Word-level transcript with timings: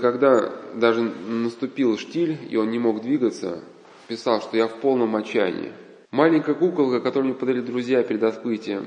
Когда 0.00 0.50
даже 0.74 1.02
наступил 1.02 1.98
штиль, 1.98 2.38
и 2.48 2.56
он 2.56 2.70
не 2.70 2.78
мог 2.78 3.02
двигаться, 3.02 3.62
писал, 4.08 4.40
что 4.40 4.56
я 4.56 4.66
в 4.66 4.80
полном 4.80 5.14
отчаянии. 5.14 5.72
Маленькая 6.10 6.54
куколка, 6.54 7.00
которую 7.00 7.30
мне 7.30 7.38
подарили 7.38 7.60
друзья 7.60 8.02
перед 8.02 8.22
отплытием, 8.22 8.86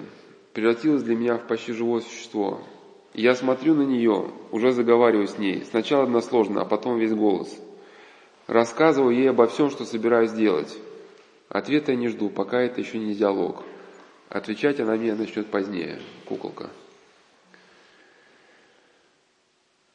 превратилась 0.53 1.03
для 1.03 1.15
меня 1.15 1.37
в 1.37 1.45
почти 1.45 1.71
живое 1.71 2.01
существо. 2.01 2.61
Я 3.13 3.35
смотрю 3.35 3.75
на 3.75 3.83
нее, 3.83 4.31
уже 4.51 4.71
заговариваю 4.71 5.27
с 5.27 5.37
ней, 5.37 5.63
сначала 5.69 6.03
односложно, 6.03 6.61
а 6.61 6.65
потом 6.65 6.97
весь 6.97 7.13
голос. 7.13 7.55
Рассказываю 8.47 9.15
ей 9.15 9.29
обо 9.29 9.45
всем, 9.45 9.69
что 9.69 9.85
собираюсь 9.85 10.31
делать. 10.31 10.75
Ответа 11.47 11.91
я 11.91 11.97
не 11.97 12.07
жду, 12.07 12.29
пока 12.29 12.59
это 12.59 12.81
еще 12.81 12.97
не 12.97 13.13
диалог. 13.13 13.63
Отвечать 14.29 14.79
она 14.79 14.95
мне 14.95 15.13
начнет 15.13 15.45
позднее, 15.45 15.99
куколка. 16.25 16.71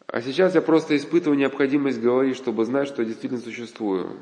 А 0.09 0.23
сейчас 0.23 0.55
я 0.55 0.63
просто 0.63 0.97
испытываю 0.97 1.39
необходимость 1.39 2.01
говорить, 2.01 2.37
чтобы 2.37 2.65
знать, 2.65 2.89
что 2.89 3.03
я 3.03 3.09
действительно 3.09 3.43
существую. 3.43 4.17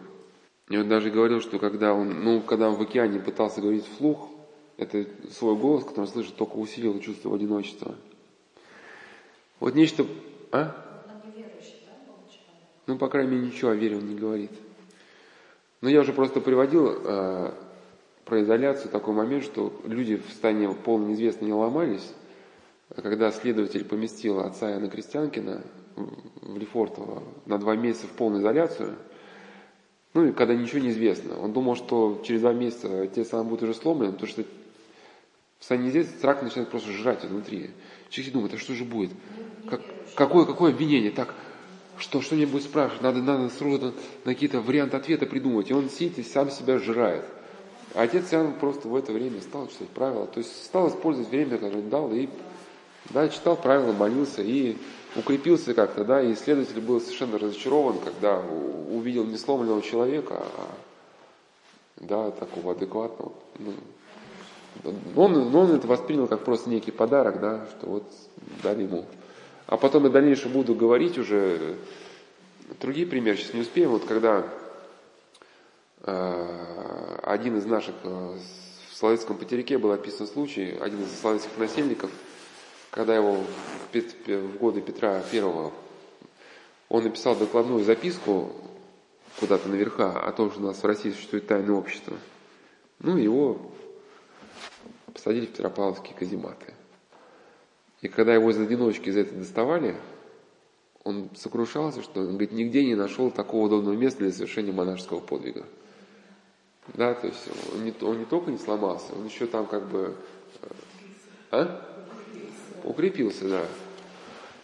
И 0.69 0.77
он 0.77 0.89
даже 0.89 1.11
говорил, 1.11 1.41
что 1.41 1.61
когда 1.61 1.95
он, 1.95 2.25
ну, 2.25 2.41
когда 2.41 2.69
он 2.69 2.75
в 2.75 2.83
океане 2.83 3.21
пытался 3.21 3.61
говорить 3.61 3.87
вслух, 3.87 4.29
это 4.79 5.07
свой 5.31 5.55
голос, 5.55 5.85
который 5.85 6.07
слышит, 6.07 6.35
только 6.35 6.57
усилил 6.57 6.99
чувство 6.99 7.35
одиночества. 7.35 7.95
Вот 9.61 9.75
нечто... 9.77 10.05
А? 10.51 10.75
Ну, 12.89 12.99
по 12.99 13.09
крайней 13.09 13.33
мере, 13.33 13.47
ничего 13.47 13.71
о 13.71 13.75
вере 13.75 13.97
он 13.97 14.09
не 14.09 14.17
говорит. 14.17 14.51
Но 15.81 15.89
я 15.89 16.01
уже 16.01 16.13
просто 16.13 16.41
приводил 16.41 16.89
э, 16.89 17.53
про 18.25 18.43
изоляцию 18.43 18.91
такой 18.91 19.15
момент, 19.15 19.45
что 19.45 19.73
люди 19.85 20.17
в 20.17 20.33
стане 20.33 20.69
полной 20.73 21.11
неизвестно 21.11 21.45
не 21.45 21.53
ломались, 21.53 22.13
когда 22.95 23.31
следователь 23.33 23.85
поместил 23.85 24.41
отца 24.41 24.71
Иоанна 24.71 24.89
Крестьянкина 24.89 25.63
в 25.97 26.57
Лефортово 26.57 27.23
на 27.47 27.59
два 27.59 27.75
месяца 27.77 28.07
в 28.07 28.11
полную 28.11 28.43
изоляцию, 28.43 28.97
ну 30.15 30.27
и 30.27 30.33
когда 30.33 30.55
ничего 30.55 30.81
не 30.81 30.91
известно. 30.91 31.39
Он 31.39 31.53
думал, 31.53 31.77
что 31.77 32.23
через 32.25 32.41
два 32.41 32.53
месяца 32.53 33.03
отец 33.03 33.29
сам 33.29 33.49
будет 33.49 33.63
уже 33.65 33.75
сломлен, 33.75 34.13
потому 34.13 34.29
что 34.29 34.45
в 35.59 35.65
стане 35.65 35.85
неизвестности 35.85 36.25
рак 36.25 36.43
начинает 36.43 36.71
просто 36.71 36.91
жрать 36.93 37.25
изнутри. 37.25 37.71
Человек 38.09 38.33
думает, 38.33 38.55
а 38.55 38.59
что 38.59 38.75
же 38.75 38.85
будет? 38.85 39.11
Как, 39.69 39.81
какое, 40.15 40.45
какое 40.45 40.73
обвинение? 40.73 41.11
Так, 41.11 41.35
что, 41.99 42.21
что 42.21 42.37
нибудь 42.37 42.63
спрашивать? 42.63 43.03
Надо, 43.03 43.23
надо 43.23 43.49
сразу 43.49 43.95
на 44.25 44.33
какие-то 44.33 44.61
варианты 44.61 44.97
ответа 44.97 45.27
придумать. 45.27 45.71
И 45.71 45.75
он 45.75 45.89
сидит 45.89 46.19
и 46.19 46.23
сам 46.23 46.51
себя 46.51 46.79
жирает. 46.79 47.25
А 47.95 48.03
отец 48.03 48.33
Иоанн 48.33 48.55
просто 48.55 48.89
в 48.89 48.95
это 48.95 49.13
время 49.13 49.41
стал 49.41 49.69
читать 49.69 49.89
правила. 49.89 50.27
То 50.27 50.41
есть 50.41 50.65
стал 50.65 50.89
использовать 50.89 51.31
время, 51.31 51.57
которое 51.57 51.83
дал, 51.83 52.13
и 52.13 52.29
да, 53.11 53.29
читал 53.29 53.57
правила, 53.57 53.93
молился 53.93 54.43
и 54.43 54.77
укрепился 55.15 55.75
как-то, 55.75 56.05
да, 56.05 56.23
и 56.23 56.33
исследователь 56.33 56.81
был 56.81 57.01
совершенно 57.01 57.39
разочарован, 57.39 57.99
когда 57.99 58.39
увидел 58.39 59.25
не 59.25 59.37
сломленного 59.37 59.83
человека, 59.83 60.35
а 60.39 60.69
да, 61.97 62.31
такого 62.31 62.73
адекватного. 62.73 63.33
Ну, 63.59 63.73
он, 65.17 65.55
он 65.55 65.71
это 65.73 65.87
воспринял 65.87 66.27
как 66.27 66.45
просто 66.45 66.69
некий 66.69 66.91
подарок, 66.91 67.41
да, 67.41 67.67
что 67.71 67.87
вот 67.87 68.05
дали 68.63 68.83
ему. 68.83 69.07
А 69.67 69.77
потом 69.77 70.05
я 70.05 70.11
дальнейшем 70.11 70.53
буду 70.53 70.75
говорить 70.75 71.17
уже 71.19 71.77
другие 72.81 73.07
примеры, 73.07 73.39
сейчас 73.39 73.55
не 73.55 73.61
успеем. 73.61 73.91
Вот 73.91 74.05
когда 74.05 74.47
э, 76.03 77.19
один 77.23 77.57
из 77.57 77.65
наших 77.65 77.95
э, 78.05 78.37
в 78.91 78.97
Соловецком 78.97 79.39
потеряке 79.39 79.79
был 79.79 79.93
описан 79.93 80.27
случай, 80.27 80.77
один 80.79 81.03
из 81.03 81.21
славянских 81.21 81.57
насельников– 81.57 82.11
когда 82.97 83.15
его 83.15 83.45
в, 83.93 84.57
годы 84.57 84.81
Петра 84.81 85.23
I, 85.31 85.43
он 86.89 87.05
написал 87.05 87.37
докладную 87.37 87.85
записку 87.85 88.51
куда-то 89.39 89.69
наверха 89.69 90.19
о 90.19 90.33
том, 90.33 90.51
что 90.51 90.61
у 90.61 90.65
нас 90.65 90.83
в 90.83 90.87
России 90.87 91.11
существует 91.11 91.47
тайное 91.47 91.75
общество. 91.75 92.17
Ну, 93.01 93.19
его 93.19 93.71
посадили 95.13 95.45
в 95.45 95.51
Петропавловские 95.51 96.15
казематы. 96.15 96.73
И 98.01 98.09
когда 98.09 98.33
его 98.33 98.51
из 98.51 98.59
одиночки 98.59 99.11
из 99.11 99.17
этого 99.19 99.41
доставали, 99.41 99.97
он 101.05 101.29
сокрушался, 101.35 102.03
что 102.03 102.21
он 102.21 102.29
говорит, 102.29 102.53
нигде 102.53 102.83
не 102.83 102.95
нашел 102.95 103.31
такого 103.31 103.67
удобного 103.67 103.95
места 103.95 104.21
для 104.21 104.33
совершения 104.33 104.73
монашеского 104.73 105.21
подвига. 105.21 105.67
Да, 106.95 107.13
то 107.13 107.27
есть 107.27 107.47
он 107.75 107.85
не, 107.85 107.95
он 108.01 108.21
не 108.21 108.25
только 108.25 108.51
не 108.51 108.59
сломался, 108.59 109.13
он 109.15 109.27
еще 109.27 109.47
там 109.47 109.67
как 109.67 109.87
бы... 109.87 110.17
Э, 110.63 110.69
а? 111.51 111.96
Укрепился, 112.87 113.49
да. 113.49 113.67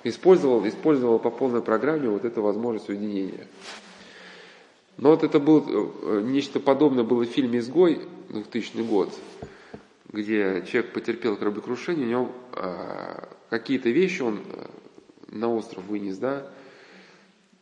Использовал, 0.04 0.66
использовал 0.66 1.18
по 1.18 1.30
полной 1.30 1.62
программе 1.62 2.08
вот 2.08 2.24
эту 2.24 2.42
возможность 2.42 2.88
уединения. 2.88 3.46
Но 4.96 5.10
вот 5.10 5.22
это 5.22 5.38
было, 5.38 5.64
э, 5.66 6.22
нечто 6.22 6.60
подобное 6.60 7.04
было 7.04 7.24
в 7.24 7.28
фильме 7.28 7.60
«Изгой», 7.60 8.00
2000 8.28 8.82
год, 8.82 9.12
где 10.10 10.64
человек 10.66 10.92
потерпел 10.92 11.36
кораблекрушение, 11.36 12.06
у 12.06 12.10
него 12.10 12.32
а, 12.52 13.28
какие-то 13.50 13.90
вещи 13.90 14.22
он 14.22 14.40
э, 14.44 14.66
на 15.28 15.52
остров 15.54 15.84
вынес, 15.84 16.18
да, 16.18 16.46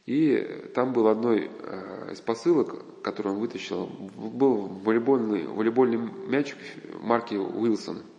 и 0.06 0.70
там 0.74 0.92
был 0.92 1.08
одной 1.08 1.50
а, 1.62 2.10
из 2.12 2.20
посылок, 2.20 3.02
которую 3.02 3.34
он 3.34 3.40
вытащил, 3.40 3.86
был 3.86 4.66
волейбольный, 4.66 5.46
волейбольный 5.46 5.98
мячик 6.26 6.58
марки 7.00 7.34
Уилсон– 7.34 8.02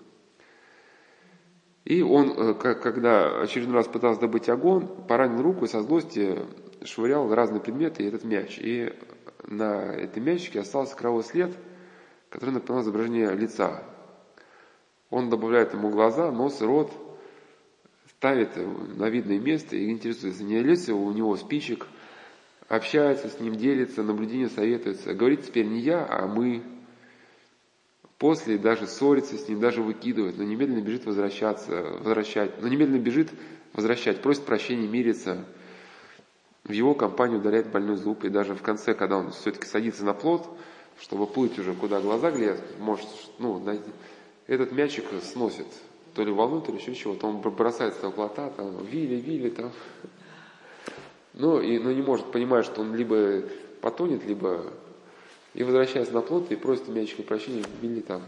и 1.91 2.01
он, 2.03 2.31
э, 2.37 2.53
когда 2.53 3.41
очередной 3.41 3.75
раз 3.75 3.87
пытался 3.89 4.21
добыть 4.21 4.47
огонь, 4.47 4.87
поранил 5.09 5.41
руку 5.41 5.65
и 5.65 5.67
со 5.67 5.81
злости 5.81 6.39
швырял 6.85 7.35
разные 7.35 7.59
предметы 7.59 8.03
и 8.03 8.07
этот 8.07 8.23
мяч. 8.23 8.57
И 8.59 8.93
на 9.43 9.91
этом 9.91 10.23
мячике 10.23 10.61
остался 10.61 10.95
кровавый 10.95 11.25
след, 11.25 11.51
который 12.29 12.51
напоминал 12.51 12.85
изображение 12.85 13.35
лица. 13.35 13.83
Он 15.09 15.29
добавляет 15.29 15.73
ему 15.73 15.89
глаза, 15.89 16.31
нос 16.31 16.61
рот, 16.61 16.93
ставит 18.11 18.55
на 18.55 19.09
видное 19.09 19.41
место 19.41 19.75
и 19.75 19.91
интересуется, 19.91 20.45
не 20.45 20.63
лезет 20.63 20.95
у 20.95 21.11
него 21.11 21.35
спичек, 21.35 21.87
общается 22.69 23.27
с 23.27 23.41
ним, 23.41 23.55
делится, 23.55 24.01
наблюдение 24.01 24.47
советуется. 24.47 25.13
Говорит 25.13 25.41
теперь 25.41 25.65
не 25.65 25.81
я, 25.81 26.07
а 26.09 26.25
мы– 26.25 26.63
после 28.21 28.59
даже 28.59 28.85
ссорится 28.85 29.35
с 29.35 29.49
ним, 29.49 29.59
даже 29.59 29.81
выкидывает, 29.81 30.37
но 30.37 30.43
немедленно 30.43 30.81
бежит 30.81 31.07
возвращаться, 31.07 31.81
возвращать, 32.01 32.61
но 32.61 32.67
немедленно 32.67 33.01
бежит 33.01 33.29
возвращать, 33.73 34.21
просит 34.21 34.45
прощения, 34.45 34.87
мирится. 34.87 35.43
В 36.63 36.71
его 36.71 36.93
компанию 36.93 37.39
ударяет 37.39 37.71
больной 37.71 37.95
зуб, 37.95 38.23
и 38.23 38.29
даже 38.29 38.53
в 38.53 38.61
конце, 38.61 38.93
когда 38.93 39.17
он 39.17 39.31
все-таки 39.31 39.65
садится 39.65 40.05
на 40.05 40.13
плот, 40.13 40.47
чтобы 40.99 41.25
плыть 41.25 41.57
уже 41.57 41.73
куда 41.73 41.99
глаза 41.99 42.29
глядят, 42.29 42.61
может, 42.77 43.07
ну, 43.39 43.59
этот 44.45 44.71
мячик 44.71 45.05
сносит, 45.23 45.65
то 46.13 46.23
ли 46.23 46.31
волну, 46.31 46.61
то 46.61 46.71
ли 46.71 46.77
еще 46.77 46.93
чего-то, 46.93 47.25
он 47.25 47.41
бросается 47.41 48.03
на 48.03 48.11
плота, 48.11 48.51
там, 48.51 48.85
вили, 48.85 49.15
вили, 49.15 49.49
там. 49.49 49.71
Ну, 51.33 51.59
и, 51.59 51.79
но 51.79 51.91
не 51.91 52.03
может 52.03 52.31
понимать, 52.31 52.65
что 52.65 52.81
он 52.81 52.93
либо 52.93 53.41
потонет, 53.81 54.23
либо 54.27 54.71
и 55.53 55.63
возвращается 55.63 56.13
на 56.13 56.21
плот 56.21 56.51
и 56.51 56.55
просит 56.55 56.87
у 56.87 56.91
мячика 56.91 57.23
прощения 57.23 57.63
Билли 57.81 58.01
там, 58.01 58.21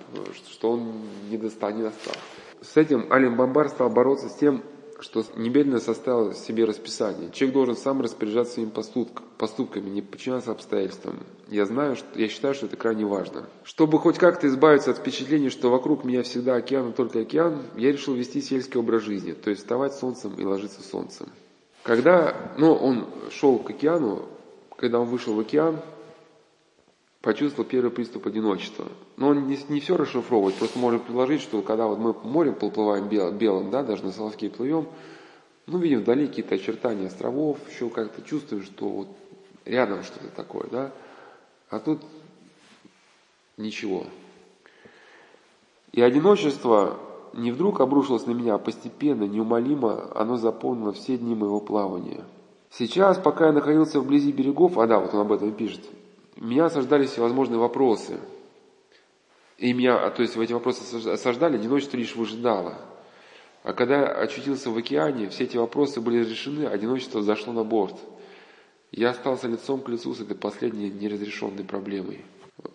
что 0.49 0.71
он 0.71 0.93
не 1.29 1.37
достал, 1.37 1.71
не 1.71 1.83
достал. 1.83 2.15
С 2.61 2.77
этим 2.77 3.11
Алим 3.11 3.35
Бомбар 3.35 3.69
стал 3.69 3.89
бороться 3.89 4.29
с 4.29 4.35
тем, 4.35 4.63
что 4.99 5.23
немедленно 5.35 5.79
составил 5.79 6.33
себе 6.33 6.63
расписание. 6.63 7.29
Человек 7.31 7.53
должен 7.53 7.75
сам 7.75 8.01
распоряжаться 8.01 8.53
своими 8.53 8.71
поступками, 9.37 9.89
не 9.89 10.01
подчиняться 10.01 10.51
обстоятельствам. 10.51 11.19
Я 11.49 11.65
знаю, 11.65 11.97
что, 11.97 12.07
я 12.15 12.29
считаю, 12.29 12.53
что 12.53 12.67
это 12.67 12.77
крайне 12.77 13.05
важно. 13.05 13.49
Чтобы 13.63 13.99
хоть 13.99 14.17
как-то 14.17 14.47
избавиться 14.47 14.91
от 14.91 14.97
впечатления, 14.97 15.49
что 15.49 15.69
вокруг 15.69 16.05
меня 16.05 16.23
всегда 16.23 16.55
океан 16.55 16.91
и 16.91 16.93
только 16.93 17.19
океан, 17.19 17.63
я 17.75 17.91
решил 17.91 18.13
вести 18.13 18.41
сельский 18.41 18.79
образ 18.79 19.03
жизни, 19.03 19.33
то 19.33 19.49
есть 19.49 19.61
вставать 19.61 19.93
солнцем 19.93 20.35
и 20.35 20.43
ложиться 20.43 20.81
солнцем. 20.81 21.27
Когда 21.83 22.53
ну, 22.57 22.73
он 22.73 23.05
шел 23.29 23.59
к 23.59 23.69
океану, 23.69 24.23
когда 24.77 25.01
он 25.01 25.07
вышел 25.07 25.33
в 25.33 25.39
океан, 25.39 25.81
почувствовал 27.23 27.67
первый 27.67 27.89
приступ 27.89 28.27
одиночества. 28.27 28.85
Но 29.15 29.29
он 29.29 29.47
не, 29.47 29.57
не 29.69 29.79
все 29.79 29.95
расшифровывает, 29.95 30.55
просто 30.55 30.77
можем 30.77 30.99
предложить, 30.99 31.41
что 31.41 31.61
когда 31.61 31.87
вот 31.87 31.97
мы 31.97 32.13
морю 32.29 32.53
поплываем 32.53 33.07
белым, 33.07 33.37
белым 33.37 33.71
да, 33.71 33.81
даже 33.81 34.03
на 34.03 34.11
Соловке 34.11 34.49
плывем, 34.49 34.87
ну, 35.65 35.77
видим 35.77 36.01
вдали 36.01 36.27
какие-то 36.27 36.55
очертания 36.55 37.07
островов, 37.07 37.57
еще 37.71 37.89
как-то 37.89 38.21
чувствуем, 38.23 38.63
что 38.63 38.89
вот 38.89 39.07
рядом 39.63 40.03
что-то 40.03 40.27
такое, 40.35 40.67
да, 40.69 40.91
а 41.69 41.79
тут 41.79 42.01
ничего. 43.55 44.03
И 45.93 46.01
одиночество 46.01 46.99
не 47.31 47.53
вдруг 47.53 47.79
обрушилось 47.79 48.25
на 48.25 48.31
меня, 48.31 48.55
а 48.55 48.59
постепенно, 48.59 49.23
неумолимо 49.23 50.11
оно 50.13 50.35
заполнило 50.35 50.91
все 50.91 51.17
дни 51.17 51.35
моего 51.35 51.61
плавания. 51.61 52.25
Сейчас, 52.69 53.17
пока 53.17 53.45
я 53.45 53.53
находился 53.53 54.01
вблизи 54.01 54.33
берегов, 54.33 54.77
а 54.77 54.87
да, 54.87 54.99
вот 54.99 55.13
он 55.13 55.21
об 55.21 55.31
этом 55.31 55.53
пишет, 55.53 55.83
меня 56.43 56.65
осаждали 56.65 57.05
всевозможные 57.05 57.59
вопросы. 57.59 58.19
И 59.57 59.73
меня, 59.73 60.09
то 60.09 60.21
есть 60.21 60.35
эти 60.35 60.53
вопросы 60.53 60.95
осаждали, 61.07 61.55
одиночество 61.55 61.97
лишь 61.97 62.15
выжидало. 62.15 62.77
А 63.63 63.73
когда 63.73 64.07
очутился 64.07 64.69
в 64.69 64.77
океане, 64.77 65.29
все 65.29 65.45
эти 65.45 65.57
вопросы 65.57 66.01
были 66.01 66.23
решены, 66.23 66.65
одиночество 66.65 67.21
зашло 67.21 67.53
на 67.53 67.63
борт– 67.63 67.95
Я 68.95 69.09
остался 69.09 69.47
лицом 69.47 69.81
к 69.81 69.89
лицу 69.89 70.13
с 70.13 70.21
этой 70.21 70.35
последней 70.35 70.91
неразрешенной 70.91 71.63
проблемой. 71.63 72.21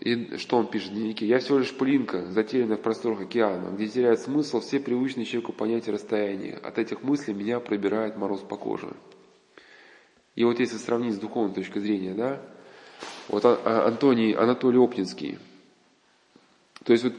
И 0.01 0.37
что 0.39 0.57
он 0.57 0.67
пишет 0.67 0.91
в 0.91 0.95
дневнике? 0.95 1.27
«Я 1.27 1.39
всего 1.39 1.59
лишь 1.59 1.73
пылинка, 1.73 2.27
затерянная 2.33 2.77
в 2.77 2.83
просторах 2.83 3.21
океана, 3.21 3.71
где 3.71 3.87
теряет 3.87 4.21
смысл 4.21 4.59
все 4.59 4.81
привычные 4.81 5.27
человеку 5.27 5.53
понятия 5.53 5.93
расстояния. 5.93 6.55
От 6.55 6.79
этих 6.79 7.05
мыслей 7.05 7.35
меня 7.35 7.61
пробирает 7.61 8.17
мороз 8.17 8.41
по 8.41 8.57
коже». 8.57 8.97
И 10.35 10.43
вот 10.43 10.59
если 10.59 10.77
сравнить 10.77 11.15
с 11.15 11.19
духовной 11.19 11.55
точки 11.55 11.79
зрения, 11.79 12.15
да, 12.15 12.43
вот 13.29 13.45
а, 13.45 13.61
а, 13.65 13.87
Антоний, 13.89 14.33
Анатолий 14.33 14.79
Оптинский, 14.79 15.39
то 16.85 16.93
есть 16.93 17.05
вот 17.05 17.13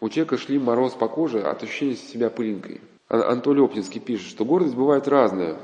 у 0.00 0.08
человека 0.08 0.36
шли 0.36 0.58
мороз 0.58 0.94
по 0.94 1.08
коже 1.08 1.42
от 1.42 1.62
ощущения 1.62 1.96
себя 1.96 2.30
пылинкой. 2.30 2.80
А, 3.08 3.30
Анатолий 3.32 3.62
Оптинский 3.62 4.00
пишет, 4.00 4.28
что 4.28 4.44
гордость 4.44 4.74
бывает 4.74 5.06
разная. 5.08 5.56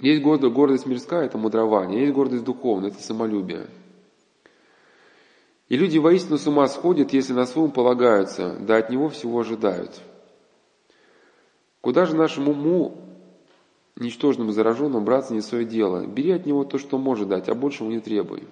Есть 0.00 0.22
гордость 0.22 0.86
мирская, 0.86 1.26
это 1.26 1.38
мудрование, 1.38 2.02
есть 2.02 2.12
гордость 2.12 2.44
духовная, 2.44 2.90
это 2.90 3.02
самолюбие. 3.02 3.66
И 5.68 5.76
люди 5.76 5.98
воистину 5.98 6.38
с 6.38 6.46
ума 6.46 6.66
сходят, 6.68 7.12
если 7.12 7.32
на 7.32 7.44
свой 7.46 7.68
полагаются, 7.68 8.56
да 8.60 8.76
от 8.76 8.90
него 8.90 9.08
всего 9.08 9.40
ожидают. 9.40 10.00
Куда 11.80 12.06
же 12.06 12.16
нашему 12.16 12.52
уму, 12.52 13.07
ничтожному 13.98 14.52
зараженному, 14.52 15.04
браться 15.04 15.34
не 15.34 15.40
свое 15.40 15.64
дело? 15.64 16.06
Бери 16.06 16.30
от 16.32 16.46
него 16.46 16.64
то, 16.64 16.78
что 16.78 16.98
может 16.98 17.28
дать, 17.28 17.48
а 17.48 17.54
большего 17.54 17.90
не 17.90 18.00
требуй. 18.00 18.44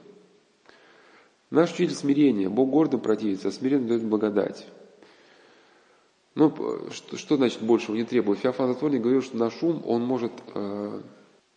Наш 1.50 1.72
учитель 1.72 1.94
смирения, 1.94 2.48
Бог 2.48 2.70
гордым 2.70 3.00
противится, 3.00 3.48
а 3.48 3.52
смиренно 3.52 3.86
дает 3.88 4.04
благодать. 4.04 4.66
Ну, 6.34 6.52
что, 6.90 7.16
что 7.16 7.36
значит 7.36 7.62
большего 7.62 7.96
не 7.96 8.04
требует? 8.04 8.40
Феофан 8.40 8.68
Затворник 8.68 9.00
говорил, 9.00 9.22
что 9.22 9.38
наш 9.38 9.62
ум, 9.62 9.82
он 9.86 10.02
может, 10.02 10.32
э, 10.54 11.00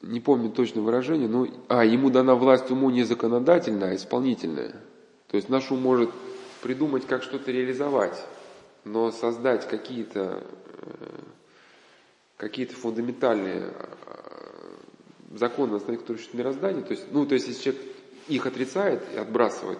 не 0.01 0.21
помню 0.21 0.51
точное 0.51 0.83
выражение, 0.83 1.27
но, 1.27 1.47
а, 1.67 1.83
ему 1.83 2.09
дана 2.09 2.35
власть 2.35 2.71
уму 2.71 2.89
не 2.89 3.03
законодательная, 3.03 3.91
а 3.91 3.95
исполнительная. 3.95 4.73
То 5.27 5.35
есть 5.35 5.49
наш 5.49 5.69
ум 5.71 5.81
может 5.81 6.11
придумать, 6.61 7.05
как 7.05 7.23
что-то 7.23 7.51
реализовать, 7.51 8.25
но 8.85 9.11
создать 9.11 9.67
какие-то 9.67 10.43
э, 10.77 10.93
какие-то 12.39 12.73
фундаментальные 12.73 13.73
э, 13.73 15.35
законы, 15.35 15.73
на 15.73 15.77
основе 15.77 15.97
которых 15.97 16.21
существует 16.21 16.45
мироздание, 16.45 16.83
то 16.83 16.93
есть, 16.93 17.05
ну, 17.11 17.25
то 17.25 17.35
есть, 17.35 17.47
если 17.47 17.61
человек 17.61 17.81
их 18.29 18.45
отрицает 18.47 19.03
и 19.13 19.17
отбрасывает, 19.17 19.77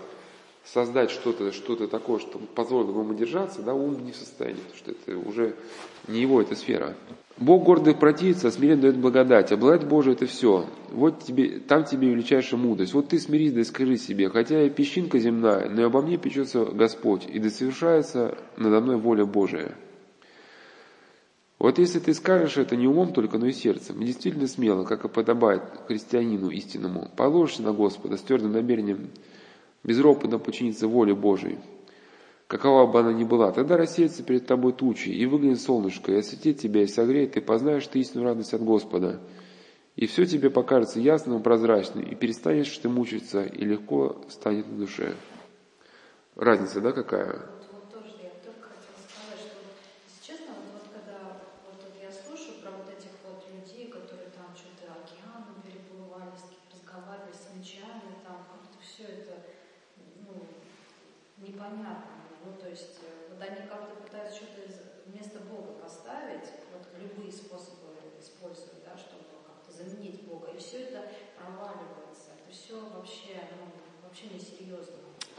создать 0.66 1.10
что-то 1.10 1.54
что 1.54 1.76
такое, 1.88 2.20
что 2.20 2.38
позволит 2.38 2.90
ему 2.90 3.14
держаться, 3.14 3.62
да, 3.62 3.74
ум 3.74 4.04
не 4.04 4.12
в 4.12 4.16
состоянии, 4.18 4.60
потому 4.60 4.78
что 4.78 4.92
это 4.92 5.18
уже 5.18 5.56
не 6.08 6.22
его 6.22 6.42
эта 6.42 6.56
сфера. 6.56 6.96
Бог 7.38 7.64
гордых 7.64 7.98
противится, 7.98 8.50
а 8.50 8.52
смиренно 8.52 8.82
дает 8.82 8.98
благодать. 8.98 9.54
А 9.54 9.58
благодать 9.58 9.88
Божия 9.88 10.14
это 10.14 10.26
все. 10.26 10.66
Вот 10.92 11.24
тебе, 11.24 11.60
там 11.60 11.86
тебе 11.86 12.10
величайшая 12.10 12.60
мудрость. 12.60 12.94
Вот 12.94 13.08
ты 13.08 13.18
смирись, 13.18 13.54
да 13.54 13.62
и 13.62 13.64
скажи 13.64 13.96
себе, 13.96 14.30
хотя 14.30 14.64
я 14.64 14.70
песчинка 14.70 15.18
земная, 15.20 15.70
но 15.70 15.82
и 15.82 15.86
обо 15.86 16.02
мне 16.02 16.18
печется 16.18 16.66
Господь, 16.66 17.26
и 17.26 17.40
да 17.40 17.50
совершается 17.50 18.38
надо 18.58 18.82
мной 18.82 18.98
воля 18.98 19.26
Божия. 19.26 19.74
Вот 21.60 21.78
если 21.78 22.00
ты 22.00 22.14
скажешь 22.14 22.58
это 22.58 22.78
не 22.78 22.88
умом 22.88 23.12
только, 23.12 23.38
но 23.38 23.46
и 23.46 23.52
сердцем, 23.52 24.02
действительно 24.02 24.48
смело, 24.48 24.86
как 24.86 25.04
и 25.04 25.10
подобает 25.10 25.64
христианину 25.88 26.50
истинному, 26.50 27.12
положишься 27.18 27.64
на 27.64 27.74
Господа 27.74 28.16
с 28.16 28.22
твердым 28.22 28.54
намерением 28.54 29.10
безропотно 29.84 30.40
подчиниться 30.40 30.88
воле 30.88 31.14
Божией, 31.14 31.58
какова 32.48 32.90
бы 32.90 33.02
она 33.02 33.12
ни 33.12 33.26
была, 33.26 33.52
тогда 33.52 33.76
рассеется 33.76 34.24
перед 34.24 34.48
тобой 34.48 34.72
тучи, 34.72 35.10
и 35.10 35.26
выглянет 35.26 35.60
солнышко, 35.60 36.14
и 36.14 36.18
осветит 36.18 36.60
тебя, 36.60 36.84
и 36.84 36.88
согреет, 36.88 37.36
и 37.36 37.42
познаешь 37.42 37.88
ты 37.88 38.00
истинную 38.00 38.30
радость 38.30 38.54
от 38.54 38.64
Господа. 38.64 39.20
И 39.98 40.06
все 40.06 40.26
тебе 40.26 40.50
покажется 40.50 41.02
ясным 41.02 41.40
и 41.40 41.44
прозрачным, 41.44 42.06
и 42.06 42.16
перестанешь 42.16 42.78
ты 42.78 42.88
мучиться, 42.88 43.44
и 43.44 43.66
легко 43.66 44.22
станет 44.30 44.66
на 44.70 44.78
душе. 44.78 45.14
Разница, 46.36 46.80
да, 46.80 46.94
какая? 46.94 47.59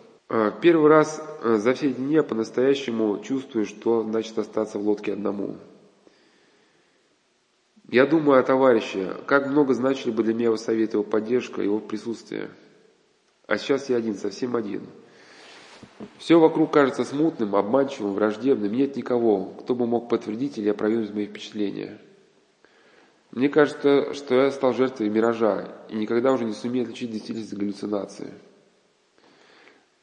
А, 0.33 0.49
первый 0.49 0.89
раз 0.89 1.21
а, 1.43 1.57
за 1.57 1.73
все 1.73 1.91
дни 1.91 2.13
я 2.13 2.23
по-настоящему 2.23 3.21
чувствую, 3.21 3.65
что 3.65 4.03
значит 4.03 4.37
остаться 4.37 4.79
в 4.79 4.87
лодке 4.87 5.11
одному. 5.11 5.57
Я 7.89 8.05
думаю 8.05 8.39
о 8.39 8.43
товарище, 8.43 9.17
как 9.25 9.47
много 9.47 9.73
значили 9.73 10.09
бы 10.09 10.23
для 10.23 10.33
меня 10.33 10.45
его 10.45 10.55
советы, 10.55 10.95
его 10.95 11.03
поддержка, 11.03 11.61
его 11.61 11.79
присутствие. 11.79 12.49
А 13.45 13.57
сейчас 13.57 13.89
я 13.89 13.97
один, 13.97 14.15
совсем 14.15 14.55
один. 14.55 14.83
Все 16.17 16.39
вокруг 16.39 16.71
кажется 16.71 17.03
смутным, 17.03 17.53
обманчивым, 17.53 18.13
враждебным. 18.13 18.71
Нет 18.71 18.95
никого, 18.95 19.47
кто 19.59 19.75
бы 19.75 19.85
мог 19.85 20.07
подтвердить 20.07 20.57
или 20.57 20.69
опровергнуть 20.69 21.13
мои 21.13 21.25
впечатления. 21.25 21.97
Мне 23.31 23.49
кажется, 23.49 24.13
что 24.13 24.35
я 24.35 24.51
стал 24.51 24.71
жертвой 24.71 25.09
миража 25.09 25.75
и 25.89 25.97
никогда 25.97 26.31
уже 26.31 26.45
не 26.45 26.53
сумею 26.53 26.85
отличить 26.85 27.11
действительность 27.11 27.53
галлюцинации. 27.53 28.31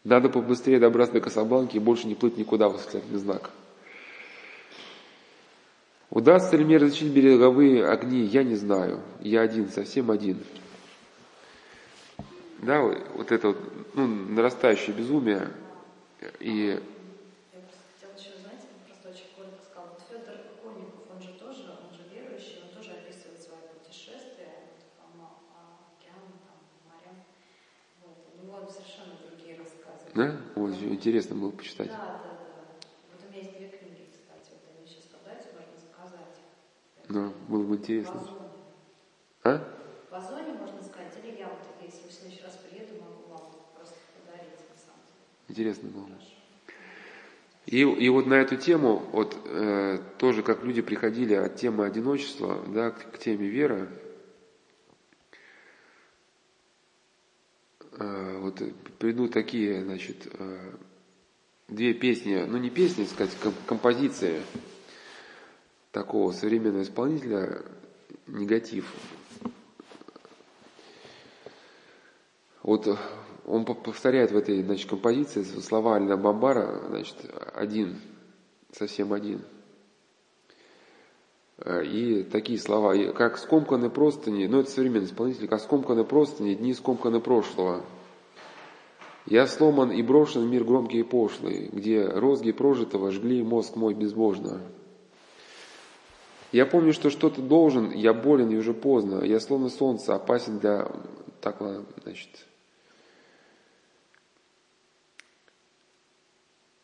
Надо 0.08 0.30
побыстрее 0.30 0.78
добраться 0.78 1.12
до 1.12 1.20
Касабланки 1.20 1.76
и 1.76 1.80
больше 1.80 2.06
не 2.06 2.14
плыть 2.14 2.38
никуда, 2.38 2.70
восклицательный 2.70 3.18
знак. 3.18 3.50
Удастся 6.08 6.56
ли 6.56 6.64
мне 6.64 6.78
различить 6.78 7.12
береговые 7.12 7.86
огни, 7.86 8.22
я 8.22 8.42
не 8.42 8.56
знаю. 8.56 9.02
Я 9.20 9.42
один, 9.42 9.68
совсем 9.68 10.10
один. 10.10 10.38
Да, 12.62 12.80
вот 12.80 13.30
это 13.30 13.48
вот, 13.48 13.58
ну, 13.92 14.06
нарастающее 14.06 14.96
безумие 14.96 15.50
и 16.40 16.80
Да? 30.18 30.36
Вот, 30.56 30.72
интересно 30.82 31.36
было 31.36 31.52
почитать. 31.52 31.92
Да, 31.92 32.18
да, 32.42 32.64
да. 32.72 32.88
Вот 32.98 33.14
у 33.14 33.22
меня 33.22 33.38
есть 33.38 33.54
две 33.54 33.68
книги, 33.68 34.10
кстати, 34.10 34.50
вот 34.50 34.66
они 34.66 34.90
сейчас 34.90 35.06
продаются, 35.06 35.54
можно 35.54 35.78
заказать. 35.78 36.42
Да, 37.08 37.32
было 37.46 37.62
бы 37.62 37.76
интересно. 37.76 38.18
А? 39.44 39.62
В 40.10 40.14
Озоне 40.16 40.54
можно 40.54 40.82
сказать, 40.82 41.16
или 41.22 41.36
я 41.36 41.48
вот, 41.50 41.62
если 41.86 42.08
в 42.08 42.10
следующий 42.10 42.42
раз 42.42 42.56
приеду, 42.56 42.94
могу 42.98 43.28
вам 43.28 43.52
просто 43.72 44.10
подарить, 44.12 44.68
на 44.68 44.76
самом 44.76 45.06
деле. 45.06 45.22
Интересно 45.46 45.88
было. 45.90 46.08
И, 47.66 47.82
и 47.82 48.08
вот 48.08 48.26
на 48.26 48.34
эту 48.34 48.56
тему, 48.56 49.08
вот 49.12 49.36
э, 49.44 50.00
тоже 50.18 50.42
как 50.42 50.64
люди 50.64 50.82
приходили 50.82 51.34
от 51.34 51.54
темы 51.54 51.86
одиночества 51.86 52.64
да, 52.66 52.90
к, 52.90 53.12
к 53.12 53.18
теме 53.18 53.46
веры, 53.46 53.88
Э, 57.98 58.37
вот 58.48 58.62
приду 58.98 59.28
такие, 59.28 59.82
значит, 59.82 60.28
э, 60.32 60.72
две 61.68 61.94
песни, 61.94 62.44
ну 62.46 62.58
не 62.58 62.70
песни, 62.70 63.04
сказать, 63.04 63.36
композиции 63.66 64.42
такого 65.92 66.32
современного 66.32 66.82
исполнителя, 66.82 67.62
негатив. 68.26 68.92
Вот 72.62 72.86
он 73.46 73.64
повторяет 73.64 74.30
в 74.30 74.36
этой 74.36 74.62
значит, 74.62 74.88
композиции 74.88 75.42
слова 75.42 75.96
Алина 75.96 76.16
Бамбара, 76.16 76.86
значит, 76.88 77.16
один, 77.54 78.00
совсем 78.72 79.12
один. 79.12 79.42
Э, 81.58 81.84
и 81.84 82.22
такие 82.24 82.58
слова, 82.58 82.94
как 83.12 83.38
скомканы 83.38 83.90
простыни, 83.90 84.46
ну 84.46 84.60
это 84.60 84.70
современный 84.70 85.06
исполнитель, 85.06 85.48
как 85.48 85.60
скомканы 85.60 86.04
простыни, 86.04 86.54
дни 86.54 86.74
скомканы 86.74 87.20
прошлого. 87.20 87.84
Я 89.30 89.46
сломан 89.46 89.90
и 89.90 90.02
брошен 90.02 90.46
в 90.46 90.50
мир 90.50 90.64
громкий 90.64 91.00
и 91.00 91.02
пошлый, 91.02 91.68
где 91.70 92.06
розги 92.06 92.50
прожитого 92.50 93.10
жгли 93.10 93.42
мозг 93.42 93.76
мой 93.76 93.92
безбожно. 93.92 94.62
Я 96.50 96.64
помню, 96.64 96.94
что 96.94 97.10
что-то 97.10 97.42
должен, 97.42 97.90
я 97.90 98.14
болен 98.14 98.48
и 98.50 98.56
уже 98.56 98.72
поздно, 98.72 99.22
я 99.22 99.38
словно 99.38 99.68
солнце, 99.68 100.14
опасен 100.14 100.58
для... 100.60 100.90
Так, 101.42 101.60
ладно, 101.60 101.84
значит, 102.02 102.46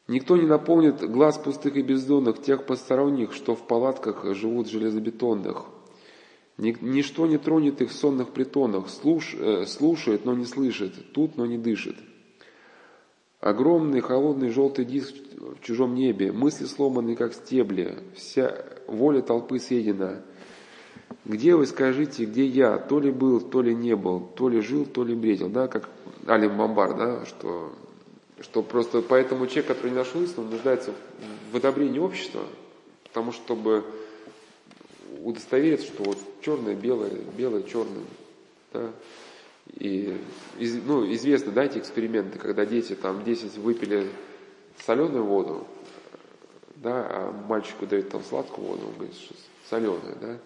Никто 0.07 0.37
не 0.37 0.47
наполнит 0.47 1.01
глаз 1.01 1.39
пустых 1.39 1.77
и 1.77 1.83
бездонных, 1.83 2.43
тех 2.43 2.67
посторонних, 2.67 3.33
что 3.33 3.55
в 3.55 3.67
палатках 3.67 4.35
живут 4.35 4.69
железобетонных. 4.69 5.65
Ничто 6.59 7.27
не 7.27 7.39
тронет 7.39 7.81
их 7.81 7.89
в 7.89 7.95
сонных 7.95 8.33
притонах, 8.33 8.91
слуш, 8.91 9.35
э, 9.35 9.65
слушает, 9.65 10.27
но 10.27 10.35
не 10.35 10.45
слышит, 10.45 11.13
тут, 11.15 11.39
но 11.39 11.47
не 11.47 11.57
дышит. 11.57 11.97
Огромный 13.45 14.01
холодный 14.01 14.49
желтый 14.49 14.87
диск 14.87 15.15
в 15.37 15.61
чужом 15.61 15.95
небе, 15.95 16.33
мысли 16.33 16.65
сломаны, 16.65 17.15
как 17.15 17.35
стебли, 17.35 17.99
вся 18.17 18.65
воля 18.87 19.21
толпы 19.21 19.59
съедена. 19.59 20.23
Где 21.27 21.55
вы 21.55 21.67
скажите, 21.67 22.25
где 22.25 22.47
я? 22.47 22.79
То 22.79 22.99
ли 23.01 23.11
был, 23.11 23.43
то 23.43 23.61
ли 23.61 23.75
не 23.75 23.97
был, 23.97 24.21
то 24.35 24.49
ли 24.49 24.63
жил, 24.63 24.87
то 24.87 25.05
ли 25.05 25.15
бредил, 25.15 25.51
да, 25.51 25.69
как 25.69 25.91
Алим 26.27 26.57
Бамбар, 26.57 26.97
да, 26.97 27.27
что 27.27 27.75
что 28.41 28.63
просто 28.63 29.03
поэтому 29.03 29.47
человек, 29.47 29.67
который 29.67 29.91
не 29.91 29.99
нашел 29.99 30.23
истину, 30.23 30.47
нуждается 30.47 30.95
в 31.53 31.57
одобрении 31.57 31.99
общества, 31.99 32.45
потому 33.03 33.33
чтобы 33.33 33.85
удостовериться, 35.23 35.89
что 35.89 36.05
вот 36.05 36.17
черное, 36.41 36.75
белое, 36.75 37.13
белое, 37.37 37.63
черное. 37.65 38.05
Да? 38.73 38.91
И 39.73 40.19
ну, 40.87 41.13
известно, 41.15 41.53
да, 41.53 41.65
эти 41.65 41.79
эксперименты, 41.79 42.39
когда 42.39 42.65
дети 42.65 42.95
там 42.95 43.25
10 43.25 43.57
выпили 43.59 44.09
соленую 44.85 45.25
воду, 45.25 45.67
да, 46.77 47.07
а 47.09 47.45
мальчику 47.49 47.87
дают 47.87 48.11
там 48.11 48.23
сладкую 48.23 48.67
воду, 48.67 48.87
он 48.87 48.95
говорит, 48.95 49.17
что 49.17 49.35
соленую, 49.69 50.17
да. 50.21 50.39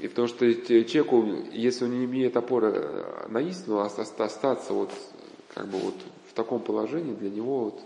И 0.00 0.08
потому 0.08 0.28
что 0.28 0.52
человеку, 0.54 1.26
если 1.52 1.84
он 1.84 1.98
не 1.98 2.04
имеет 2.04 2.36
опоры 2.36 3.04
на 3.28 3.40
истину, 3.40 3.80
остаться 3.80 4.72
вот 4.72 4.92
как 5.54 5.66
бы 5.66 5.78
вот 5.78 5.94
таком 6.38 6.60
положении 6.60 7.14
для 7.14 7.30
него 7.30 7.64
вот 7.64 7.80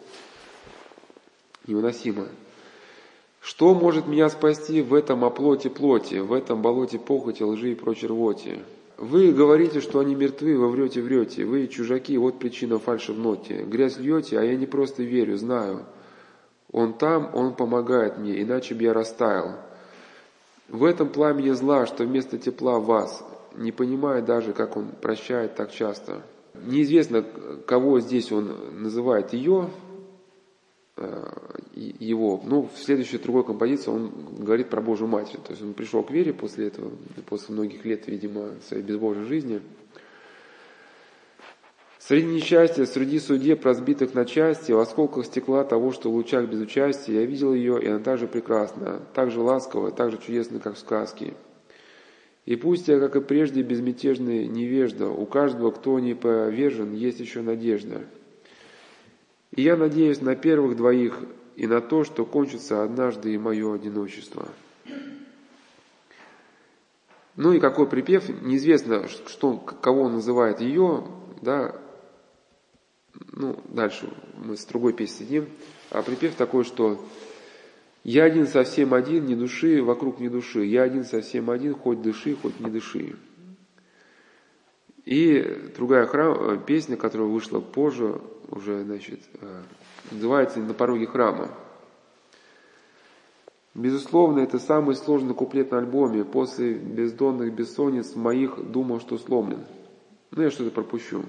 невыносимо. 1.67 2.29
Что 3.41 3.75
может 3.75 4.07
меня 4.07 4.29
спасти 4.29 4.83
в 4.83 4.93
этом 4.93 5.25
оплоте 5.25 5.71
плоти, 5.71 6.17
в 6.17 6.35
этом 6.35 6.61
болоте 6.61 6.99
похоти, 6.99 7.43
лжи 7.43 7.73
и 7.73 7.75
прочей 7.75 8.09
рвоте? 8.09 8.61
Вы 9.03 9.33
говорите, 9.33 9.81
что 9.81 9.99
они 9.99 10.15
мертвы, 10.15 10.57
вы 10.57 10.69
врете, 10.69 11.03
врете. 11.03 11.45
Вы 11.45 11.67
чужаки, 11.67 12.17
вот 12.17 12.39
причина 12.39 12.79
фальши 12.79 13.13
в 13.13 13.19
ноте. 13.19 13.65
Грязь 13.65 13.99
льете, 13.99 14.39
а 14.39 14.45
я 14.45 14.55
не 14.55 14.67
просто 14.67 15.03
верю, 15.03 15.37
знаю. 15.37 15.87
Он 16.71 16.95
там, 16.95 17.29
он 17.35 17.57
помогает 17.57 18.17
мне, 18.19 18.41
иначе 18.41 18.77
бы 18.77 18.85
я 18.85 18.93
растаял. 18.93 19.57
В 20.69 20.85
этом 20.85 21.09
пламени 21.09 21.51
зла, 21.51 21.85
что 21.87 22.05
вместо 22.05 22.39
тепла 22.39 22.79
вас, 22.79 23.25
не 23.57 23.73
понимая 23.73 24.23
даже, 24.23 24.53
как 24.53 24.77
он 24.77 24.91
прощает 24.91 25.57
так 25.57 25.73
часто. 25.73 26.23
Неизвестно, 26.55 27.25
кого 27.67 27.99
здесь 27.99 28.31
он 28.31 28.55
называет 28.83 29.33
ее, 29.33 29.69
его. 31.75 32.43
Ну, 32.45 32.69
в 32.75 32.79
следующей 32.79 33.19
другой 33.19 33.45
композиции 33.45 33.91
он 33.91 34.13
говорит 34.39 34.69
про 34.69 34.81
Божью 34.81 35.07
Матерь. 35.07 35.41
То 35.41 35.53
есть 35.53 35.63
он 35.63 35.73
пришел 35.73 36.03
к 36.03 36.11
вере 36.11 36.33
после 36.33 36.69
этого, 36.69 36.91
после 37.27 37.55
многих 37.55 37.85
лет, 37.85 38.07
видимо, 38.07 38.51
своей 38.67 38.83
безбожной 38.83 39.25
жизни. 39.25 39.61
Среди 41.99 42.27
несчастья, 42.27 42.85
среди 42.85 43.21
судеб, 43.21 43.65
разбитых 43.65 44.13
на 44.13 44.25
части, 44.25 44.73
в 44.73 44.79
осколках 44.81 45.25
стекла 45.25 45.63
того, 45.63 45.93
что 45.93 46.11
в 46.11 46.15
лучах 46.15 46.49
безучастия, 46.49 47.21
я 47.21 47.27
видел 47.27 47.55
ее, 47.55 47.81
и 47.81 47.87
она 47.87 48.01
так 48.01 48.19
же 48.19 48.27
прекрасна, 48.27 49.01
так 49.15 49.31
же 49.31 49.41
ласковая, 49.41 49.93
так 49.93 50.11
же 50.11 50.19
чудесна, 50.19 50.59
как 50.59 50.75
в 50.75 50.79
сказке. 50.79 51.35
И 52.45 52.57
пусть 52.57 52.89
я, 52.89 52.99
как 52.99 53.15
и 53.15 53.21
прежде, 53.21 53.63
безмятежный 53.63 54.49
невежда, 54.49 55.09
у 55.09 55.27
каждого, 55.27 55.71
кто 55.71 56.01
не 56.01 56.15
повержен, 56.15 56.93
есть 56.93 57.21
еще 57.21 57.41
надежда. 57.41 58.03
И 59.53 59.63
я 59.63 59.77
надеюсь 59.77 60.21
на 60.21 60.35
первых 60.35 60.77
двоих 60.77 61.19
и 61.57 61.67
на 61.67 61.81
то, 61.81 62.05
что 62.05 62.25
кончится 62.25 62.83
однажды 62.83 63.35
и 63.35 63.39
мое 63.39 63.75
одиночество. 63.75 64.49
Ну 67.37 67.53
и 67.53 67.61
какой 67.61 67.87
припев, 67.87 68.29
неизвестно, 68.43 69.09
что, 69.09 69.57
кого 69.57 70.03
он 70.03 70.15
называет 70.15 70.61
ее, 70.61 71.05
да, 71.41 71.77
ну, 73.33 73.59
дальше 73.69 74.13
мы 74.37 74.57
с 74.57 74.65
другой 74.65 74.93
песней 74.93 75.27
сидим, 75.27 75.49
а 75.91 76.03
припев 76.03 76.35
такой, 76.35 76.65
что 76.65 77.03
я 78.05 78.25
один 78.25 78.47
совсем 78.47 78.95
один, 78.95 79.27
ни 79.27 79.35
души, 79.35 79.83
вокруг 79.83 80.19
ни 80.19 80.29
души. 80.29 80.65
Я 80.65 80.83
один 80.83 81.05
совсем 81.05 81.51
один, 81.51 81.75
хоть 81.75 82.03
дыши, 82.03 82.35
хоть 82.35 82.59
не 82.59 82.69
дыши. 82.69 83.17
И 85.05 85.71
другая 85.77 86.07
храм, 86.07 86.37
э, 86.37 86.59
песня, 86.65 86.97
которая 86.97 87.29
вышла 87.29 87.61
позже, 87.61 88.21
уже, 88.53 88.85
значит, 88.85 89.21
э, 89.41 89.63
называется 90.11 90.61
«На 90.61 90.75
пороге 90.75 91.07
храма». 91.07 91.49
Безусловно, 93.75 94.41
это 94.41 94.59
самый 94.59 94.95
сложный 94.95 95.35
куплет 95.35 95.71
на 95.71 95.79
альбоме. 95.79 96.25
После 96.25 96.75
бездонных 96.75 97.55
бессонниц 97.55 98.15
моих 98.15 98.71
думал, 98.71 99.01
что 99.01 99.17
сломлен. 99.17 99.65
Ну, 100.31 100.43
я 100.43 100.51
что-то 100.51 100.71
пропущу. 100.71 101.25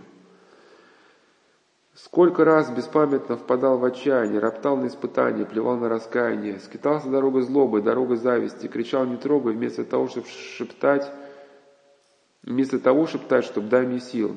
Сколько 1.96 2.44
раз 2.44 2.70
беспамятно 2.70 3.38
впадал 3.38 3.77
в 3.77 3.86
отчаяние, 3.86 4.39
роптал 4.39 4.75
на 4.75 4.88
испытания, 4.88 5.46
плевал 5.46 5.77
на 5.77 5.88
раскаяние, 5.88 6.60
скитался 6.60 7.08
дорогой 7.08 7.44
злобы, 7.44 7.82
дорогой 7.82 8.18
зависти, 8.18 8.68
кричал 8.68 9.06
«не 9.06 9.15
трогай», 9.15 9.53
вместо 9.53 9.86
того, 9.86 10.10
чтобы 10.10 10.27
шептать, 10.27 11.10
вместо 12.42 12.80
того 12.80 13.08
шептать, 13.08 13.46
чтобы 13.46 13.70
дай 13.70 13.86
мне 13.86 14.01
сил. 14.01 14.36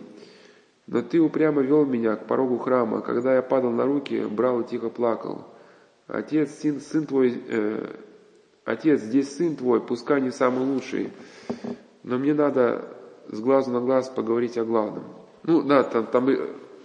Но 0.87 1.02
ты 1.02 1.21
упрямо 1.21 1.62
вел 1.62 1.85
меня 1.85 2.16
к 2.16 2.26
порогу 2.26 2.59
храма, 2.59 3.00
когда 3.00 3.35
я 3.35 3.43
падал 3.43 3.71
на 3.71 3.85
руки, 3.85 4.25
брал 4.25 4.61
и 4.61 4.66
тихо 4.66 4.88
плакал. 4.88 5.45
Отец, 6.07 6.50
сын, 6.61 6.81
сын 6.81 7.07
твой, 7.07 7.43
э, 7.49 7.97
отец, 8.64 9.00
здесь 9.00 9.37
сын 9.37 9.57
твой, 9.57 9.81
пускай 9.81 10.21
не 10.21 10.31
самый 10.31 10.64
лучший, 10.64 11.12
но 12.05 12.19
мне 12.19 12.35
надо 12.35 12.85
с 13.28 13.40
глазу 13.40 13.73
на 13.73 13.81
глаз 13.81 14.09
поговорить 14.09 14.57
о 14.57 14.64
главном. 14.64 15.05
Ну, 15.43 15.62
да, 15.62 15.83
там, 15.83 16.07
там 16.07 16.28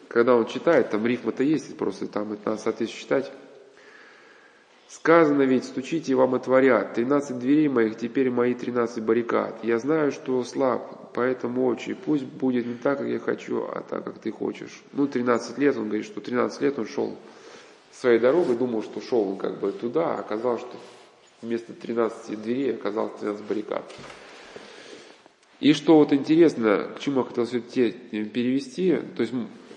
когда 0.07 0.35
он 0.35 0.45
читает, 0.45 0.89
там 0.89 1.05
рифма-то 1.05 1.43
есть, 1.43 1.77
просто 1.77 2.07
там 2.07 2.33
это 2.33 2.49
надо 2.49 2.61
соответственно 2.61 3.01
читать. 3.01 3.31
Сказано 4.93 5.43
ведь, 5.43 5.63
стучите, 5.63 6.15
вам 6.15 6.35
отворят. 6.35 6.95
Тринадцать 6.95 7.39
дверей 7.39 7.69
моих, 7.69 7.97
теперь 7.97 8.29
мои 8.29 8.53
тринадцать 8.53 9.03
баррикад. 9.03 9.63
Я 9.63 9.79
знаю, 9.79 10.11
что 10.11 10.43
слаб, 10.43 11.13
поэтому 11.13 11.65
очи. 11.65 11.93
Пусть 11.93 12.25
будет 12.25 12.65
не 12.65 12.73
так, 12.73 12.97
как 12.97 13.07
я 13.07 13.19
хочу, 13.19 13.63
а 13.63 13.85
так, 13.89 14.03
как 14.03 14.19
ты 14.19 14.33
хочешь. 14.33 14.83
Ну, 14.91 15.07
13 15.07 15.57
лет, 15.59 15.77
он 15.77 15.85
говорит, 15.85 16.05
что 16.05 16.19
13 16.19 16.61
лет 16.61 16.77
он 16.77 16.87
шел 16.87 17.15
своей 17.93 18.19
дорогой, 18.19 18.57
думал, 18.57 18.83
что 18.83 18.99
шел 18.99 19.29
он 19.29 19.37
как 19.37 19.61
бы 19.61 19.71
туда, 19.71 20.15
а 20.15 20.19
оказалось, 20.19 20.59
что 20.59 20.75
вместо 21.41 21.71
13 21.71 22.41
дверей 22.41 22.75
оказалось 22.75 23.13
13 23.21 23.45
баррикад. 23.45 23.89
И 25.61 25.71
что 25.71 25.95
вот 25.99 26.11
интересно, 26.11 26.89
к 26.97 26.99
чему 26.99 27.21
я 27.21 27.27
хотел 27.27 27.45
все 27.45 27.61
перевести, 27.61 28.97
то 29.15 29.21
есть 29.21 29.33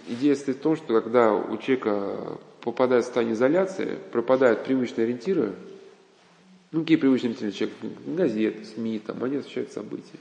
идея 0.09 0.35
состоит 0.35 0.59
в 0.59 0.63
том, 0.63 0.75
что 0.75 1.01
когда 1.01 1.33
у 1.35 1.57
человека 1.59 2.39
попадает 2.65 3.05
в 3.05 3.07
состояние 3.07 3.35
изоляции, 3.35 3.99
пропадают 4.11 4.65
привычные 4.65 5.05
ориентиры, 5.05 5.53
ну 6.73 6.81
какие 6.81 6.97
привычные 6.97 7.35
ориентиры 7.35 7.53
человек, 7.53 7.77
газеты, 8.07 8.65
СМИ, 8.65 9.01
там, 9.01 9.23
они 9.23 9.37
освещают 9.37 9.71
события. 9.71 10.19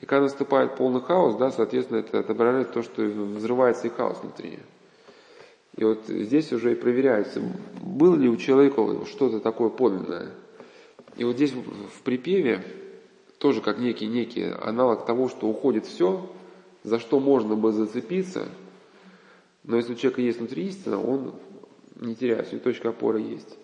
И 0.00 0.06
когда 0.06 0.22
наступает 0.22 0.76
полный 0.76 1.02
хаос, 1.02 1.36
да, 1.36 1.50
соответственно, 1.50 1.98
это 1.98 2.20
отображает 2.20 2.72
то, 2.72 2.82
что 2.82 3.02
взрывается 3.02 3.86
и 3.86 3.90
хаос 3.90 4.18
внутри. 4.22 4.58
И 5.76 5.84
вот 5.84 6.04
здесь 6.06 6.50
уже 6.52 6.72
и 6.72 6.76
проверяется, 6.76 7.42
было 7.82 8.16
ли 8.16 8.28
у 8.28 8.36
человека 8.36 9.04
что-то 9.04 9.40
такое 9.40 9.68
подлинное. 9.68 10.30
И 11.18 11.24
вот 11.24 11.36
здесь 11.36 11.52
в 11.52 12.02
припеве 12.02 12.64
тоже 13.38 13.60
как 13.60 13.78
некий, 13.78 14.06
некий 14.06 14.44
аналог 14.44 15.04
того, 15.04 15.28
что 15.28 15.46
уходит 15.46 15.84
все, 15.84 16.26
за 16.84 16.98
что 16.98 17.20
можно 17.20 17.54
бы 17.54 17.70
зацепиться– 17.70 18.48
но 19.64 19.76
если 19.76 19.94
у 19.94 19.96
человека 19.96 20.20
есть 20.20 20.38
внутри 20.38 20.66
истина, 20.66 21.00
он 21.00 21.34
не 21.96 22.14
теряет, 22.14 22.48
у 22.48 22.52
него 22.52 22.64
точка 22.64 22.90
опоры 22.90 23.20
есть. 23.20 23.56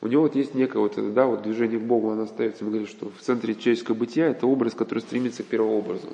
У 0.00 0.08
него 0.08 0.22
вот 0.22 0.34
есть 0.34 0.54
некое 0.54 0.78
вот 0.78 0.92
это, 0.92 1.10
да, 1.10 1.26
вот 1.26 1.42
движение 1.42 1.78
к 1.78 1.82
Богу, 1.82 2.10
оно 2.10 2.22
остается. 2.22 2.64
Мы 2.64 2.70
говорим, 2.70 2.88
что 2.88 3.10
в 3.10 3.20
центре 3.20 3.54
человеческого 3.54 3.94
бытия 3.94 4.28
это 4.28 4.46
образ, 4.46 4.74
который 4.74 5.00
стремится 5.00 5.42
к 5.42 5.46
первообразу. 5.46 6.08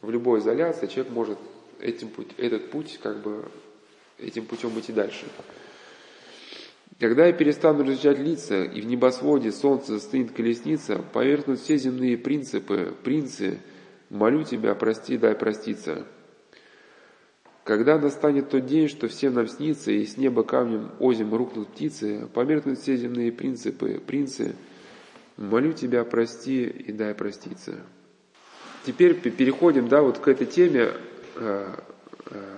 В 0.00 0.10
любой 0.10 0.40
изоляции 0.40 0.86
человек 0.86 1.12
может 1.12 1.38
этим 1.78 2.08
путь, 2.08 2.28
этот 2.38 2.70
путь, 2.70 2.98
как 3.02 3.22
бы, 3.22 3.44
этим 4.18 4.46
путем 4.46 4.78
идти 4.78 4.92
дальше. 4.92 5.26
Когда 6.98 7.26
я 7.26 7.32
перестану 7.34 7.84
различать 7.84 8.18
лица, 8.18 8.64
и 8.64 8.80
в 8.80 8.86
небосводе 8.86 9.52
солнце 9.52 9.98
застынет 9.98 10.32
колесница, 10.32 11.04
поверхнут 11.12 11.60
все 11.60 11.76
земные 11.76 12.16
принципы, 12.16 12.94
принцы, 13.04 13.58
молю 14.08 14.42
тебя, 14.44 14.74
прости, 14.74 15.18
дай 15.18 15.34
проститься. 15.34 16.06
Когда 17.66 17.98
настанет 17.98 18.50
тот 18.50 18.64
день, 18.66 18.86
что 18.86 19.08
всем 19.08 19.34
нам 19.34 19.48
снится, 19.48 19.90
и 19.90 20.06
с 20.06 20.16
неба 20.16 20.44
камнем 20.44 20.92
озим 21.00 21.34
рухнут 21.34 21.66
птицы, 21.66 22.28
померкнут 22.32 22.78
все 22.78 22.96
земные 22.96 23.32
принципы, 23.32 24.00
принцы, 24.06 24.54
молю 25.36 25.72
тебя, 25.72 26.04
прости 26.04 26.62
и 26.64 26.92
дай 26.92 27.12
проститься. 27.12 27.74
Теперь 28.84 29.14
переходим, 29.14 29.88
да, 29.88 30.02
вот 30.02 30.18
к 30.18 30.28
этой 30.28 30.46
теме 30.46 30.92
э, 31.34 31.74
э, 32.30 32.56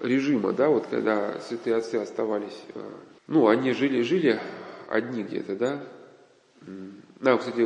режима, 0.00 0.52
да, 0.52 0.70
вот 0.70 0.88
когда 0.88 1.38
святые 1.38 1.76
отцы 1.76 1.94
оставались, 1.94 2.60
э, 2.74 2.80
ну, 3.28 3.46
они 3.46 3.72
жили, 3.74 4.02
жили 4.02 4.40
одни 4.88 5.22
где-то, 5.22 5.54
да. 5.54 5.84
Да, 7.20 7.38
кстати, 7.38 7.64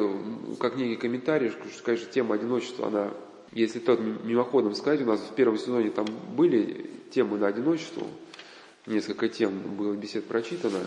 как 0.60 0.76
некий 0.76 0.96
комментарий, 0.96 1.48
что 1.48 1.96
тема 1.96 2.34
одиночества, 2.34 2.88
она, 2.88 3.14
если 3.52 3.78
тот 3.78 4.00
мимоходом 4.00 4.74
сказать, 4.74 5.02
у 5.02 5.06
нас 5.06 5.20
в 5.20 5.34
первом 5.34 5.58
сезоне 5.58 5.90
там 5.90 6.06
были 6.36 6.90
темы 7.10 7.38
на 7.38 7.46
одиночество, 7.46 8.06
несколько 8.86 9.28
тем 9.28 9.58
было 9.76 9.94
бесед 9.94 10.26
прочитано, 10.26 10.80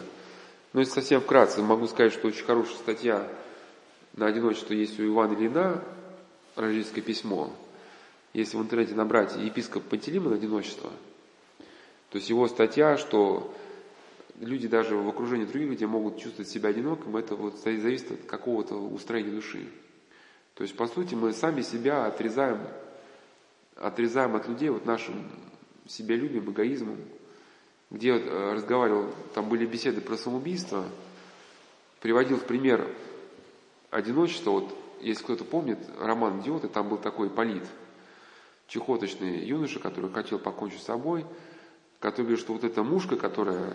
но 0.73 0.79
если 0.79 0.93
совсем 0.93 1.21
вкратце, 1.21 1.61
могу 1.61 1.87
сказать, 1.87 2.13
что 2.13 2.27
очень 2.27 2.45
хорошая 2.45 2.75
статья 2.75 3.27
на 4.13 4.27
одиночество 4.27 4.73
есть 4.73 4.99
у 4.99 5.05
Ивана 5.05 5.33
Ильина, 5.33 5.83
рождественское 6.55 7.03
письмо. 7.03 7.51
Если 8.33 8.57
в 8.57 8.61
интернете 8.61 8.95
набрать 8.95 9.35
епископ 9.35 9.83
Пантелеймон 9.83 10.33
одиночество, 10.33 10.89
то 12.09 12.17
есть 12.17 12.29
его 12.29 12.47
статья, 12.47 12.97
что 12.97 13.53
люди 14.39 14.67
даже 14.67 14.95
в 14.95 15.07
окружении 15.07 15.45
других 15.45 15.69
людей 15.69 15.87
могут 15.87 16.19
чувствовать 16.19 16.49
себя 16.49 16.69
одиноким, 16.69 17.15
это 17.17 17.35
вот 17.35 17.59
зависит 17.59 18.11
от 18.11 18.21
какого-то 18.25 18.75
устроения 18.75 19.31
души. 19.31 19.67
То 20.55 20.63
есть, 20.63 20.75
по 20.75 20.87
сути, 20.87 21.15
мы 21.15 21.33
сами 21.33 21.61
себя 21.61 22.05
отрезаем, 22.05 22.59
отрезаем 23.75 24.35
от 24.35 24.47
людей 24.47 24.69
вот 24.69 24.85
нашим 24.85 25.29
себялюбием, 25.87 26.49
эгоизмом. 26.51 26.97
Где 27.89 28.13
вот 28.13 28.23
э, 28.25 28.53
разговаривал, 28.53 29.13
там 29.33 29.49
были 29.49 29.65
беседы 29.65 29.99
про 29.99 30.15
самоубийство, 30.15 30.85
приводил 31.99 32.37
в 32.37 32.45
пример 32.45 32.87
одиночество, 33.89 34.51
вот 34.51 34.77
если 35.01 35.23
кто-то 35.23 35.43
помнит, 35.43 35.79
роман 35.99 36.39
«Идиоты», 36.41 36.67
там 36.69 36.87
был 36.87 36.97
такой 36.97 37.29
полит, 37.29 37.63
чехоточный 38.67 39.43
юноша, 39.43 39.79
который 39.79 40.11
хотел 40.11 40.39
покончить 40.39 40.81
с 40.81 40.85
собой, 40.85 41.25
который 41.99 42.27
говорит, 42.27 42.39
что 42.39 42.53
вот 42.53 42.63
эта 42.63 42.83
мушка, 42.83 43.17
которая 43.17 43.73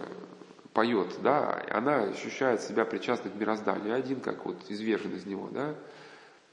поет, 0.73 1.17
да, 1.23 1.63
она 1.71 2.05
ощущает 2.05 2.63
себя 2.63 2.85
причастной 2.85 3.31
к 3.31 3.37
мирозданию, 3.37 3.95
один 3.95 4.21
как 4.21 4.47
вот 4.47 4.57
извержен 4.69 5.15
из 5.15 5.27
него, 5.27 5.49
да. 5.51 5.75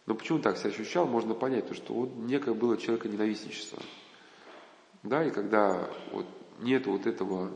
Но 0.06 0.16
почему 0.16 0.38
он 0.38 0.42
так 0.42 0.58
себя 0.58 0.70
ощущал, 0.70 1.08
можно 1.08 1.34
понять, 1.34 1.68
то, 1.68 1.74
что 1.74 1.94
вот 1.94 2.16
некое 2.16 2.54
было 2.54 2.78
человека 2.78 3.08
ненавистничество. 3.08 3.82
Да, 5.04 5.26
и 5.26 5.32
когда 5.32 5.90
вот 6.12 6.26
нет 6.60 6.86
вот 6.88 7.06
этого 7.06 7.52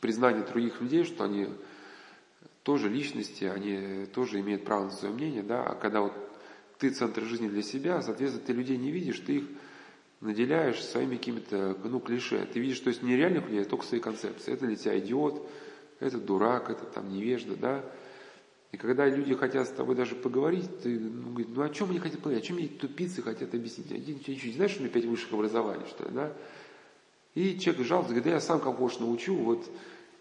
признания 0.00 0.42
других 0.42 0.80
людей, 0.80 1.04
что 1.04 1.24
они 1.24 1.48
тоже 2.62 2.88
личности, 2.88 3.44
они 3.44 4.06
тоже 4.06 4.40
имеют 4.40 4.64
право 4.64 4.84
на 4.84 4.90
свое 4.90 5.14
мнение, 5.14 5.42
да, 5.42 5.64
а 5.64 5.74
когда 5.74 6.00
вот 6.00 6.12
ты 6.78 6.90
центр 6.90 7.22
жизни 7.22 7.48
для 7.48 7.62
себя, 7.62 8.02
соответственно, 8.02 8.46
ты 8.46 8.52
людей 8.52 8.76
не 8.76 8.90
видишь, 8.90 9.20
ты 9.20 9.36
их 9.36 9.44
наделяешь 10.20 10.82
своими 10.82 11.16
какими-то, 11.16 11.76
ну, 11.84 12.00
клише. 12.00 12.46
Ты 12.52 12.58
видишь, 12.58 12.78
что 12.78 12.88
есть 12.88 13.02
нереальных 13.02 13.44
людей, 13.44 13.62
а 13.62 13.64
только 13.64 13.84
свои 13.84 14.00
концепции. 14.00 14.52
Это 14.52 14.66
для 14.66 14.76
тебя 14.76 14.98
идиот, 14.98 15.46
это 16.00 16.18
дурак, 16.18 16.70
это 16.70 16.84
там 16.86 17.10
невежда, 17.10 17.56
да. 17.56 17.84
И 18.74 18.76
когда 18.76 19.06
люди 19.06 19.36
хотят 19.36 19.68
с 19.68 19.70
тобой 19.70 19.94
даже 19.94 20.16
поговорить, 20.16 20.82
ты 20.82 20.98
ну, 20.98 21.30
говоришь, 21.30 21.52
ну 21.54 21.62
о 21.62 21.68
чем 21.68 21.90
они 21.90 22.00
хотят 22.00 22.18
поговорить, 22.18 22.42
о 22.42 22.46
чем 22.48 22.56
мне 22.56 22.66
тупицы 22.66 23.22
хотят 23.22 23.54
объяснить? 23.54 23.92
Один 23.92 24.16
ничего 24.16 24.48
не 24.48 24.52
знаешь, 24.52 24.72
что 24.72 24.80
у 24.80 24.82
меня 24.82 24.92
пять 24.92 25.04
высших 25.04 25.32
образований, 25.32 25.86
что 25.86 26.02
ли, 26.02 26.10
да? 26.10 26.32
И 27.36 27.56
человек 27.60 27.86
жалуется, 27.86 28.14
говорит, 28.14 28.24
да 28.24 28.30
я 28.30 28.40
сам 28.40 28.58
как 28.58 28.80
уж 28.80 28.98
научу, 28.98 29.36
вот 29.36 29.64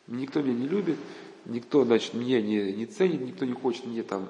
никто 0.05 0.43
меня 0.43 0.53
не 0.53 0.67
любит, 0.67 0.99
никто, 1.45 1.83
значит, 1.83 2.13
меня 2.13 2.43
не, 2.43 2.73
не 2.73 2.85
ценит, 2.85 3.21
никто 3.21 3.43
не 3.45 3.53
хочет 3.53 3.87
мне 3.87 4.03
там, 4.03 4.29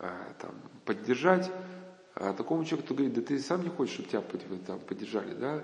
а, 0.00 0.34
там 0.40 0.50
поддержать. 0.84 1.52
А 2.16 2.32
такому 2.32 2.64
человеку, 2.64 2.86
кто 2.86 2.94
говорит, 2.96 3.14
да 3.14 3.22
ты 3.22 3.38
сам 3.38 3.62
не 3.62 3.68
хочешь, 3.68 3.94
чтобы 3.94 4.08
тебя 4.08 4.58
там, 4.66 4.80
поддержали, 4.80 5.34
да? 5.34 5.62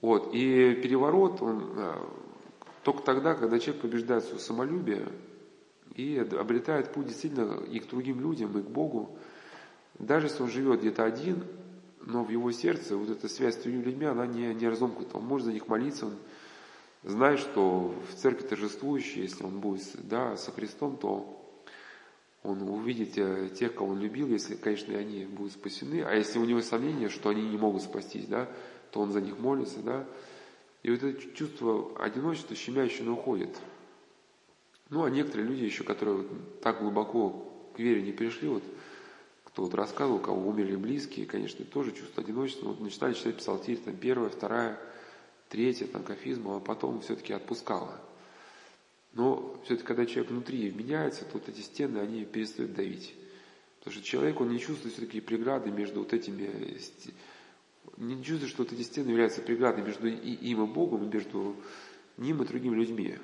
Вот, 0.00 0.32
и 0.32 0.76
переворот, 0.76 1.42
он 1.42 1.72
а, 1.74 2.08
только 2.84 3.02
тогда, 3.02 3.34
когда 3.34 3.58
человек 3.58 3.82
побеждает 3.82 4.22
свое 4.22 4.38
самолюбие 4.38 5.08
и 5.94 6.18
обретает 6.18 6.92
путь 6.92 7.06
действительно 7.06 7.62
и 7.64 7.78
к 7.78 7.88
другим 7.88 8.20
людям, 8.20 8.56
и 8.58 8.62
к 8.62 8.66
Богу, 8.66 9.18
даже 9.98 10.26
если 10.26 10.42
он 10.42 10.50
живет 10.50 10.80
где-то 10.80 11.04
один, 11.04 11.44
но 12.00 12.24
в 12.24 12.30
его 12.30 12.50
сердце 12.52 12.96
вот 12.96 13.10
эта 13.10 13.28
связь 13.28 13.54
с 13.54 13.62
другими 13.62 13.82
людьми, 13.82 14.06
она 14.06 14.26
не, 14.26 14.54
не 14.54 14.68
разомкнута. 14.68 15.18
Он 15.18 15.24
может 15.24 15.46
за 15.46 15.52
них 15.52 15.68
молиться, 15.68 16.06
он 16.06 16.16
знает, 17.02 17.40
что 17.40 17.94
в 18.10 18.14
церкви 18.14 18.46
торжествующей, 18.46 19.22
если 19.22 19.44
он 19.44 19.60
будет 19.60 19.82
да, 20.08 20.36
со 20.36 20.52
Христом, 20.52 20.96
то 20.96 21.36
он 22.42 22.62
увидит 22.62 23.18
э, 23.18 23.50
тех, 23.50 23.74
кого 23.74 23.90
он 23.90 24.00
любил, 24.00 24.28
если, 24.28 24.54
конечно, 24.54 24.96
они 24.96 25.26
будут 25.26 25.52
спасены. 25.52 26.02
А 26.02 26.14
если 26.14 26.38
у 26.38 26.44
него 26.44 26.62
сомнения, 26.62 27.10
что 27.10 27.28
они 27.28 27.42
не 27.42 27.58
могут 27.58 27.82
спастись, 27.82 28.26
да, 28.26 28.48
то 28.90 29.00
он 29.00 29.12
за 29.12 29.20
них 29.20 29.38
молится, 29.38 29.80
да. 29.80 30.06
И 30.82 30.90
вот 30.90 31.02
это 31.02 31.20
чувство 31.34 31.90
одиночества 31.98 32.56
щемящее 32.56 33.10
уходит. 33.10 33.50
Ну, 34.90 35.04
а 35.04 35.10
некоторые 35.10 35.48
люди 35.48 35.64
еще, 35.64 35.84
которые 35.84 36.18
вот 36.18 36.60
так 36.60 36.80
глубоко 36.80 37.70
к 37.74 37.78
вере 37.78 38.02
не 38.02 38.12
пришли, 38.12 38.48
вот 38.48 38.64
кто 39.44 39.62
вот 39.62 39.74
рассказывал, 39.74 40.18
у 40.18 40.22
кого 40.22 40.48
умерли 40.48 40.76
близкие, 40.76 41.26
конечно, 41.26 41.64
тоже 41.64 41.92
чувство 41.92 42.22
одиночества, 42.22 42.68
вот 42.68 42.80
начинали 42.80 43.14
читать 43.14 43.36
псалтирь, 43.36 43.78
там 43.78 43.96
первая, 43.96 44.30
вторая, 44.30 44.78
третья, 45.48 45.86
там 45.86 46.02
кафизма, 46.02 46.56
а 46.56 46.60
потом 46.60 47.00
все-таки 47.00 47.32
отпускала. 47.32 48.00
Но 49.12 49.60
все-таки, 49.64 49.86
когда 49.86 50.06
человек 50.06 50.30
внутри 50.30 50.70
меняется, 50.70 51.24
то 51.24 51.34
вот 51.34 51.48
эти 51.48 51.60
стены, 51.60 51.98
они 51.98 52.24
перестают 52.24 52.74
давить. 52.74 53.14
Потому 53.80 53.94
что 53.94 54.04
человек, 54.04 54.40
он 54.40 54.50
не 54.50 54.60
чувствует 54.60 54.94
все-таки 54.94 55.20
преграды 55.20 55.70
между 55.70 56.00
вот 56.00 56.12
этими... 56.12 56.78
Не 57.96 58.22
чувствует, 58.22 58.52
что 58.52 58.62
вот 58.62 58.72
эти 58.72 58.82
стены 58.82 59.10
являются 59.10 59.40
преградой 59.40 59.82
между 59.82 60.06
им 60.06 60.64
и 60.64 60.66
Богом, 60.66 61.04
и 61.04 61.12
между 61.12 61.56
ним 62.18 62.42
и 62.42 62.46
другими 62.46 62.76
людьми. 62.76 63.16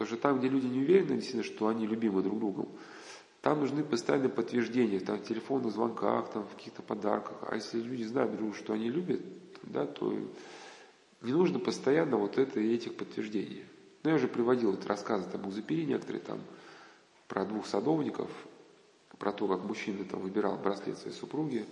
Потому 0.00 0.16
что 0.16 0.22
там, 0.22 0.38
где 0.38 0.48
люди 0.48 0.64
не 0.64 0.78
уверены, 0.78 1.16
действительно, 1.16 1.42
что 1.42 1.68
они 1.68 1.86
любимы 1.86 2.22
друг 2.22 2.38
другом, 2.38 2.70
там 3.42 3.60
нужны 3.60 3.84
постоянные 3.84 4.30
подтверждения, 4.30 4.98
там 4.98 5.18
в 5.18 5.24
телефонных 5.24 5.74
звонках, 5.74 6.30
там 6.30 6.44
в 6.44 6.56
каких-то 6.56 6.80
подарках. 6.80 7.36
А 7.42 7.56
если 7.56 7.82
люди 7.82 8.04
знают 8.04 8.34
друг 8.34 8.56
что 8.56 8.72
они 8.72 8.88
любят, 8.88 9.20
да, 9.62 9.84
то 9.84 10.10
не 11.20 11.32
нужно 11.32 11.58
постоянно 11.58 12.16
вот 12.16 12.38
это 12.38 12.60
и 12.60 12.74
этих 12.74 12.96
подтверждений. 12.96 13.66
Ну, 14.02 14.08
я 14.08 14.16
уже 14.16 14.26
приводил 14.26 14.70
вот 14.70 14.86
рассказы 14.86 15.28
там 15.28 15.46
Узапири 15.46 15.84
некоторые 15.84 16.22
там 16.22 16.38
про 17.28 17.44
двух 17.44 17.66
садовников, 17.66 18.30
про 19.18 19.32
то, 19.32 19.46
как 19.48 19.64
мужчина 19.64 20.06
там 20.06 20.20
выбирал 20.20 20.56
браслет 20.56 20.96
своей 20.96 21.14
супруги. 21.14 21.66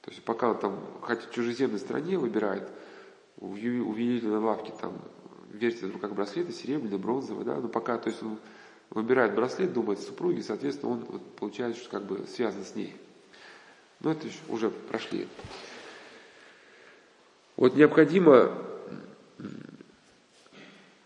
То 0.00 0.10
есть 0.10 0.24
пока 0.24 0.50
он 0.50 0.58
там, 0.58 0.80
хотя 1.02 1.20
в 1.28 1.30
чужеземной 1.30 1.78
стране 1.78 2.18
выбирает, 2.18 2.68
у 3.38 3.54
ювелирной 3.54 4.38
лавки 4.38 4.72
там 4.80 4.94
вертит 5.54 5.82
в 5.82 5.92
руках 5.92 6.12
браслеты, 6.12 6.52
серебряный, 6.52 6.98
бронзовый, 6.98 7.44
да, 7.44 7.56
но 7.56 7.68
пока, 7.68 7.98
то 7.98 8.08
есть 8.08 8.22
он 8.22 8.38
выбирает 8.90 9.34
браслет, 9.34 9.72
думает 9.72 9.98
о 9.98 10.02
супруге, 10.02 10.42
соответственно, 10.42 10.92
он 10.92 11.04
вот, 11.08 11.36
получается, 11.36 11.80
что 11.80 11.90
как 11.90 12.04
бы 12.04 12.26
связан 12.26 12.64
с 12.64 12.74
ней. 12.74 12.94
Но 14.00 14.12
это 14.12 14.26
уже 14.48 14.70
прошли. 14.70 15.28
Вот 17.56 17.76
необходимо 17.76 18.52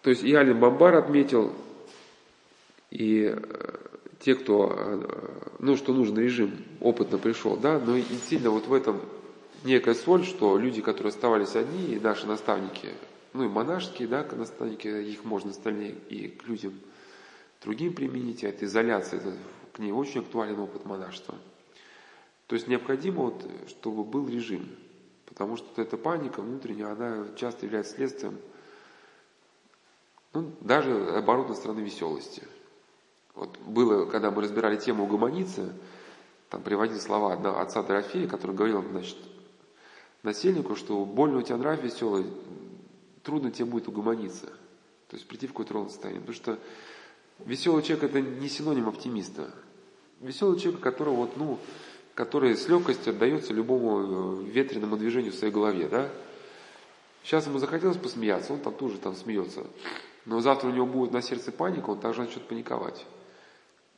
то 0.03 0.11
есть 0.11 0.25
и 0.25 0.35
Алин 0.35 0.59
Бамбар 0.59 0.95
отметил, 0.95 1.53
и 2.91 3.35
э, 3.37 3.77
те, 4.21 4.35
кто, 4.35 4.73
э, 4.75 5.03
ну, 5.59 5.77
что 5.77 5.93
нужен 5.93 6.17
режим, 6.17 6.53
опытно 6.81 7.19
пришел, 7.19 7.57
да, 7.57 7.79
но 7.79 7.97
и 7.97 8.03
сильно 8.29 8.51
вот 8.51 8.67
в 8.69 8.73
этом 8.73 9.01
некая 9.65 9.95
соль, 9.95 10.25
что 10.25 10.57
люди, 10.57 10.81
которые 10.81 11.11
оставались 11.11 11.57
одни, 11.57 11.95
и 11.95 12.01
наши 12.01 12.27
наставники, 12.27 12.89
ну 13.39 13.45
и 13.45 13.49
монашеские, 13.49 14.09
да, 14.09 14.27
наставники, 14.33 14.89
их 14.89 15.25
можно 15.25 15.53
остальные 15.53 15.93
и 16.11 16.27
к 16.27 16.45
людям 16.49 16.75
другим 17.63 17.95
применить, 17.95 18.43
а 18.43 18.49
это 18.49 18.65
изоляция, 18.65 19.21
это, 19.21 19.33
к 19.73 19.79
ней 19.79 19.93
очень 19.93 20.23
актуален 20.23 20.59
опыт 20.59 20.85
монашества. 20.85 21.37
То 22.49 22.57
есть 22.57 22.67
необходимо, 22.67 23.27
вот, 23.27 23.49
чтобы 23.69 24.03
был 24.03 24.29
режим, 24.29 24.69
потому 25.27 25.57
что 25.57 25.81
эта 25.81 25.97
паника 25.97 26.43
внутренняя, 26.43 26.91
она 26.91 27.27
часто 27.37 27.67
является 27.67 27.95
следствием 27.95 28.39
ну, 30.35 30.51
даже 30.61 30.93
оборотной 31.11 31.55
стороны 31.55 31.79
веселости. 31.81 32.43
Вот 33.37 33.57
было, 33.59 34.07
когда 34.07 34.33
мы 34.33 34.43
разбирали 34.43 34.77
тему 34.77 35.05
угомониться, 35.05 35.73
там 36.51 36.63
приводили 36.63 36.99
слова 36.99 37.35
отца 37.61 37.85
Дорофея, 37.85 38.27
который 38.27 38.57
говорил, 38.57 38.83
значит, 38.83 39.17
насельнику, 40.25 40.75
что 40.75 41.05
больно 41.05 41.39
у 41.39 41.43
тебя 41.43 41.57
нрав 41.57 41.81
веселый, 41.81 42.27
трудно 43.23 43.51
тебе 43.51 43.67
будет 43.67 43.89
угомониться. 43.89 44.47
То 45.09 45.17
есть 45.17 45.27
прийти 45.27 45.47
в 45.47 45.51
какое-то 45.51 45.75
ровное 45.75 45.91
состояние. 45.91 46.21
Потому 46.21 46.37
что 46.37 46.59
веселый 47.45 47.83
человек 47.83 48.11
это 48.11 48.21
не 48.21 48.49
синоним 48.49 48.89
оптимиста. 48.89 49.51
Веселый 50.21 50.59
человек, 50.59 50.81
которого 50.81 51.15
вот, 51.15 51.37
ну, 51.37 51.59
который 52.15 52.57
с 52.57 52.69
легкостью 52.69 53.13
отдается 53.13 53.53
любому 53.53 54.41
э, 54.41 54.45
ветреному 54.45 54.97
движению 54.97 55.33
в 55.33 55.37
своей 55.37 55.53
голове, 55.53 55.89
да? 55.89 56.11
Сейчас 57.23 57.47
ему 57.47 57.59
захотелось 57.59 57.97
посмеяться, 57.97 58.53
он 58.53 58.61
там 58.61 58.75
тоже 58.75 58.99
там 58.99 59.15
смеется. 59.15 59.65
Но 60.25 60.41
завтра 60.41 60.69
у 60.69 60.73
него 60.73 60.87
будет 60.87 61.13
на 61.13 61.23
сердце 61.23 61.53
паника, 61.53 61.91
он 61.91 62.01
также 62.01 62.23
начнет 62.23 62.43
паниковать. 62.47 63.07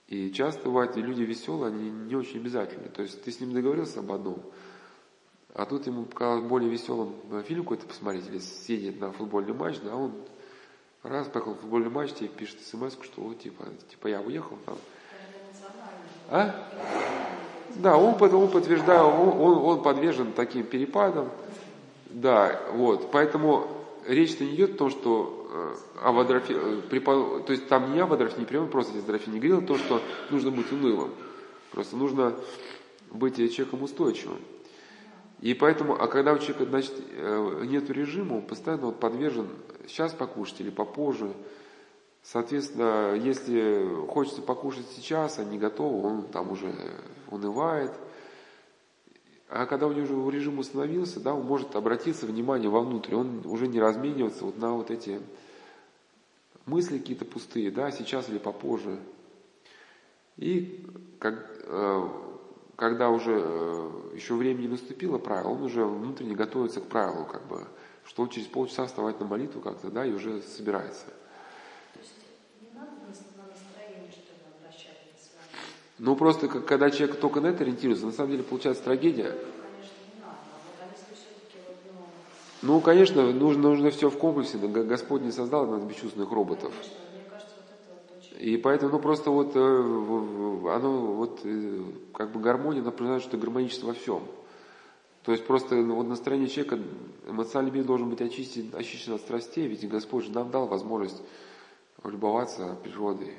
И 0.07 0.33
часто 0.33 0.65
бывает, 0.65 0.97
люди 0.97 1.23
веселые, 1.23 1.69
они 1.69 1.91
не 1.91 2.17
очень 2.17 2.41
обязательны. 2.41 2.89
То 2.89 3.03
есть 3.03 3.23
ты 3.23 3.31
с 3.31 3.41
ним 3.41 3.53
договорился 3.53 4.01
об 4.01 4.13
одном, 4.13 4.43
а 5.55 5.67
тут 5.67 5.87
ему 5.87 6.05
показалось 6.05 6.45
более 6.45 6.71
веселым 6.71 7.15
фильм 7.47 7.63
какой-то 7.63 7.87
посмотреть, 7.87 8.29
или 8.29 8.39
съездить 8.39 9.01
на 9.01 9.13
футбольный 9.13 9.53
матч, 9.53 9.79
да, 9.81 9.97
он 9.97 10.13
раз 11.03 11.27
поехал 11.29 11.55
в 11.55 11.61
футбольный 11.61 11.91
матч, 11.91 12.13
тебе 12.13 12.29
пишет 12.29 12.61
смс, 12.63 12.97
что 13.03 13.23
вот, 13.23 13.41
типа, 13.41 13.67
типа 13.91 14.09
я 14.09 14.21
уехал 14.21 14.57
там. 14.67 14.77
А? 16.29 16.55
Да, 17.77 17.97
он, 17.97 18.21
он 18.21 18.51
подтверждает, 18.51 19.03
он, 19.03 19.29
он, 19.29 19.59
он 19.65 19.83
подвержен 19.83 20.33
таким 20.33 20.65
перепадам. 20.65 21.31
Да, 22.07 22.61
вот. 22.73 23.11
Поэтому 23.11 23.67
речь-то 24.07 24.45
не 24.45 24.55
идет 24.55 24.75
о 24.75 24.79
том, 24.79 24.91
что 24.91 25.49
э, 25.53 25.75
аводрофи, 26.03 26.53
э, 26.57 26.81
препод... 26.89 27.47
то 27.47 27.53
есть 27.53 27.69
там 27.69 27.93
не 27.93 28.01
аводрофи, 28.01 28.39
не 28.39 28.45
прямой 28.45 28.69
просто 28.69 28.99
здоровье 29.01 29.33
не 29.33 29.39
говорил, 29.39 29.67
то, 29.67 29.79
что 29.79 30.01
нужно 30.31 30.51
быть 30.51 30.71
унылым. 30.73 31.11
Просто 31.71 31.97
нужно 31.97 32.35
быть 33.11 33.37
человеком 33.37 33.83
устойчивым. 33.83 34.39
И 35.41 35.55
поэтому, 35.55 36.01
а 36.01 36.07
когда 36.07 36.33
у 36.33 36.39
человека, 36.39 36.67
значит, 36.67 36.93
э, 37.13 37.65
нет 37.67 37.89
режима, 37.91 38.35
он 38.35 38.43
постоянно 38.43 38.87
вот 38.87 39.01
подвержен 39.01 39.49
сейчас 39.87 40.13
покушать 40.13 40.61
или 40.61 40.71
попозже. 40.71 41.33
Соответственно, 42.23 43.15
если 43.15 44.07
хочется 44.09 44.43
покушать 44.43 44.87
сейчас, 44.95 45.39
а 45.39 45.45
не 45.45 45.59
готов, 45.59 46.05
он 46.05 46.23
там 46.25 46.53
уже 46.53 46.75
унывает. 47.31 47.93
А 49.49 49.65
когда 49.65 49.87
у 49.87 49.93
него 49.93 50.23
уже 50.25 50.37
режим 50.37 50.59
установился, 50.59 51.19
да, 51.21 51.35
он 51.35 51.47
может 51.47 51.75
обратиться 51.75 52.27
внимание 52.27 52.69
вовнутрь, 52.69 53.15
он 53.15 53.41
уже 53.47 53.67
не 53.67 53.81
размениваться 53.81 54.45
вот 54.45 54.59
на 54.59 54.75
вот 54.75 54.91
эти 54.91 55.21
мысли 56.67 56.99
какие-то 56.99 57.25
пустые, 57.25 57.71
да, 57.71 57.91
сейчас 57.91 58.29
или 58.29 58.39
попозже. 58.39 58.99
И 60.37 60.87
как, 61.19 61.51
э, 61.65 62.09
когда 62.81 63.11
уже 63.11 63.39
э, 63.45 63.91
еще 64.15 64.35
времени 64.35 64.67
наступило 64.67 65.19
правило, 65.19 65.51
он 65.51 65.63
уже 65.65 65.85
внутренне 65.85 66.35
готовится 66.35 66.81
к 66.81 66.85
правилу, 66.85 67.27
как 67.27 67.47
бы, 67.47 67.67
что 68.07 68.23
он 68.23 68.31
через 68.31 68.47
полчаса 68.47 68.87
вставать 68.87 69.21
на 69.21 69.27
молитву 69.27 69.61
как-то, 69.61 69.91
да, 69.91 70.07
и 70.07 70.13
уже 70.13 70.41
собирается. 70.41 71.05
Ну, 75.99 76.17
просто 76.17 76.49
когда 76.49 76.91
человек 76.91 77.21
только 77.21 77.43
на 77.43 77.49
это 77.49 77.65
ориентируется, 77.65 78.07
на 78.07 78.13
самом 78.13 78.31
деле 78.31 78.45
получается 78.45 78.83
трагедия. 78.83 79.37
Ну, 82.63 82.81
конечно, 82.81 83.31
нужно, 83.31 83.63
нужно 83.63 83.91
все 83.91 84.09
в 84.09 84.17
комплексе. 84.17 84.57
Господь 84.57 85.21
не 85.21 85.33
создал 85.33 85.67
нас 85.67 85.83
бесчувственных 85.83 86.31
роботов. 86.31 86.73
Конечно. 86.73 87.10
И 88.41 88.57
поэтому, 88.57 88.93
ну, 88.93 88.99
просто 89.01 89.31
вот, 89.31 89.53
э, 89.55 89.61
оно, 89.61 91.13
вот, 91.13 91.41
э, 91.45 91.83
как 92.15 92.33
бы 92.33 92.41
гармония 92.41 92.83
напоминает, 92.83 93.23
что 93.23 93.37
гармоничество 93.37 93.89
во 93.89 93.93
всем. 93.93 94.23
То 95.25 95.33
есть 95.33 95.47
просто 95.47 95.75
ну, 95.75 95.97
вот 95.97 96.09
настроение 96.09 96.49
человека, 96.49 96.79
эмоциональный 97.29 97.77
мир 97.77 97.85
должен 97.85 98.09
быть 98.09 98.23
очищен, 98.23 98.71
очищен 98.73 99.13
от 99.13 99.21
страстей, 99.21 99.67
ведь 99.67 99.87
Господь 99.87 100.25
же 100.25 100.33
нам 100.33 100.51
дал 100.51 100.67
возможность 100.67 101.23
любоваться 102.03 102.79
природой. 102.83 103.35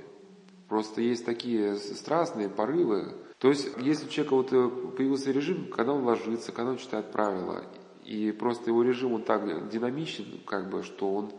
Просто 0.69 1.01
есть 1.01 1.25
такие 1.25 1.77
страстные 1.77 2.47
порывы. 2.47 3.15
То 3.39 3.49
есть, 3.49 3.69
если 3.79 4.05
у 4.05 4.09
человека 4.09 4.35
вот 4.35 4.53
э, 4.53 4.69
появился 4.97 5.31
режим, 5.31 5.71
когда 5.71 5.93
он 5.93 6.03
ложится, 6.03 6.51
когда 6.51 6.73
он 6.73 6.77
читает 6.77 7.11
правила, 7.11 7.63
и 8.05 8.31
просто 8.31 8.69
его 8.69 8.83
режим, 8.83 9.13
он 9.13 9.23
так 9.23 9.67
динамичен, 9.67 10.41
как 10.45 10.69
бы, 10.69 10.83
что 10.83 11.11
он 11.11 11.31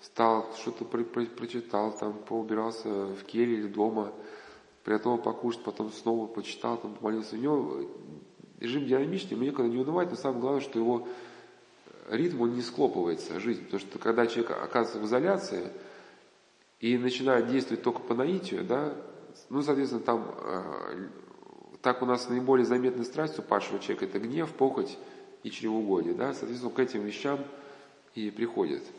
встал, 0.00 0.46
что-то 0.56 0.84
про 0.84 1.02
про 1.04 1.24
прочитал, 1.24 1.96
там, 1.96 2.14
поубирался 2.14 2.88
в 2.88 3.24
келье 3.24 3.58
или 3.58 3.68
дома, 3.68 4.12
приготовил 4.84 5.18
покушать, 5.18 5.62
потом 5.62 5.92
снова 5.92 6.26
почитал, 6.26 6.76
там, 6.78 6.94
помолился. 6.94 7.36
У 7.36 7.38
него 7.38 7.80
режим 8.60 8.86
динамичный, 8.86 9.32
ему 9.32 9.44
некогда 9.44 9.70
не 9.70 9.78
унывать, 9.78 10.10
но 10.10 10.16
самое 10.16 10.40
главное, 10.40 10.60
что 10.60 10.78
его 10.78 11.08
ритм, 12.08 12.42
он 12.42 12.54
не 12.54 12.62
склопывается, 12.62 13.40
жизнь. 13.40 13.64
Потому 13.64 13.80
что 13.80 13.98
когда 13.98 14.26
человек 14.26 14.50
оказывается 14.50 14.98
в 15.00 15.04
изоляции 15.04 15.68
и 16.80 16.96
начинает 16.96 17.48
действовать 17.48 17.82
только 17.82 18.00
по 18.00 18.14
наитию, 18.14 18.64
да, 18.64 18.94
ну, 19.50 19.62
соответственно, 19.62 20.02
там, 20.02 20.34
э, 20.42 21.08
так 21.82 22.02
у 22.02 22.06
нас 22.06 22.28
наиболее 22.28 22.64
заметная 22.64 23.04
страсть 23.04 23.38
у 23.38 23.42
падшего 23.42 23.78
человека– 23.78 24.04
это 24.06 24.18
гнев, 24.18 24.50
похоть 24.52 24.96
и 25.42 25.50
чревоугодие, 25.50 26.14
да, 26.14 26.32
соответственно, 26.34 26.72
к 26.72 26.78
этим 26.78 27.02
вещам 27.02 27.40
и 28.14 28.30
приходит– 28.30 28.82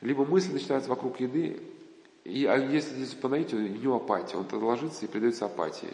либо 0.00 0.24
мысли 0.24 0.52
начинаются 0.52 0.90
вокруг 0.90 1.20
еды, 1.20 1.60
и, 2.24 2.44
а 2.44 2.56
если 2.56 2.94
здесь 2.94 3.14
по 3.14 3.28
наитию, 3.28 3.64
у 3.64 3.68
него 3.68 3.96
апатия, 3.96 4.36
он 4.36 4.44
тогда 4.44 4.66
ложится 4.66 5.04
и 5.04 5.08
предается 5.08 5.46
апатии. 5.46 5.88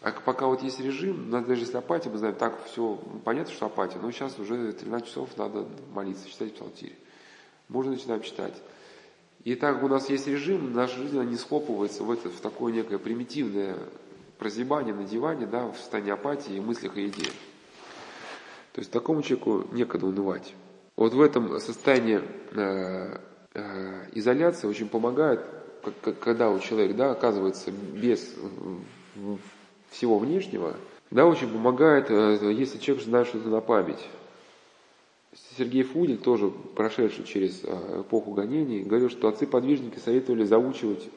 А 0.00 0.10
пока 0.10 0.46
вот 0.46 0.62
есть 0.62 0.80
режим, 0.80 1.30
даже 1.30 1.62
если 1.62 1.76
апатия, 1.76 2.10
мы 2.10 2.18
знаем, 2.18 2.34
так 2.34 2.64
все, 2.64 2.98
понятно, 3.24 3.52
что 3.52 3.66
апатия, 3.66 3.98
но 3.98 4.10
сейчас 4.10 4.38
уже 4.38 4.72
13 4.72 5.06
часов 5.06 5.36
надо 5.36 5.66
молиться, 5.94 6.28
читать 6.28 6.54
псалтирь. 6.54 6.96
Можно 7.68 7.92
начинать 7.92 8.24
читать. 8.24 8.54
И 9.44 9.54
так 9.54 9.74
как 9.74 9.84
у 9.84 9.88
нас 9.88 10.08
есть 10.08 10.26
режим, 10.26 10.72
наша 10.72 10.96
жизнь 10.96 11.20
не 11.22 11.36
схлопывается 11.36 12.02
в, 12.02 12.10
это, 12.10 12.30
в 12.30 12.40
такое 12.40 12.72
некое 12.72 12.98
примитивное 12.98 13.76
прозябание 14.38 14.94
на 14.94 15.04
диване, 15.04 15.46
да, 15.46 15.68
в 15.68 15.76
состоянии 15.76 16.12
апатии 16.12 16.58
мыслях 16.58 16.96
и 16.96 17.06
идеях. 17.06 17.34
То 18.72 18.80
есть 18.80 18.90
такому 18.90 19.22
человеку 19.22 19.66
некогда 19.72 20.06
унывать. 20.06 20.54
Вот 20.96 21.14
в 21.14 21.20
этом 21.20 21.58
состоянии 21.58 22.20
э, 22.52 23.18
э, 23.54 24.04
изоляции 24.12 24.66
очень 24.66 24.88
помогает, 24.88 25.40
когда 26.20 26.50
у 26.50 26.58
человека 26.58 26.94
да, 26.94 27.10
оказывается 27.12 27.70
без 27.70 28.34
всего 29.90 30.18
внешнего, 30.18 30.76
да, 31.10 31.26
очень 31.26 31.48
помогает, 31.48 32.10
э, 32.10 32.52
если 32.52 32.78
человек 32.78 33.04
знает 33.04 33.26
что-то 33.26 33.48
на 33.48 33.60
память. 33.60 34.06
Сергей 35.56 35.82
Фудель, 35.82 36.18
тоже 36.18 36.50
прошедший 36.50 37.24
через 37.24 37.64
эпоху 37.64 38.32
гонений, 38.32 38.82
говорил, 38.82 39.08
что 39.08 39.28
отцы-подвижники 39.28 39.98
советовали 39.98 40.44
заучивать 40.44 41.08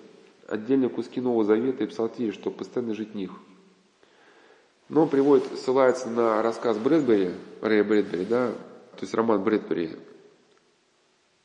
отдельные 0.48 0.90
куски 0.90 1.20
Нового 1.20 1.44
Завета 1.44 1.84
и 1.84 1.88
Псалтири, 1.88 2.32
чтобы 2.32 2.56
постоянно 2.56 2.94
жить 2.94 3.12
в 3.12 3.16
них. 3.16 3.32
Но 4.88 5.04
он 5.04 5.10
приводит, 5.10 5.46
ссылается 5.58 6.10
на 6.10 6.42
рассказ 6.42 6.78
Брэдбери, 6.78 7.32
Рэя 7.62 7.84
Брэдбери, 7.84 8.26
да, 8.26 8.54
то 8.96 9.04
есть 9.04 9.14
роман 9.14 9.44
Брэдбери. 9.44 9.92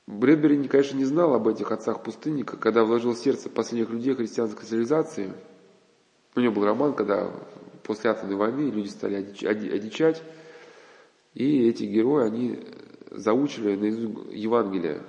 Брэдбери, 0.07 0.67
конечно, 0.69 0.97
не 0.97 1.05
знал 1.05 1.35
об 1.35 1.47
этих 1.47 1.71
отцах 1.71 2.03
пустынника, 2.03 2.57
когда 2.57 2.85
вложил 2.85 3.15
сердце 3.15 3.49
последних 3.49 3.91
людей 3.91 4.15
христианской 4.15 4.67
цивилизации. 4.67 5.33
У 6.35 6.41
него 6.41 6.53
был 6.55 6.65
роман, 6.65 6.95
когда 6.95 7.31
после 7.85 8.11
атомной 8.11 8.37
войны 8.37 8.71
люди 8.71 8.89
стали 8.89 9.15
одичать, 9.17 10.23
и 11.35 11.69
эти 11.69 11.85
герои, 11.85 12.27
они 12.27 12.59
заучили 13.11 13.77
на 13.77 14.33
Евангелие, 14.33 15.03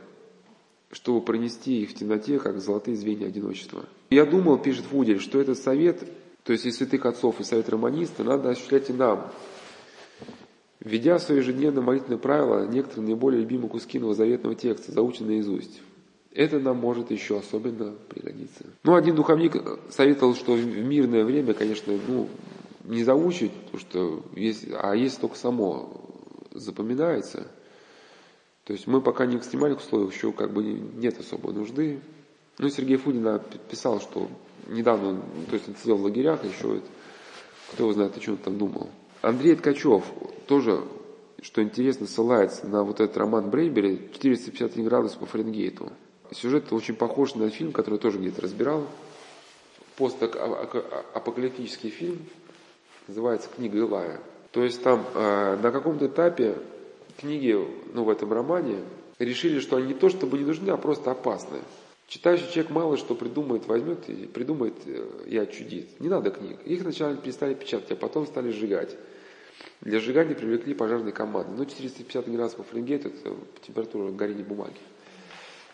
чтобы 0.91 1.21
пронести 1.21 1.81
их 1.81 1.91
в 1.91 1.93
темноте, 1.95 2.39
как 2.39 2.59
золотые 2.59 2.95
звенья 2.95 3.27
одиночества. 3.27 3.85
Я 4.09 4.25
думал, 4.25 4.57
пишет 4.57 4.85
Фудель, 4.85 5.19
что 5.19 5.39
этот 5.39 5.57
совет, 5.57 6.03
то 6.43 6.53
есть 6.53 6.65
и 6.65 6.71
святых 6.71 7.05
отцов, 7.05 7.39
и 7.39 7.43
совет 7.43 7.69
романиста, 7.69 8.23
надо 8.23 8.49
осуществлять 8.49 8.89
и 8.89 8.93
нам, 8.93 9.31
Введя 10.81 11.19
в 11.19 11.21
свое 11.21 11.41
ежедневное 11.41 11.83
молитвенное 11.83 12.17
правило 12.17 12.65
некоторые 12.67 13.05
наиболее 13.05 13.41
любимые 13.41 13.69
куски 13.69 13.99
новозаветного 13.99 14.55
текста, 14.55 14.91
заученные 14.91 15.37
наизусть. 15.37 15.79
Это 16.31 16.59
нам 16.59 16.77
может 16.77 17.11
еще 17.11 17.37
особенно 17.37 17.93
пригодиться. 18.09 18.65
Ну, 18.83 18.95
один 18.95 19.15
духовник 19.15 19.55
советовал, 19.89 20.33
что 20.33 20.53
в 20.53 20.65
мирное 20.65 21.23
время, 21.23 21.53
конечно, 21.53 21.93
ну, 22.07 22.29
не 22.85 23.03
заучить, 23.03 23.51
потому 23.51 23.79
что 23.79 24.23
есть, 24.35 24.65
а 24.73 24.95
если 24.95 25.21
только 25.21 25.37
само 25.37 26.01
запоминается. 26.51 27.47
То 28.63 28.73
есть 28.73 28.87
мы 28.87 29.01
пока 29.01 29.25
не 29.25 29.37
в 29.37 29.41
экстремальных 29.41 29.81
условиях, 29.81 30.13
еще 30.13 30.31
как 30.31 30.51
бы 30.51 30.63
нет 30.63 31.19
особой 31.19 31.53
нужды. 31.53 31.99
Ну, 32.57 32.69
Сергей 32.69 32.97
Фудин 32.97 33.39
писал, 33.69 34.01
что 34.01 34.29
недавно, 34.67 35.21
то 35.47 35.55
есть 35.55 35.67
он 35.67 35.75
сидел 35.75 35.97
в 35.97 36.03
лагерях, 36.03 36.43
еще 36.43 36.77
это, 36.77 36.87
кто 37.73 37.83
его 37.83 37.93
знает, 37.93 38.17
о 38.17 38.19
чем 38.19 38.33
он 38.35 38.39
там 38.39 38.57
думал. 38.57 38.89
Андрей 39.21 39.55
Ткачев 39.55 40.03
тоже, 40.47 40.83
что 41.41 41.61
интересно, 41.61 42.07
ссылается 42.07 42.67
на 42.67 42.83
вот 42.83 42.99
этот 42.99 43.15
роман 43.17 43.49
Брейбери 43.49 44.09
451 44.13 44.85
градус 44.85 45.13
по 45.13 45.25
Фаренгейту. 45.25 45.91
Сюжет 46.31 46.73
очень 46.73 46.95
похож 46.95 47.35
на 47.35 47.49
фильм, 47.49 47.71
который 47.71 47.99
тоже 47.99 48.17
где-то 48.17 48.41
разбирал. 48.41 48.87
Постапокалиптический 49.97 51.89
фильм, 51.89 52.19
называется 53.07 53.49
«Книга 53.55 53.77
Илая». 53.77 54.19
То 54.51 54.63
есть 54.63 54.81
там 54.81 55.05
э, 55.13 55.57
на 55.61 55.71
каком-то 55.71 56.07
этапе 56.07 56.57
книги, 57.17 57.55
ну, 57.93 58.03
в 58.03 58.09
этом 58.09 58.33
романе, 58.33 58.77
решили, 59.19 59.59
что 59.59 59.75
они 59.77 59.87
не 59.87 59.93
то 59.93 60.09
чтобы 60.09 60.39
не 60.39 60.45
нужны, 60.45 60.71
а 60.71 60.77
просто 60.77 61.11
опасны. 61.11 61.59
Читающий 62.07 62.51
человек 62.51 62.71
мало 62.71 62.97
что 62.97 63.15
придумает, 63.15 63.67
возьмет 63.67 64.09
и 64.09 64.25
придумает 64.25 64.73
э, 64.85 65.07
и 65.27 65.37
отчудит. 65.37 65.99
Не 65.99 66.09
надо 66.09 66.31
книг. 66.31 66.57
Их 66.65 66.81
сначала 66.81 67.15
перестали 67.15 67.53
печатать, 67.53 67.91
а 67.91 67.95
потом 67.95 68.25
стали 68.25 68.51
сжигать. 68.51 68.97
Для 69.81 69.99
сжигания 69.99 70.35
привлекли 70.35 70.75
пожарные 70.75 71.11
команды. 71.11 71.53
Ну, 71.57 71.65
450 71.65 72.29
градусов 72.29 72.57
по 72.57 72.63
Фаренгейту– 72.63 73.07
это 73.09 73.35
температура 73.65 74.11
горения 74.11 74.43
бумаги. 74.43 74.77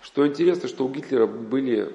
Что 0.01 0.25
интересно, 0.25 0.69
что 0.69 0.85
у 0.85 0.89
Гитлера 0.89 1.27
были 1.27 1.91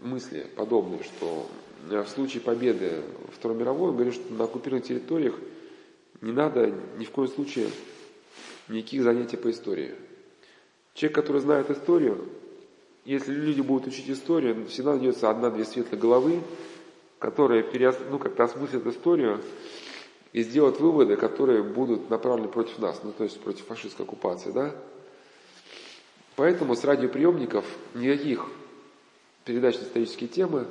мысли 0.00 0.46
подобные, 0.54 1.02
что 1.02 1.46
э, 1.90 2.02
в 2.02 2.08
случае 2.08 2.42
победы 2.42 3.02
Второй 3.32 3.56
мировой, 3.56 3.88
он 3.88 3.94
говорит, 3.94 4.14
что 4.14 4.34
на 4.34 4.44
оккупированных 4.44 4.86
территориях 4.86 5.34
не 6.20 6.32
надо 6.32 6.74
ни 6.98 7.06
в 7.06 7.10
коем 7.10 7.28
случае 7.28 7.68
никаких 8.68 9.02
занятий 9.02 9.38
по 9.38 9.50
истории. 9.50 9.94
Человек, 10.92 11.14
который 11.14 11.40
знает 11.40 11.70
историю, 11.70 12.28
если 13.06 13.32
люди 13.32 13.62
будут 13.62 13.86
учить 13.86 14.10
историю, 14.10 14.66
всегда 14.66 14.92
найдется 14.92 15.30
одна-две 15.30 15.64
светлые 15.64 16.00
головы, 16.00 16.40
которые 17.18 17.62
переос... 17.62 17.96
ну, 18.10 18.18
как-то 18.18 18.44
осмыслят 18.44 18.86
историю 18.86 19.40
и 20.36 20.42
сделают 20.42 20.80
выводы, 20.80 21.16
которые 21.16 21.62
будут 21.62 22.10
направлены 22.10 22.48
против 22.48 22.78
нас, 22.78 23.00
ну 23.02 23.10
то 23.10 23.24
есть 23.24 23.40
против 23.40 23.64
фашистской 23.64 24.04
оккупации, 24.04 24.50
да? 24.50 24.70
Поэтому 26.36 26.76
с 26.76 26.84
радиоприемников 26.84 27.64
никаких 27.94 28.44
передач 29.46 29.78
на 29.78 29.84
исторические 29.84 30.28
темы, 30.28 30.66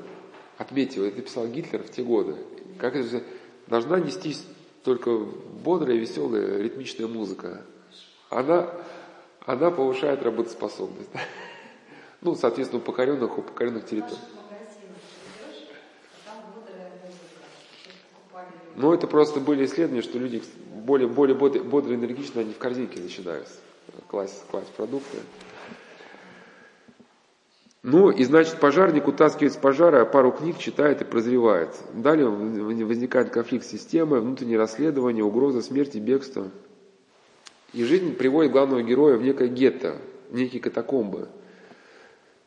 отметил, 0.60 1.04
это 1.04 1.20
писал 1.20 1.48
Гитлер 1.48 1.82
в 1.82 1.90
те 1.90 2.04
годы, 2.04 2.36
как 2.78 2.96
это 2.96 3.24
должна 3.66 4.00
нестись 4.00 4.46
только 4.84 5.18
бодрая, 5.18 5.98
веселая, 5.98 6.62
ритмичная 6.62 7.08
музыка. 7.08 7.64
Она, 8.30 8.70
она 9.48 9.72
повышает 9.72 10.22
работоспособность. 10.22 11.10
Ну, 12.22 12.34
соответственно, 12.34 12.82
у 12.82 12.84
покоренных, 12.84 13.38
у 13.38 13.44
покоренных 13.44 13.86
территорий. 13.86 14.18
Ну, 18.76 18.94
это 18.94 19.08
просто 19.08 19.40
были 19.40 19.66
исследования, 19.66 20.02
что 20.02 20.20
люди 20.20 20.44
более, 20.86 21.08
более 21.08 21.36
бодро, 21.36 21.64
бодро 21.64 21.96
энергично, 21.96 22.42
они 22.42 22.54
в 22.54 22.58
корзинке 22.58 23.00
начинают 23.00 23.48
класть, 24.08 24.44
класть 24.52 24.70
продукты. 24.70 25.18
Ну, 27.84 28.10
и 28.10 28.24
значит, 28.24 28.60
пожарник 28.60 29.08
утаскивает 29.08 29.54
с 29.54 29.58
пожара, 29.58 30.06
пару 30.06 30.32
книг 30.32 30.58
читает 30.58 31.02
и 31.02 31.06
прозревает. 31.06 31.70
Далее 31.94 32.28
возникает 32.28 33.30
конфликт 33.30 33.66
системы, 33.66 34.20
внутреннее 34.20 34.58
расследование, 34.58 35.24
угроза 35.24 35.62
смерти, 35.62 36.00
бегства. 36.00 36.50
И 37.74 37.84
жизнь 37.84 38.16
приводит 38.16 38.52
главного 38.52 38.82
героя 38.82 39.18
в 39.18 39.22
некое 39.22 39.50
гетто, 39.50 39.98
в 40.32 40.36
некие 40.36 40.62
катакомбы. 40.62 41.30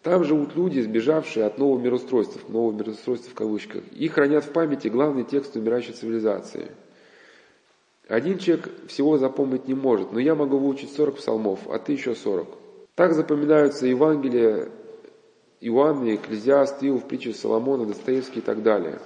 Там 0.02 0.24
живут 0.24 0.54
люди, 0.54 0.80
сбежавшие 0.80 1.44
от 1.44 1.58
нового 1.58 1.80
мироустройства, 1.80 2.40
нового 2.48 2.72
мироустройства 2.72 3.30
в 3.30 3.34
кавычках. 3.34 3.82
Их 3.92 4.12
хранят 4.12 4.44
в 4.44 4.52
памяти 4.52 4.88
главный 4.88 5.24
текст 5.24 5.56
умирающей 5.56 5.92
цивилизации. 5.92 6.70
Один 8.06 8.38
человек 8.38 8.70
всего 8.86 9.18
запомнить 9.18 9.68
не 9.68 9.74
может, 9.74 10.12
но 10.12 10.18
я 10.18 10.34
могу 10.34 10.58
выучить 10.58 10.92
40 10.92 11.16
псалмов, 11.16 11.60
а 11.68 11.78
ты 11.78 11.92
еще 11.92 12.14
40. 12.14 12.48
Так 12.94 13.12
запоминаются 13.12 13.86
Евангелия 13.86 14.70
Иоанна, 15.60 16.14
Экклезиаст, 16.14 16.82
Иов, 16.82 17.06
притчи 17.06 17.32
Соломона, 17.32 17.84
Достоевский 17.84 18.38
и 18.38 18.42
так 18.42 18.62
далее. 18.62 19.00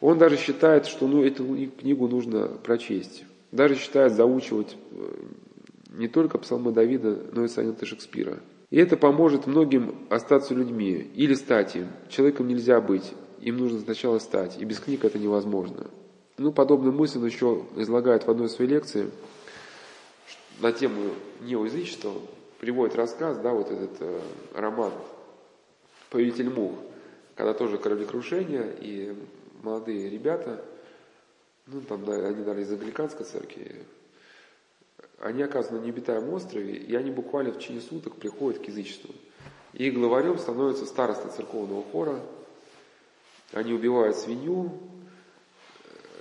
Он 0.00 0.18
даже 0.18 0.36
считает, 0.36 0.86
что 0.86 1.06
ну, 1.06 1.22
эту 1.24 1.44
книгу 1.78 2.08
нужно 2.08 2.48
прочесть. 2.48 3.24
Даже 3.52 3.76
считает 3.76 4.12
заучивать 4.12 4.76
э, 4.90 5.14
не 5.90 6.08
только 6.08 6.38
псалмы 6.38 6.72
Давида, 6.72 7.26
но 7.32 7.44
и 7.44 7.48
сонеты 7.48 7.86
Шекспира. 7.86 8.38
И 8.70 8.78
это 8.78 8.96
поможет 8.96 9.46
многим 9.46 10.06
остаться 10.10 10.54
людьми 10.54 11.10
или 11.14 11.34
стать 11.34 11.76
им. 11.76 11.88
Человеком 12.08 12.48
нельзя 12.48 12.80
быть, 12.80 13.12
им 13.40 13.58
нужно 13.58 13.80
сначала 13.80 14.18
стать, 14.18 14.58
и 14.58 14.64
без 14.64 14.80
книг 14.80 15.04
это 15.04 15.18
невозможно. 15.18 15.86
Ну, 16.38 16.52
подобную 16.52 16.92
мысль 16.92 17.18
он 17.18 17.26
еще 17.26 17.64
излагает 17.76 18.26
в 18.26 18.30
одной 18.30 18.48
своей 18.48 18.70
лекции 18.70 19.10
на 20.60 20.72
тему 20.72 21.12
неоязычества, 21.42 22.12
приводит 22.58 22.96
рассказ, 22.96 23.38
да, 23.38 23.52
вот 23.52 23.70
этот 23.70 23.90
э, 24.00 24.20
роман 24.54 24.92
«Повелитель 26.10 26.50
мух», 26.50 26.72
когда 27.34 27.52
тоже 27.52 27.78
кораблекрушение, 27.78 28.74
и 28.80 29.14
молодые 29.62 30.08
ребята, 30.08 30.64
ну, 31.66 31.80
там, 31.82 32.02
они, 32.08 32.38
наверное, 32.38 32.62
из 32.62 32.72
англиканской 32.72 33.26
церкви, 33.26 33.82
они 35.20 35.42
оказываются 35.42 35.74
на 35.74 35.84
необитаемом 35.84 36.34
острове, 36.34 36.76
и 36.76 36.94
они 36.94 37.10
буквально 37.10 37.52
в 37.52 37.58
течение 37.58 37.80
суток 37.80 38.16
приходят 38.16 38.62
к 38.62 38.68
язычеству. 38.68 39.14
И 39.72 39.90
главарем 39.90 40.38
становится 40.38 40.86
староста 40.86 41.28
церковного 41.28 41.82
хора, 41.82 42.20
они 43.52 43.72
убивают 43.72 44.16
свинью, 44.16 44.72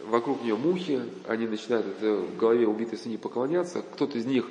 вокруг 0.05 0.43
нее 0.43 0.55
мухи, 0.55 1.01
они 1.27 1.47
начинают 1.47 1.87
это, 1.87 2.15
в 2.15 2.37
голове 2.37 2.67
убитой 2.67 2.97
свиньи 2.97 3.17
поклоняться, 3.17 3.81
кто-то 3.81 4.17
из 4.17 4.25
них 4.25 4.47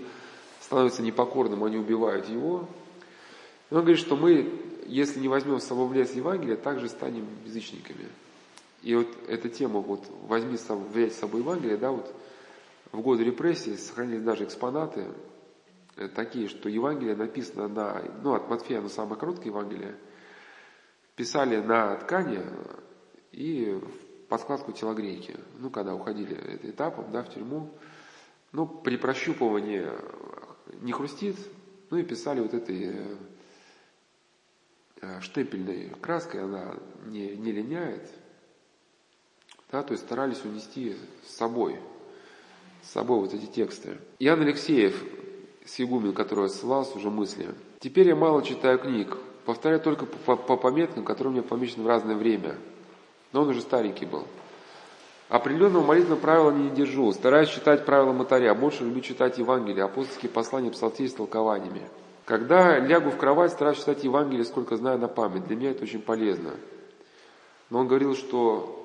становится 0.60 1.02
непокорным, 1.02 1.64
они 1.64 1.76
убивают 1.76 2.28
его. 2.28 2.68
И 3.70 3.74
он 3.74 3.80
говорит, 3.80 3.98
что 3.98 4.16
мы, 4.16 4.50
если 4.86 5.20
не 5.20 5.28
возьмем 5.28 5.60
с 5.60 5.64
собой 5.64 5.88
в 5.88 5.92
лес 5.92 6.12
Евангелия, 6.14 6.56
также 6.56 6.88
станем 6.88 7.26
язычниками. 7.44 8.06
И 8.82 8.94
вот 8.94 9.08
эта 9.28 9.48
тема, 9.48 9.80
вот 9.80 10.04
возьми 10.26 10.56
с 10.56 10.62
собой, 10.62 11.10
с 11.10 11.16
собой 11.16 11.40
Евангелие, 11.40 11.76
да, 11.76 11.90
вот 11.90 12.12
в 12.94 13.02
годы 13.02 13.24
репрессий 13.24 13.76
сохранились 13.76 14.22
даже 14.22 14.44
экспонаты 14.44 15.08
э, 15.96 16.06
такие, 16.08 16.48
что 16.48 16.68
Евангелие 16.68 17.16
написано 17.16 17.66
на, 17.66 18.02
ну, 18.22 18.34
от 18.34 18.48
Матфея, 18.48 18.78
оно 18.78 18.88
самое 18.88 19.18
короткое 19.18 19.46
Евангелие, 19.46 19.96
писали 21.16 21.56
на 21.56 21.96
ткани 21.96 22.40
и 23.32 23.72
в 23.72 24.28
подскладку 24.28 24.70
телогрейки, 24.70 25.36
ну, 25.58 25.70
когда 25.70 25.92
уходили 25.92 26.60
этапом, 26.62 27.10
да, 27.10 27.24
в 27.24 27.30
тюрьму, 27.30 27.76
ну, 28.52 28.66
при 28.66 28.96
прощупывании 28.96 29.88
не 30.80 30.92
хрустит, 30.92 31.36
ну 31.90 31.98
и 31.98 32.04
писали 32.04 32.38
вот 32.38 32.54
этой 32.54 32.84
э, 32.84 33.16
э, 35.00 35.20
штемпельной 35.20 35.90
краской, 36.00 36.44
она 36.44 36.76
не, 37.06 37.34
не 37.36 37.50
линяет, 37.50 38.08
да, 39.72 39.82
то 39.82 39.90
есть 39.94 40.04
старались 40.04 40.44
унести 40.44 40.96
с 41.26 41.34
собой, 41.34 41.80
с 42.84 42.92
собой 42.92 43.20
вот 43.20 43.34
эти 43.34 43.46
тексты. 43.46 43.98
Иоанн 44.18 44.42
Алексеев, 44.42 45.02
Сигумин, 45.64 46.12
который 46.12 46.48
ссылался 46.48 46.96
уже 46.96 47.10
мысли. 47.10 47.48
Теперь 47.80 48.08
я 48.08 48.16
мало 48.16 48.42
читаю 48.42 48.78
книг, 48.78 49.16
повторяю 49.44 49.80
только 49.80 50.06
по, 50.06 50.36
по 50.36 50.56
пометкам, 50.56 51.04
которые 51.04 51.30
у 51.30 51.34
меня 51.34 51.42
помечены 51.42 51.84
в 51.84 51.86
разное 51.86 52.16
время. 52.16 52.56
Но 53.32 53.42
он 53.42 53.48
уже 53.48 53.62
старенький 53.62 54.06
был. 54.06 54.26
Определенного 55.28 55.84
молитвенного 55.84 56.20
правила 56.20 56.50
не 56.50 56.70
держу. 56.70 57.10
Стараюсь 57.12 57.48
читать 57.48 57.84
правила 57.86 58.12
мотаря. 58.12 58.54
Больше 58.54 58.84
люблю 58.84 59.00
читать 59.00 59.38
Евангелие, 59.38 59.84
апостольские 59.84 60.30
послания, 60.30 60.70
псалтирь 60.70 61.08
с 61.08 61.14
толкованиями. 61.14 61.82
Когда 62.26 62.78
лягу 62.78 63.10
в 63.10 63.16
кровать, 63.16 63.52
стараюсь 63.52 63.78
читать 63.78 64.04
Евангелие, 64.04 64.44
сколько 64.44 64.76
знаю 64.76 64.98
на 64.98 65.08
память. 65.08 65.46
Для 65.46 65.56
меня 65.56 65.70
это 65.70 65.82
очень 65.82 66.00
полезно. 66.00 66.52
Но 67.70 67.80
он 67.80 67.88
говорил, 67.88 68.14
что 68.14 68.83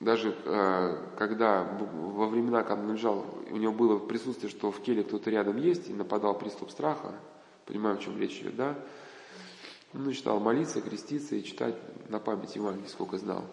даже 0.00 0.34
э, 0.44 0.96
когда 1.16 1.62
во 1.62 2.26
времена, 2.26 2.62
когда 2.62 2.82
он 2.82 2.92
лежал, 2.92 3.24
у 3.50 3.56
него 3.56 3.72
было 3.72 3.98
присутствие, 3.98 4.50
что 4.50 4.70
в 4.70 4.82
теле 4.82 5.02
кто-то 5.04 5.30
рядом 5.30 5.56
есть, 5.56 5.88
и 5.88 5.92
нападал 5.92 6.36
приступ 6.36 6.70
страха, 6.70 7.12
понимаю, 7.66 7.96
о 7.96 7.98
чем 7.98 8.18
речь 8.18 8.40
идет, 8.40 8.56
да, 8.56 8.74
он 9.94 10.04
начинал 10.04 10.40
молиться, 10.40 10.80
креститься 10.80 11.36
и 11.36 11.44
читать 11.44 11.76
на 12.08 12.18
память 12.18 12.56
Евангелие, 12.56 12.88
сколько 12.88 13.16
знал. 13.18 13.44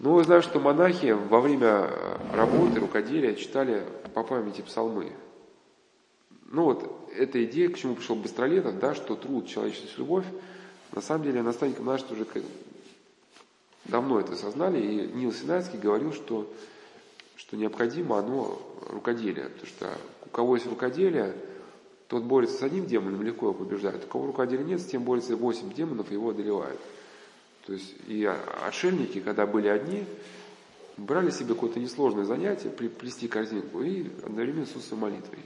Ну, 0.00 0.22
знаю, 0.22 0.42
что 0.42 0.60
монахи 0.60 1.10
во 1.10 1.40
время 1.40 1.88
э, 1.90 2.36
работы, 2.36 2.80
рукоделия 2.80 3.34
читали 3.34 3.84
по 4.14 4.22
памяти 4.22 4.62
псалмы. 4.62 5.12
Ну 6.50 6.64
вот, 6.64 7.10
эта 7.16 7.44
идея, 7.44 7.68
к 7.68 7.76
чему 7.76 7.94
пришел 7.94 8.16
Быстролетов, 8.16 8.78
да, 8.78 8.94
что 8.94 9.16
труд, 9.16 9.46
человеческая 9.46 9.98
любовь, 9.98 10.24
на 10.92 11.00
самом 11.00 11.24
деле 11.24 11.42
наставники 11.42 11.80
наши 11.80 12.04
уже 12.12 12.24
давно 13.88 14.20
это 14.20 14.34
осознали, 14.34 14.80
и 14.80 15.12
Нил 15.12 15.32
Синайский 15.32 15.78
говорил, 15.78 16.12
что, 16.12 16.50
что 17.36 17.56
необходимо 17.56 18.18
оно 18.18 18.60
рукоделие, 18.88 19.48
потому 19.48 19.66
что 19.66 19.98
у 20.26 20.28
кого 20.28 20.54
есть 20.56 20.66
рукоделие, 20.66 21.34
тот 22.06 22.22
борется 22.22 22.58
с 22.58 22.62
одним 22.62 22.86
демоном, 22.86 23.22
легко 23.22 23.46
его 23.46 23.54
побеждает, 23.54 24.04
у 24.04 24.08
кого 24.08 24.26
рукоделия 24.26 24.64
нет, 24.64 24.80
с 24.80 24.86
тем 24.86 25.02
борется 25.02 25.36
восемь 25.36 25.72
демонов, 25.72 26.10
и 26.10 26.14
его 26.14 26.30
одолевают. 26.30 26.80
То 27.66 27.74
есть 27.74 27.94
и 28.06 28.24
отшельники, 28.24 29.20
когда 29.20 29.46
были 29.46 29.68
одни, 29.68 30.04
брали 30.96 31.30
себе 31.30 31.54
какое-то 31.54 31.80
несложное 31.80 32.24
занятие, 32.24 32.70
плести 32.70 33.28
корзинку 33.28 33.82
и 33.82 34.06
одновременно 34.24 34.66
с 34.66 34.90
молитвой. 34.92 35.40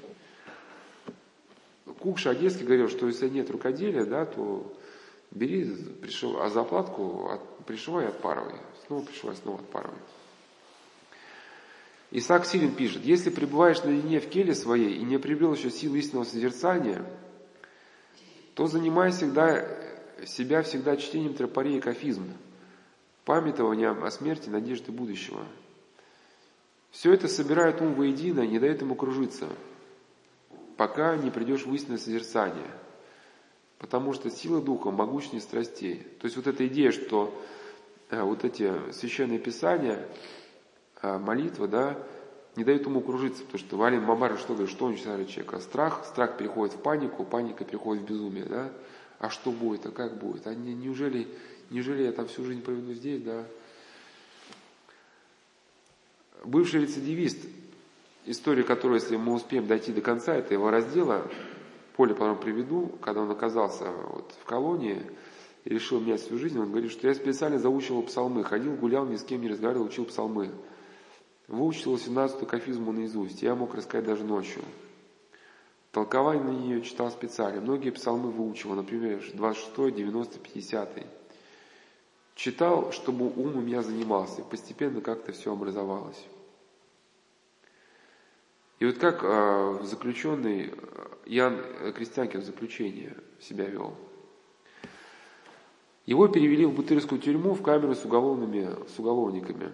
Кукша 1.99 2.31
Одесский 2.31 2.65
говорил, 2.65 2.89
что 2.89 3.07
если 3.07 3.29
нет 3.29 3.51
рукоделия, 3.51 4.05
да, 4.05 4.25
то 4.25 4.73
бери, 5.31 5.65
пришив, 6.01 6.37
а 6.39 6.49
заплатку 6.49 7.29
от, 7.29 7.41
пришивай 7.66 8.05
и 8.05 8.09
отпарывай. 8.09 8.55
Снова 8.87 9.05
пришивай, 9.05 9.37
снова 9.37 9.59
отпарывай. 9.61 9.98
Исаак 12.11 12.44
Силин 12.44 12.75
пишет, 12.75 13.05
если 13.05 13.31
пребываешь 13.31 13.83
наедине 13.83 14.20
в 14.20 14.29
келе 14.29 14.55
своей 14.55 14.96
и 14.96 15.03
не 15.03 15.18
приобрел 15.18 15.55
еще 15.55 15.70
силы 15.70 15.98
истинного 15.98 16.25
созерцания, 16.25 17.05
то 18.55 18.66
занимай 18.66 19.12
всегда, 19.12 19.66
себя 20.27 20.62
всегда 20.62 20.98
чтением 20.98 21.33
тропарей 21.33 21.79
и 21.79 21.81
кафизм, 21.81 22.31
памятованием 23.25 24.05
о 24.05 24.11
смерти, 24.11 24.51
надежды 24.51 24.92
будущего. 24.92 25.46
Все 26.90 27.14
это 27.14 27.29
собирает 27.29 27.81
ум 27.81 27.94
воедино 27.94 28.40
и 28.40 28.48
не 28.48 28.59
дает 28.59 28.83
ему 28.83 28.94
кружиться, 28.94 29.48
пока 30.77 31.16
не 31.16 31.31
придешь 31.31 31.64
в 31.64 31.75
истинное 31.75 31.96
созерцание. 31.96 32.70
Потому 33.83 34.12
что 34.14 34.31
сила 34.31 34.62
духа 34.62 34.92
могучнее 34.92 35.42
страстей. 35.42 36.07
То 36.21 36.27
есть 36.27 36.37
вот 36.37 36.47
эта 36.47 36.66
идея, 36.68 36.92
что 36.92 37.37
э, 38.11 38.23
вот 38.23 38.45
эти 38.45 38.73
священные 38.92 39.40
писания, 39.40 40.09
э, 41.03 41.18
молитва, 41.18 41.66
да, 41.66 41.99
не 42.55 42.62
дают 42.62 42.87
ему 42.87 43.01
кружиться, 43.01 43.42
потому 43.42 43.59
что 43.59 43.77
Валин 43.77 44.03
Мамара 44.03 44.37
что 44.37 44.55
говорит, 44.55 44.71
что 44.71 44.87
уничтожает 44.87 45.29
человека? 45.29 45.59
Страх, 45.59 46.07
страх 46.07 46.38
переходит 46.38 46.77
в 46.77 46.79
панику, 46.79 47.25
паника 47.25 47.64
переходит 47.64 48.05
в 48.05 48.07
безумие, 48.07 48.45
да? 48.45 48.73
А 49.18 49.31
что 49.31 49.51
будет, 49.51 49.85
а 49.85 49.90
как 49.90 50.16
будет? 50.16 50.47
А 50.47 50.55
не, 50.55 50.75
неужели, 50.75 51.27
неужели 51.71 52.05
я 52.05 52.12
там 52.12 52.29
всю 52.29 52.45
жизнь 52.45 52.62
проведу 52.62 52.95
здесь, 52.95 53.21
да? 53.21 53.45
Бывший 56.45 56.83
рецидивист, 56.83 57.38
история 58.27 58.62
которой, 58.62 59.01
если 59.01 59.16
мы 59.16 59.35
успеем 59.35 59.66
дойти 59.66 59.92
до 59.92 60.03
конца 60.03 60.35
этого 60.35 60.71
раздела, 60.71 61.29
поле 61.97 62.15
потом 62.15 62.39
приведу, 62.39 62.93
когда 63.01 63.23
он 63.23 63.31
оказался 63.31 63.91
вот 63.91 64.35
в 64.41 64.45
колонии 64.45 65.03
и 65.65 65.71
решил 65.71 66.01
менять 66.01 66.21
свою 66.21 66.41
жизнь, 66.41 66.59
он 66.59 66.71
говорит, 66.71 66.91
что 66.91 67.07
я 67.09 67.15
специально 67.15 67.59
заучивал 67.59 68.03
псалмы, 68.03 68.45
ходил, 68.45 68.75
гулял, 68.75 69.07
ни 69.07 69.17
с 69.17 69.23
кем 69.23 69.41
не 69.41 69.49
разговаривал, 69.49 69.87
учил 69.87 70.05
псалмы. 70.05 70.51
Выучил 71.49 71.97
17-ю 71.97 72.47
кафизму 72.47 72.93
наизусть, 72.93 73.43
я 73.43 73.55
мог 73.55 73.75
рассказать 73.75 74.07
даже 74.07 74.25
ночью. 74.25 74.63
Толкование 75.93 76.43
на 76.43 76.51
нее 76.51 76.81
читал 76.81 77.11
специально. 77.11 77.61
Многие 77.61 77.91
псалмы 77.91 78.31
выучивал, 78.31 78.77
например, 78.77 79.23
26, 79.35 79.95
90, 79.95 80.39
50. 80.39 81.07
Читал, 82.35 82.93
чтобы 82.93 83.27
ум 83.27 83.57
у 83.57 83.61
меня 83.61 83.83
занимался. 83.83 84.41
И 84.41 84.45
постепенно 84.45 85.03
как-то 85.03 85.33
все 85.33 85.53
образовалось. 85.53 86.25
И 88.79 88.87
вот 88.87 88.99
как 88.99 89.21
э, 89.23 89.81
заключенный 89.85 90.73
Ян 91.27 91.61
Крестьянкин 91.95 92.41
в 92.41 92.45
заключение 92.45 93.17
себя 93.41 93.67
вел. 93.67 93.95
Его 96.05 96.27
перевели 96.27 96.67
в 96.67 96.75
Бутырскую 96.75 97.21
тюрьму 97.21 97.55
в 97.55 97.63
камеру 97.63 97.95
с, 97.95 98.05
уголовными, 98.05 98.71
с 98.95 98.99
уголовниками. 98.99 99.71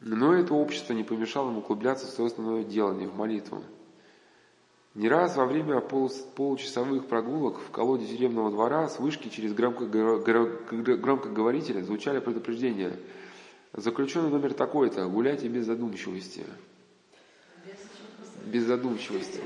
Но 0.00 0.32
это 0.32 0.54
общество 0.54 0.94
не 0.94 1.04
помешало 1.04 1.50
ему 1.50 1.60
углубляться 1.60 2.06
в 2.06 2.10
свое 2.10 2.28
основное 2.28 2.64
делание, 2.64 3.06
в 3.06 3.14
молитву. 3.16 3.62
Не 4.94 5.08
раз 5.08 5.36
во 5.36 5.44
время 5.44 5.80
получасовых 5.80 7.06
прогулок 7.06 7.60
в 7.60 7.70
колоде 7.70 8.06
тюремного 8.06 8.50
двора 8.50 8.88
с 8.88 8.98
вышки 8.98 9.28
через 9.28 9.52
громкоговорителя 9.52 11.82
звучали 11.82 12.18
предупреждения. 12.18 12.96
Заключенный 13.72 14.30
номер 14.30 14.54
такой-то, 14.54 15.06
гуляйте 15.06 15.48
без 15.48 15.66
задумчивости. 15.66 16.44
Без 18.44 18.64
задумчивости. 18.64 19.40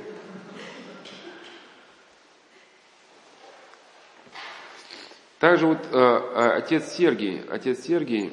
Также 5.39 5.67
вот 5.67 5.79
э, 5.93 5.99
э 5.99 6.51
отец 6.57 6.93
Сергий, 6.93 7.43
отец 7.51 7.81
Сергий, 7.81 8.33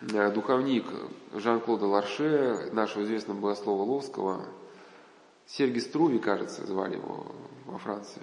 э, 0.00 0.30
духовник 0.30 0.86
Жан-Клода 1.34 1.86
Ларше, 1.86 2.70
нашего 2.72 3.02
известного 3.02 3.38
богослова 3.38 3.82
Ловского, 3.82 4.46
Сергий 5.46 5.80
Струви, 5.80 6.18
кажется, 6.18 6.64
звали 6.64 6.94
его 6.94 7.26
во 7.66 7.78
Франции. 7.78 8.22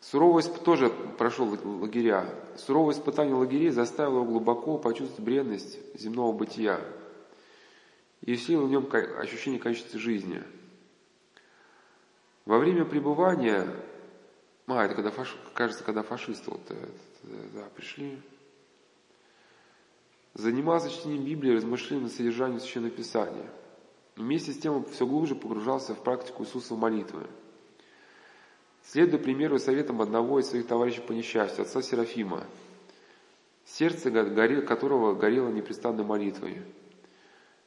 Суровость 0.00 0.64
тоже 0.64 0.88
прошел 1.18 1.46
лагеря. 1.62 2.24
Суровое 2.56 2.94
испытание 2.94 3.34
лагерей 3.34 3.70
заставило 3.70 4.22
его 4.22 4.24
глубоко 4.24 4.78
почувствовать 4.78 5.24
бренность 5.24 5.78
земного 6.00 6.32
бытия 6.32 6.80
и 8.22 8.34
усилило 8.34 8.66
в 8.66 8.70
нем 8.70 8.88
ощущение 9.18 9.60
качества 9.60 9.98
жизни. 9.98 10.42
Во 12.44 12.58
время 12.58 12.84
пребывания, 12.84 13.68
а, 14.66 14.84
это 14.84 14.94
когда 14.94 15.10
фаш, 15.10 15.36
кажется, 15.54 15.84
когда 15.84 16.02
фашисты 16.02 16.50
вот, 16.50 16.62
э, 16.70 16.88
да, 17.54 17.68
пришли, 17.74 18.20
занимался 20.34 20.90
чтением 20.90 21.24
Библии, 21.24 21.56
размышлением 21.56 22.04
над 22.04 22.12
содержанием 22.12 22.60
Священного 22.60 22.92
Писания. 22.92 23.50
Вместе 24.16 24.52
с 24.52 24.58
тем 24.58 24.74
он 24.74 24.84
все 24.84 25.06
глубже 25.06 25.34
погружался 25.34 25.94
в 25.94 26.02
практику 26.02 26.44
Иисуса 26.44 26.74
молитвы. 26.74 27.26
Следуя 28.82 29.20
примеру 29.20 29.56
и 29.56 29.60
советам 29.60 30.02
одного 30.02 30.40
из 30.40 30.46
своих 30.46 30.66
товарищей 30.66 31.00
по 31.00 31.12
несчастью, 31.12 31.62
отца 31.62 31.82
Серафима, 31.82 32.44
сердце 33.64 34.10
которого 34.62 35.14
горело 35.14 35.48
непрестанной 35.50 36.04
молитвой. 36.04 36.62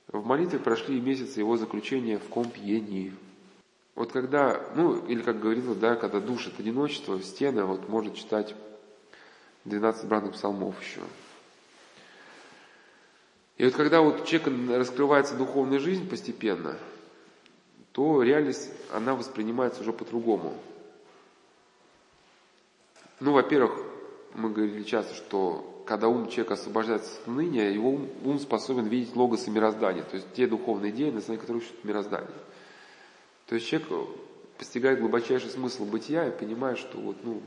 В 0.08 0.26
молитве 0.26 0.60
прошли 0.60 1.00
месяцы 1.00 1.39
его 1.39 1.58
заключения 1.58 2.20
в 2.20 2.30
Компьении. 2.30 3.13
Вот 3.96 4.12
когда, 4.12 4.62
ну, 4.76 5.06
или 5.06 5.22
как 5.22 5.39
говорилось, 5.39 5.78
да, 5.78 5.96
когда 5.96 6.20
душит 6.20 6.60
одиночество, 6.60 7.22
стены, 7.22 7.63
вот 7.63 7.88
может 7.89 8.16
читать 8.16 8.56
12 9.66 10.06
бранных 10.06 10.34
псалмов 10.34 10.76
еще. 10.82 11.02
И 13.58 13.66
вот 13.66 13.76
когда 13.76 14.02
вот 14.02 14.26
человека 14.26 14.78
раскрывается 14.78 15.36
духовная 15.36 15.80
жизнь 15.80 16.10
постепенно, 16.10 16.76
то 17.92 18.24
реальность, 18.24 18.72
она 18.92 19.13
воспринимается 19.13 19.82
уже 19.82 19.94
по-другому. 19.94 20.58
Ну, 23.20 23.32
во-первых, 23.32 23.80
мы 24.34 24.50
говорили 24.50 24.84
часто, 24.84 25.13
что 25.13 25.72
когда 25.86 26.08
ум 26.08 26.30
человека 26.30 26.54
освобождается 26.54 27.22
от 27.22 27.28
уныния, 27.28 27.69
его 27.69 27.91
ум, 27.91 28.10
ум 28.24 28.39
способен 28.39 28.88
видеть 28.88 29.15
логосы 29.15 29.52
мироздания, 29.52 30.04
то 30.04 30.15
есть 30.15 30.32
те 30.34 30.48
духовные 30.48 30.91
идеи, 30.91 31.12
на 31.12 31.19
основе 31.19 31.39
которых 31.39 31.63
ищут 31.63 31.84
мироздание. 31.84 32.30
То 33.48 33.56
есть 33.56 33.67
человек 33.67 33.89
постигает 34.58 35.00
глубочайший 35.00 35.50
смысл 35.50 35.86
бытия 35.86 36.28
и 36.28 36.32
понимает, 36.38 36.78
что 36.78 36.98
вот, 36.98 37.17
ну, 37.24 37.41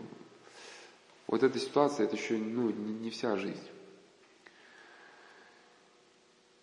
вот 1.26 1.42
эта 1.42 1.58
ситуация, 1.58 2.04
это 2.04 2.16
еще 2.16 2.36
ну, 2.36 2.70
не, 2.70 2.94
не 2.94 3.10
вся 3.10 3.36
жизнь. 3.36 3.68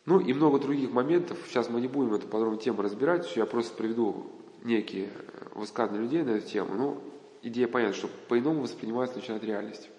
Ну 0.06 0.20
и 0.20 0.34
много 0.34 0.60
других 0.60 0.92
моментов. 0.92 1.40
Сейчас 1.48 1.70
мы 1.70 1.80
не 1.80 1.88
будем 1.88 2.14
эту 2.14 2.28
подробную 2.28 2.62
тему 2.62 2.82
разбирать. 2.82 3.36
Я 3.38 3.46
просто 3.46 3.76
приведу 3.76 4.30
некие 4.64 5.10
высказывания 5.56 6.04
людей 6.04 6.24
на 6.24 6.32
эту 6.32 6.48
тему. 6.48 6.76
Ну, 6.76 7.02
идея 7.42 7.68
понятна, 7.68 7.96
что 7.96 8.10
по-иному 8.28 8.62
воспринимается 8.62 9.18
начинает 9.18 9.44
реальность. 9.44 9.90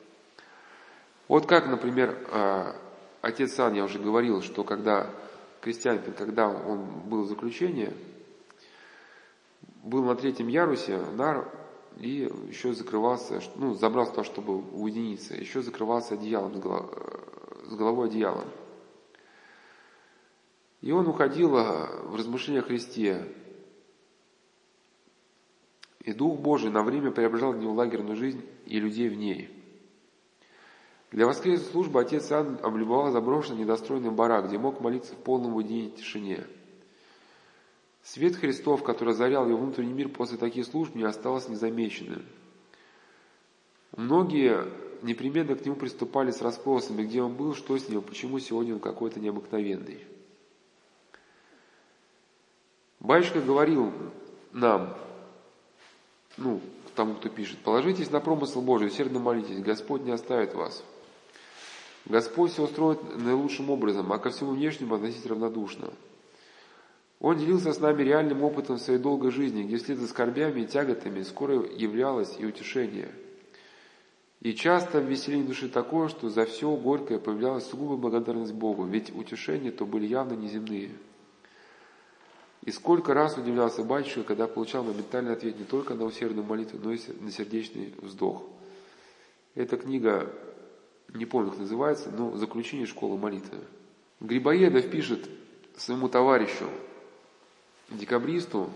Вот 1.28 1.46
как, 1.46 1.66
например, 1.66 2.26
а, 2.30 2.76
отец 3.22 3.54
Сан, 3.54 3.74
я 3.74 3.84
уже 3.84 3.98
говорил, 3.98 4.42
что 4.42 4.64
когда 4.64 5.10
крестьянин, 5.62 6.12
когда 6.12 6.48
он 6.48 6.84
был 7.06 7.22
в 7.22 7.28
заключении, 7.28 7.92
был 9.82 10.04
на 10.04 10.14
третьем 10.14 10.48
ярусе, 10.48 10.98
нар, 11.16 11.50
и 11.96 12.30
еще 12.48 12.74
закрывался, 12.74 13.40
ну, 13.56 13.74
забрался 13.74 14.12
туда, 14.12 14.24
чтобы 14.24 14.58
уединиться, 14.58 15.34
еще 15.34 15.62
закрывался 15.62 16.14
одеялом, 16.14 16.54
с 16.54 17.74
головой 17.74 18.08
одеялом. 18.08 18.48
И 20.82 20.92
он 20.92 21.06
уходил 21.08 21.56
а, 21.56 21.86
в 22.04 22.16
размышления 22.16 22.60
о 22.60 22.64
Христе. 22.64 23.26
И 26.00 26.12
Дух 26.12 26.38
Божий 26.38 26.70
на 26.70 26.82
время 26.82 27.10
преображал 27.10 27.52
в 27.52 27.58
него 27.58 27.72
лагерную 27.72 28.16
жизнь 28.16 28.44
и 28.66 28.78
людей 28.78 29.08
в 29.08 29.14
ней. 29.14 29.53
Для 31.14 31.28
воскресной 31.28 31.70
службы 31.70 32.00
отец 32.00 32.32
Иоанн 32.32 32.58
облюбовал 32.60 33.12
заброшенный 33.12 33.60
недостроенный 33.60 34.10
барак, 34.10 34.48
где 34.48 34.58
мог 34.58 34.80
молиться 34.80 35.14
в 35.14 35.18
полном 35.18 35.54
уединении 35.54 35.90
тишине. 35.90 36.44
Свет 38.02 38.34
Христов, 38.34 38.82
который 38.82 39.10
озарял 39.10 39.48
его 39.48 39.58
внутренний 39.58 39.92
мир 39.92 40.08
после 40.08 40.38
таких 40.38 40.66
служб, 40.66 40.96
не 40.96 41.04
остался 41.04 41.52
незамеченным. 41.52 42.24
Многие 43.96 44.66
непременно 45.02 45.54
к 45.54 45.64
нему 45.64 45.76
приступали 45.76 46.32
с 46.32 46.42
расспросами, 46.42 47.04
где 47.04 47.22
он 47.22 47.34
был, 47.34 47.54
что 47.54 47.78
с 47.78 47.88
ним, 47.88 48.02
почему 48.02 48.40
сегодня 48.40 48.74
он 48.74 48.80
какой-то 48.80 49.20
необыкновенный. 49.20 50.04
Батюшка 52.98 53.40
говорил 53.40 53.92
нам, 54.50 54.98
ну, 56.38 56.60
тому, 56.96 57.14
кто 57.14 57.28
пишет, 57.28 57.60
положитесь 57.60 58.10
на 58.10 58.18
промысл 58.18 58.62
Божий, 58.62 58.88
усердно 58.88 59.20
молитесь, 59.20 59.62
Господь 59.62 60.02
не 60.02 60.10
оставит 60.10 60.54
вас. 60.54 60.82
Господь 62.06 62.52
все 62.52 62.64
устроит 62.64 63.00
наилучшим 63.16 63.70
образом, 63.70 64.12
а 64.12 64.18
ко 64.18 64.30
всему 64.30 64.52
внешнему 64.52 64.94
относить 64.94 65.26
равнодушно. 65.26 65.92
Он 67.20 67.38
делился 67.38 67.72
с 67.72 67.80
нами 67.80 68.02
реальным 68.02 68.42
опытом 68.42 68.78
своей 68.78 68.98
долгой 68.98 69.30
жизни, 69.30 69.62
где 69.62 69.78
вслед 69.78 69.98
за 69.98 70.08
скорбями 70.08 70.60
и 70.60 70.66
тяготами 70.66 71.22
скоро 71.22 71.64
являлось 71.64 72.34
и 72.38 72.44
утешение. 72.44 73.10
И 74.40 74.52
часто 74.54 75.00
в 75.00 75.06
веселении 75.06 75.46
души 75.46 75.70
такое, 75.70 76.08
что 76.08 76.28
за 76.28 76.44
все 76.44 76.76
горькое 76.76 77.18
появлялась 77.18 77.64
сугубо 77.64 77.96
благодарность 77.96 78.52
Богу, 78.52 78.84
ведь 78.84 79.14
утешения 79.16 79.70
то 79.70 79.86
были 79.86 80.06
явно 80.06 80.34
неземные. 80.34 80.90
И 82.62 82.70
сколько 82.70 83.14
раз 83.14 83.38
удивлялся 83.38 83.82
батюшка, 83.82 84.22
когда 84.22 84.46
получал 84.46 84.84
моментальный 84.84 85.32
ответ 85.32 85.58
не 85.58 85.64
только 85.64 85.94
на 85.94 86.04
усердную 86.04 86.46
молитву, 86.46 86.78
но 86.82 86.92
и 86.92 86.98
на 87.20 87.30
сердечный 87.30 87.94
вздох. 88.02 88.42
Эта 89.54 89.78
книга, 89.78 90.30
не 91.14 91.26
помню, 91.26 91.50
как 91.50 91.60
называется, 91.60 92.10
но 92.10 92.36
«Заключение 92.36 92.86
школы 92.86 93.16
молитвы». 93.16 93.58
Грибоедов 94.20 94.90
пишет 94.90 95.28
своему 95.76 96.08
товарищу, 96.08 96.68
декабристу, 97.90 98.70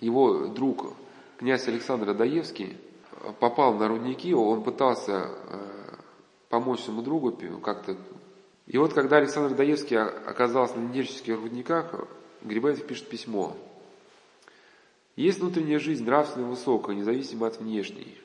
его 0.00 0.48
друг, 0.48 0.94
князь 1.38 1.66
Александр 1.68 2.10
Адаевский, 2.10 2.76
попал 3.40 3.74
на 3.74 3.88
рудники, 3.88 4.34
он 4.34 4.62
пытался 4.62 5.30
э, 5.30 5.96
помочь 6.48 6.80
своему 6.80 7.02
другу 7.02 7.32
как-то. 7.62 7.96
И 8.66 8.78
вот 8.78 8.92
когда 8.92 9.16
Александр 9.16 9.56
Даевский 9.56 9.98
оказался 9.98 10.76
на 10.76 10.92
нерческих 10.92 11.36
рудниках, 11.36 11.94
Грибоедов 12.42 12.86
пишет 12.86 13.08
письмо. 13.08 13.56
Есть 15.16 15.40
внутренняя 15.40 15.78
жизнь 15.78 16.04
нравственно 16.04 16.48
высокая, 16.48 16.96
независимо 16.96 17.46
от 17.46 17.58
внешней. 17.58 18.18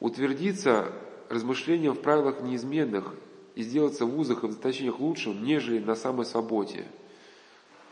Утвердиться 0.00 0.92
размышлением 1.28 1.94
в 1.94 2.00
правилах 2.00 2.40
неизменных 2.40 3.14
и 3.54 3.62
сделаться 3.62 4.06
в 4.06 4.18
узах 4.18 4.44
и 4.44 4.46
в 4.46 4.52
заточениях 4.52 5.00
лучшим, 5.00 5.44
нежели 5.44 5.78
на 5.78 5.94
самой 5.94 6.26
свободе. 6.26 6.86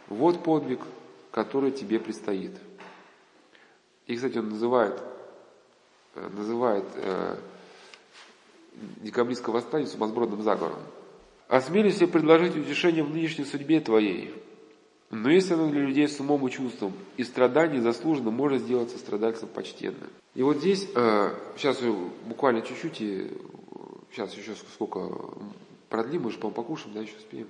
Вот 0.08 0.42
подвиг, 0.42 0.80
который 1.30 1.70
тебе 1.70 1.98
предстоит. 2.00 2.52
И, 4.06 4.16
кстати, 4.16 4.38
он 4.38 4.50
называет 4.50 5.00
Э, 6.14 6.28
называет 6.28 6.84
э, 6.96 7.36
декабристское 9.00 9.54
восстание 9.54 9.88
сумасбродным 9.88 10.42
заговором. 10.42 10.82
«Осмелюсь 11.48 11.96
себе 11.96 12.06
предложить 12.06 12.56
утешение 12.56 13.02
в 13.02 13.10
нынешней 13.10 13.44
судьбе 13.44 13.80
твоей, 13.80 14.34
но 15.12 15.30
если 15.30 15.52
оно 15.52 15.68
для 15.70 15.82
людей 15.82 16.08
с 16.08 16.18
умом 16.20 16.48
и 16.48 16.50
чувством, 16.50 16.94
и 17.18 17.22
страдание 17.22 17.82
заслуженно 17.82 18.30
может 18.30 18.62
сделаться 18.62 18.98
страдальцем 18.98 19.48
почтенным». 19.48 20.08
И 20.34 20.42
вот 20.42 20.56
здесь, 20.56 20.88
э, 20.94 21.34
сейчас 21.56 21.80
буквально 22.24 22.62
чуть-чуть, 22.62 23.00
и 23.02 23.30
сейчас 24.10 24.34
еще 24.34 24.54
сколько 24.74 25.10
продлим, 25.90 26.22
мы 26.22 26.30
же, 26.30 26.38
по-моему, 26.38 26.54
покушаем, 26.54 26.94
да, 26.94 27.00
еще 27.02 27.16
успеем. 27.16 27.48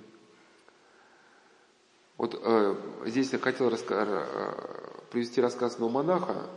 Вот 2.17 2.37
э, 2.43 2.75
здесь 3.05 3.31
я 3.31 3.39
хотел 3.39 3.69
раска- 3.69 4.27
э, 4.27 5.03
привести 5.11 5.39
рассказ 5.39 5.75
одного 5.75 5.91
монаха, 5.91 6.49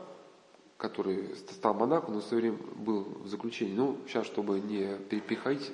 который 0.76 1.36
стал 1.36 1.74
монахом, 1.74 2.14
но 2.14 2.20
в 2.20 2.24
свое 2.24 2.42
время 2.42 2.58
был 2.74 3.06
в 3.22 3.28
заключении. 3.28 3.74
Ну, 3.74 3.98
сейчас, 4.08 4.26
чтобы 4.26 4.58
не 4.58 4.98
перепихать 5.08 5.70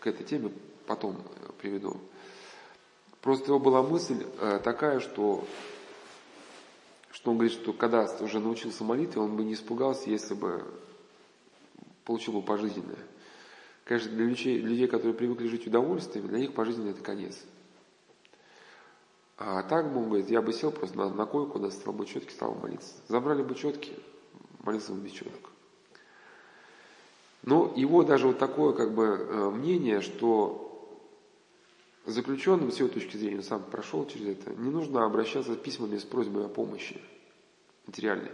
к 0.00 0.06
этой 0.06 0.24
теме, 0.24 0.50
потом 0.86 1.16
приведу. 1.60 1.98
Просто 3.20 3.48
его 3.48 3.58
была 3.58 3.82
мысль 3.82 4.24
э, 4.38 4.60
такая, 4.64 5.00
что, 5.00 5.44
что 7.10 7.30
он 7.30 7.36
говорит, 7.36 7.58
что 7.58 7.72
когда 7.72 8.08
уже 8.20 8.40
научился 8.40 8.82
молитве, 8.82 9.20
он 9.20 9.36
бы 9.36 9.44
не 9.44 9.54
испугался, 9.54 10.08
если 10.08 10.34
бы 10.34 10.64
получил 12.04 12.34
бы 12.34 12.42
пожизненное. 12.42 12.98
Конечно, 13.84 14.10
для 14.12 14.24
людей, 14.24 14.58
людей, 14.58 14.86
которые 14.86 15.14
привыкли 15.14 15.48
жить 15.48 15.66
удовольствием, 15.66 16.28
для 16.28 16.38
них 16.38 16.54
пожизненное 16.54 16.92
это 16.92 17.02
конец. 17.02 17.44
А 19.36 19.62
так, 19.62 19.86
он 19.96 20.08
говорит, 20.08 20.30
я 20.30 20.42
бы 20.42 20.52
сел 20.52 20.70
просто 20.70 20.96
на, 20.96 21.10
на 21.10 21.26
койку, 21.26 21.58
достал 21.58 21.92
бы 21.92 22.06
четки, 22.06 22.30
стал 22.30 22.54
молиться. 22.54 22.94
Забрали 23.08 23.42
бы 23.42 23.54
четки, 23.54 23.92
молился 24.62 24.92
бы 24.92 25.00
без 25.00 25.12
четок. 25.12 25.50
Но 27.42 27.72
его 27.74 28.02
даже 28.02 28.28
вот 28.28 28.38
такое 28.38 28.72
как 28.74 28.94
бы 28.94 29.04
э, 29.04 29.50
мнение, 29.50 30.02
что 30.02 30.69
заключенным 32.06 32.72
с 32.72 32.78
его 32.78 32.88
точки 32.88 33.16
зрения, 33.16 33.38
он 33.38 33.42
сам 33.42 33.62
прошел 33.62 34.06
через 34.06 34.38
это, 34.38 34.54
не 34.54 34.70
нужно 34.70 35.04
обращаться 35.04 35.54
письмами 35.56 35.98
с 35.98 36.04
просьбой 36.04 36.46
о 36.46 36.48
помощи 36.48 37.00
материальной. 37.86 38.30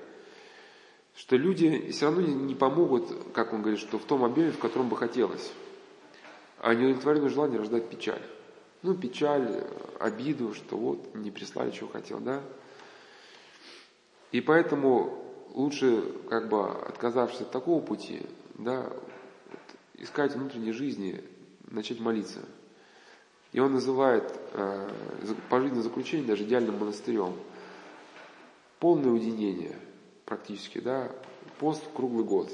Что 1.17 1.37
люди 1.37 1.91
все 1.91 2.07
равно 2.07 2.21
не 2.21 2.55
помогут, 2.55 3.11
как 3.33 3.53
он 3.53 3.63
говорит, 3.63 3.81
что 3.81 3.99
в 3.99 4.05
том 4.05 4.23
объеме, 4.23 4.53
в 4.53 4.59
котором 4.59 4.89
бы 4.89 4.97
хотелось. 4.97 5.51
А 6.59 6.75
неудовлетворенное 6.75 7.31
желание 7.31 7.59
рождать 7.59 7.89
печаль. 7.89 8.23
Ну, 8.83 8.95
печаль, 8.95 9.65
обиду, 9.99 10.53
что 10.53 10.77
вот 10.77 11.15
не 11.15 11.31
прислали, 11.31 11.71
чего 11.71 11.89
хотел, 11.89 12.21
да. 12.21 12.43
И 14.33 14.41
поэтому 14.43 15.25
лучше, 15.55 16.03
как 16.29 16.49
бы 16.49 16.69
отказавшись 16.69 17.41
от 17.43 17.51
такого 17.51 17.81
пути, 17.81 18.27
да, 18.55 18.93
искать 19.95 20.35
внутренней 20.35 20.73
жизни, 20.73 21.25
начать 21.71 22.01
молиться. 22.01 22.41
И 23.57 23.59
он 23.59 23.73
называет 23.73 24.39
э, 24.53 24.91
пожизненное 25.49 25.83
заключение 25.83 26.27
даже 26.27 26.45
идеальным 26.45 26.79
монастырем. 26.79 27.35
Полное 28.81 29.11
уединение 29.11 29.75
практически, 30.27 30.79
да, 30.79 31.11
пост 31.59 31.83
круглый 31.95 32.27
год. 32.27 32.53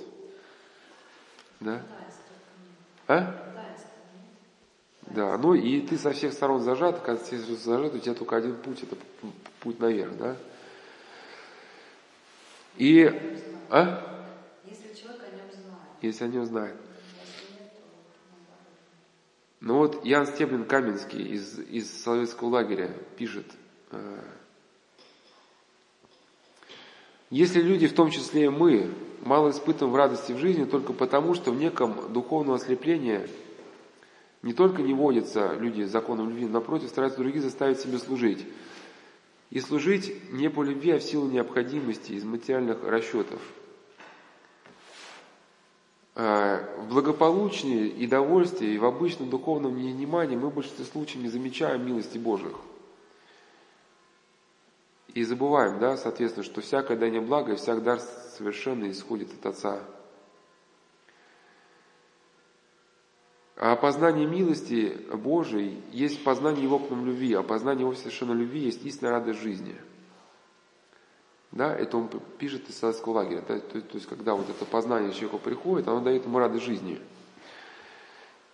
Да? 1.59 1.83
А? 3.09 3.35
Да, 5.03 5.37
ну 5.39 5.55
и 5.55 5.81
ты 5.81 5.99
со 5.99 6.13
всех 6.13 6.33
сторон 6.33 6.63
зажат, 6.63 7.01
когда 7.01 7.21
ты 7.21 7.37
зажат, 7.37 7.95
у 7.95 7.99
тебя 7.99 8.15
только 8.15 8.37
один 8.37 8.55
путь, 8.55 8.85
это 8.85 8.97
путь 9.59 9.81
наверх, 9.81 10.17
да? 10.17 10.37
И, 12.77 13.07
а? 13.71 14.25
Если 14.65 14.95
человек 14.95 15.23
о 15.25 15.37
нем 15.37 15.53
знает. 15.53 15.83
Если 16.01 16.25
о 16.25 16.29
нем 16.29 16.47
знает. 16.47 16.77
Ну 19.65 19.77
вот 19.77 20.05
Ян 20.05 20.27
Стеблин 20.27 20.65
Каменский 20.65 21.23
из, 21.23 21.57
из 21.57 21.89
советского 22.03 22.49
лагеря 22.49 22.91
пишет, 23.17 23.47
э, 23.93 24.21
если 27.31 27.61
люди, 27.63 27.87
в 27.87 27.95
том 27.95 28.11
числе 28.11 28.47
и 28.47 28.49
мы, 28.49 28.93
мало 29.25 29.51
испытываем 29.51 29.95
радости 29.95 30.33
в 30.33 30.39
жизни 30.39 30.65
только 30.65 30.93
потому, 30.93 31.35
что 31.35 31.53
в 31.53 31.61
неком 31.61 32.13
духовном 32.13 32.57
ослеплении 32.57 33.21
не 34.43 34.53
только 34.53 34.83
не 34.83 34.95
водятся 34.95 35.55
люди 35.55 35.83
законом 35.83 36.31
любви, 36.31 36.47
но 36.47 36.55
напротив 36.55 36.89
стараются 36.89 37.21
других 37.21 37.43
заставить 37.43 37.79
себе 37.79 37.99
служить. 37.99 38.45
И 39.51 39.61
служить 39.61 40.33
не 40.33 40.51
по 40.51 40.65
любви, 40.65 40.91
а 40.91 40.99
в 40.99 41.05
силу 41.05 41.31
необходимости 41.31 42.13
из 42.13 42.25
материальных 42.25 42.83
расчетов. 42.83 43.41
А, 46.15 46.63
в 46.79 46.89
благополучии 46.89 47.89
и 47.89 48.07
довольстве, 48.07 48.75
и 48.75 48.79
в 48.79 48.85
обычном 48.85 49.31
духовном 49.31 49.77
невнимании 49.77 50.37
мы 50.37 50.51
в 50.51 50.55
большинстве 50.55 50.85
случаев 50.85 51.23
не 51.23 51.29
замечаем 51.29 51.87
милости 51.87 52.19
Божьих. 52.19 52.57
И 55.15 55.25
забываем, 55.25 55.79
да, 55.79 55.97
соответственно, 55.97 56.45
что 56.45 56.61
всякое 56.61 56.97
дание 56.97 57.21
благо 57.21 57.53
и 57.53 57.57
всяк 57.57 57.83
дар 57.83 58.01
совершенно 58.37 58.91
исходит 58.91 59.33
от 59.33 59.47
Отца. 59.47 59.83
А 63.57 63.77
познание 63.77 64.27
милости 64.27 64.99
Божией 65.15 65.83
есть 65.93 66.25
познание 66.25 66.65
Его 66.65 66.79
к 66.79 66.91
нам 66.91 67.07
любви, 67.07 67.33
а 67.35 67.43
познание 67.43 67.83
Его 67.83 67.95
совершенно 67.95 68.33
любви 68.33 68.61
есть 68.61 68.85
истинная 68.85 69.13
радость 69.13 69.41
жизни. 69.41 69.77
Да, 71.53 71.77
это 71.77 71.99
он 71.99 72.09
пишет 72.39 72.69
из 72.71 72.79
советского 72.79 73.13
лагеря. 73.15 73.45
Да, 73.47 73.59
то, 73.61 73.81
то 73.81 73.95
есть, 73.95 74.09
когда 74.09 74.35
вот 74.35 74.49
это 74.49 74.65
познание 74.65 75.13
человеку 75.13 75.39
приходит, 75.39 75.87
оно 75.87 76.01
дает 76.01 76.25
ему 76.25 76.39
радость 76.39 76.65
жизни. 76.65 77.01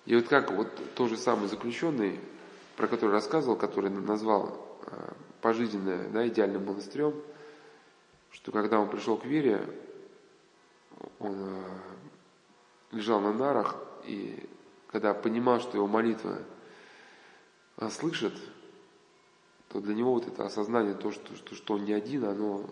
И 0.04 0.16
вот 0.16 0.26
как 0.26 0.50
вот 0.50 0.68
тот 0.94 1.08
же 1.08 1.16
самый 1.16 1.48
заключенный, 1.48 2.18
про 2.76 2.88
который 2.88 3.12
рассказывал, 3.12 3.56
который 3.56 3.90
назвал 3.90 4.78
э, 4.86 5.12
пожизненное, 5.40 6.08
да, 6.08 6.26
идеальным 6.26 6.66
монастырем, 6.66 7.14
что 8.32 8.50
когда 8.50 8.80
он 8.80 8.88
пришел 8.88 9.16
к 9.16 9.24
вере, 9.24 9.62
он 11.20 11.36
э, 11.36 12.96
лежал 12.96 13.20
на 13.20 13.32
нарах, 13.32 13.76
и 14.06 14.48
когда 14.90 15.14
понимал, 15.14 15.60
что 15.60 15.76
его 15.76 15.86
молитва 15.86 16.38
слышит, 17.90 18.34
то 19.68 19.80
для 19.80 19.94
него 19.94 20.14
вот 20.14 20.26
это 20.26 20.46
осознание, 20.46 20.94
то, 20.94 21.12
что, 21.12 21.36
что, 21.36 21.54
что 21.54 21.74
он 21.74 21.84
не 21.84 21.92
один, 21.92 22.24
оно 22.24 22.64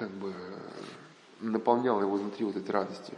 как 0.00 0.10
бы 0.12 0.32
наполняло 1.40 2.00
его 2.00 2.16
внутри 2.16 2.46
вот 2.46 2.56
этой 2.56 2.70
радости. 2.70 3.12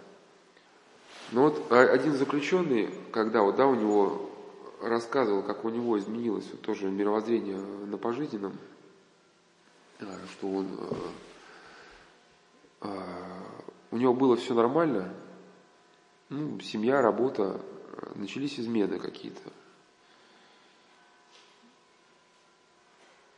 Но 1.31 1.45
вот 1.49 1.71
один 1.71 2.15
заключенный, 2.15 2.93
когда 3.13 3.43
вот, 3.43 3.55
да, 3.55 3.69
у 3.69 3.77
него 3.77 4.29
рассказывал, 4.83 5.45
как 5.45 5.65
у 5.65 5.69
него 5.69 5.97
изменилось 5.97 6.51
вот 6.51 6.61
тоже 6.63 6.91
мировоззрение 6.91 7.57
на 7.57 7.97
пожизненном, 7.99 8.59
а, 10.01 10.07
что 10.33 10.49
он, 10.49 10.67
а, 12.81 12.89
а, 12.89 13.65
у 13.93 13.97
него 13.97 14.13
было 14.13 14.35
все 14.37 14.53
нормально, 14.53 15.15
ну, 16.31 16.59
семья, 16.59 17.01
работа, 17.01 17.61
начались 18.17 18.59
измены 18.59 18.99
какие-то. 18.99 19.53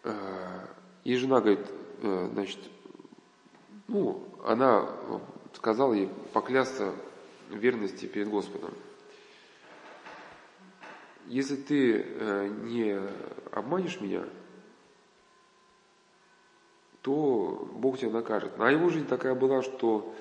Э, 0.04 0.66
и 1.02 1.16
жена 1.16 1.40
говорит, 1.40 1.66
э, 2.02 2.30
значит, 2.32 2.58
ну, 3.88 4.26
она 4.44 4.88
сказал 5.54 5.92
ей 5.92 6.08
поклясться 6.32 6.94
верности 7.50 8.06
перед 8.06 8.28
Господом. 8.28 8.72
Если 11.26 11.56
ты 11.56 12.02
э, 12.02 12.48
не 12.64 13.00
обманешь 13.50 14.00
меня, 14.00 14.24
то 17.00 17.68
Бог 17.74 17.98
тебя 17.98 18.10
накажет. 18.10 18.52
А 18.58 18.70
его 18.70 18.88
жизнь 18.90 19.06
такая 19.06 19.34
была, 19.34 19.62
что 19.62 20.14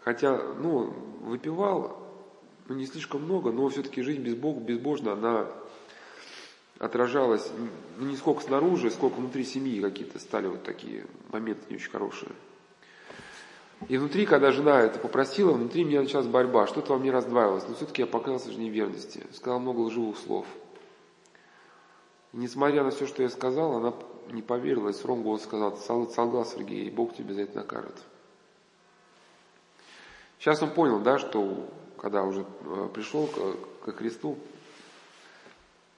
хотя, 0.00 0.36
ну, 0.54 0.84
выпивал, 1.20 2.08
ну, 2.68 2.74
не 2.74 2.86
слишком 2.86 3.22
много, 3.22 3.52
но 3.52 3.68
все-таки 3.68 4.02
жизнь 4.02 4.22
без 4.22 4.34
Бога, 4.34 4.60
безбожно, 4.60 5.12
она 5.12 5.46
отражалась 6.78 7.50
ну, 7.98 8.06
не 8.06 8.16
сколько 8.16 8.42
снаружи, 8.42 8.90
сколько 8.90 9.16
внутри 9.16 9.44
семьи 9.44 9.80
какие-то 9.80 10.18
стали 10.18 10.46
вот 10.46 10.62
такие 10.62 11.06
моменты 11.30 11.62
не 11.70 11.76
очень 11.76 11.90
хорошие. 11.90 12.32
И 13.86 13.96
внутри, 13.96 14.26
когда 14.26 14.50
жена 14.50 14.80
это 14.80 14.98
попросила, 14.98 15.52
внутри 15.52 15.84
меня 15.84 16.02
началась 16.02 16.26
борьба, 16.26 16.66
что-то 16.66 16.94
во 16.94 16.98
мне 16.98 17.12
раздваивалось, 17.12 17.66
но 17.68 17.74
все-таки 17.74 18.02
я 18.02 18.06
показался 18.06 18.50
же 18.50 18.58
неверности, 18.58 19.24
сказал 19.32 19.60
много 19.60 19.80
лживых 19.80 20.18
слов. 20.18 20.46
И 22.32 22.38
несмотря 22.38 22.82
на 22.82 22.90
все, 22.90 23.06
что 23.06 23.22
я 23.22 23.28
сказал, 23.28 23.76
она 23.76 23.94
не 24.30 24.42
поверила 24.42 24.88
и 24.88 24.92
сром 24.92 25.22
голос 25.22 25.44
сказал, 25.44 25.76
солгал, 25.76 26.44
Сергей, 26.44 26.86
и 26.86 26.90
Бог 26.90 27.14
тебя 27.14 27.34
за 27.34 27.42
это 27.42 27.56
накажет. 27.58 27.94
Сейчас 30.38 30.60
он 30.62 30.70
понял, 30.70 30.98
да, 30.98 31.18
что 31.18 31.68
когда 31.98 32.24
уже 32.24 32.44
э, 32.60 32.88
пришел 32.92 33.28
к 33.84 33.92
Христу, 33.92 34.38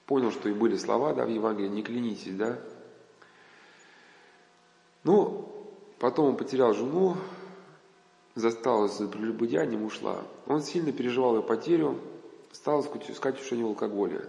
понял, 0.05 0.31
что 0.31 0.49
и 0.49 0.53
были 0.53 0.77
слова, 0.77 1.13
да, 1.13 1.25
в 1.25 1.29
Евангелии, 1.29 1.67
не 1.67 1.83
клянитесь, 1.83 2.35
да. 2.35 2.59
Ну, 5.03 5.69
потом 5.99 6.29
он 6.29 6.37
потерял 6.37 6.73
жену, 6.73 7.17
засталась 8.35 8.97
за 8.97 9.07
прелюбодеянием, 9.07 9.83
ушла. 9.83 10.23
Он 10.47 10.61
сильно 10.61 10.91
переживал 10.91 11.37
ее 11.37 11.43
потерю, 11.43 11.99
стал 12.51 12.81
искать 12.81 13.39
ушение 13.39 13.65
алкоголя. 13.65 14.23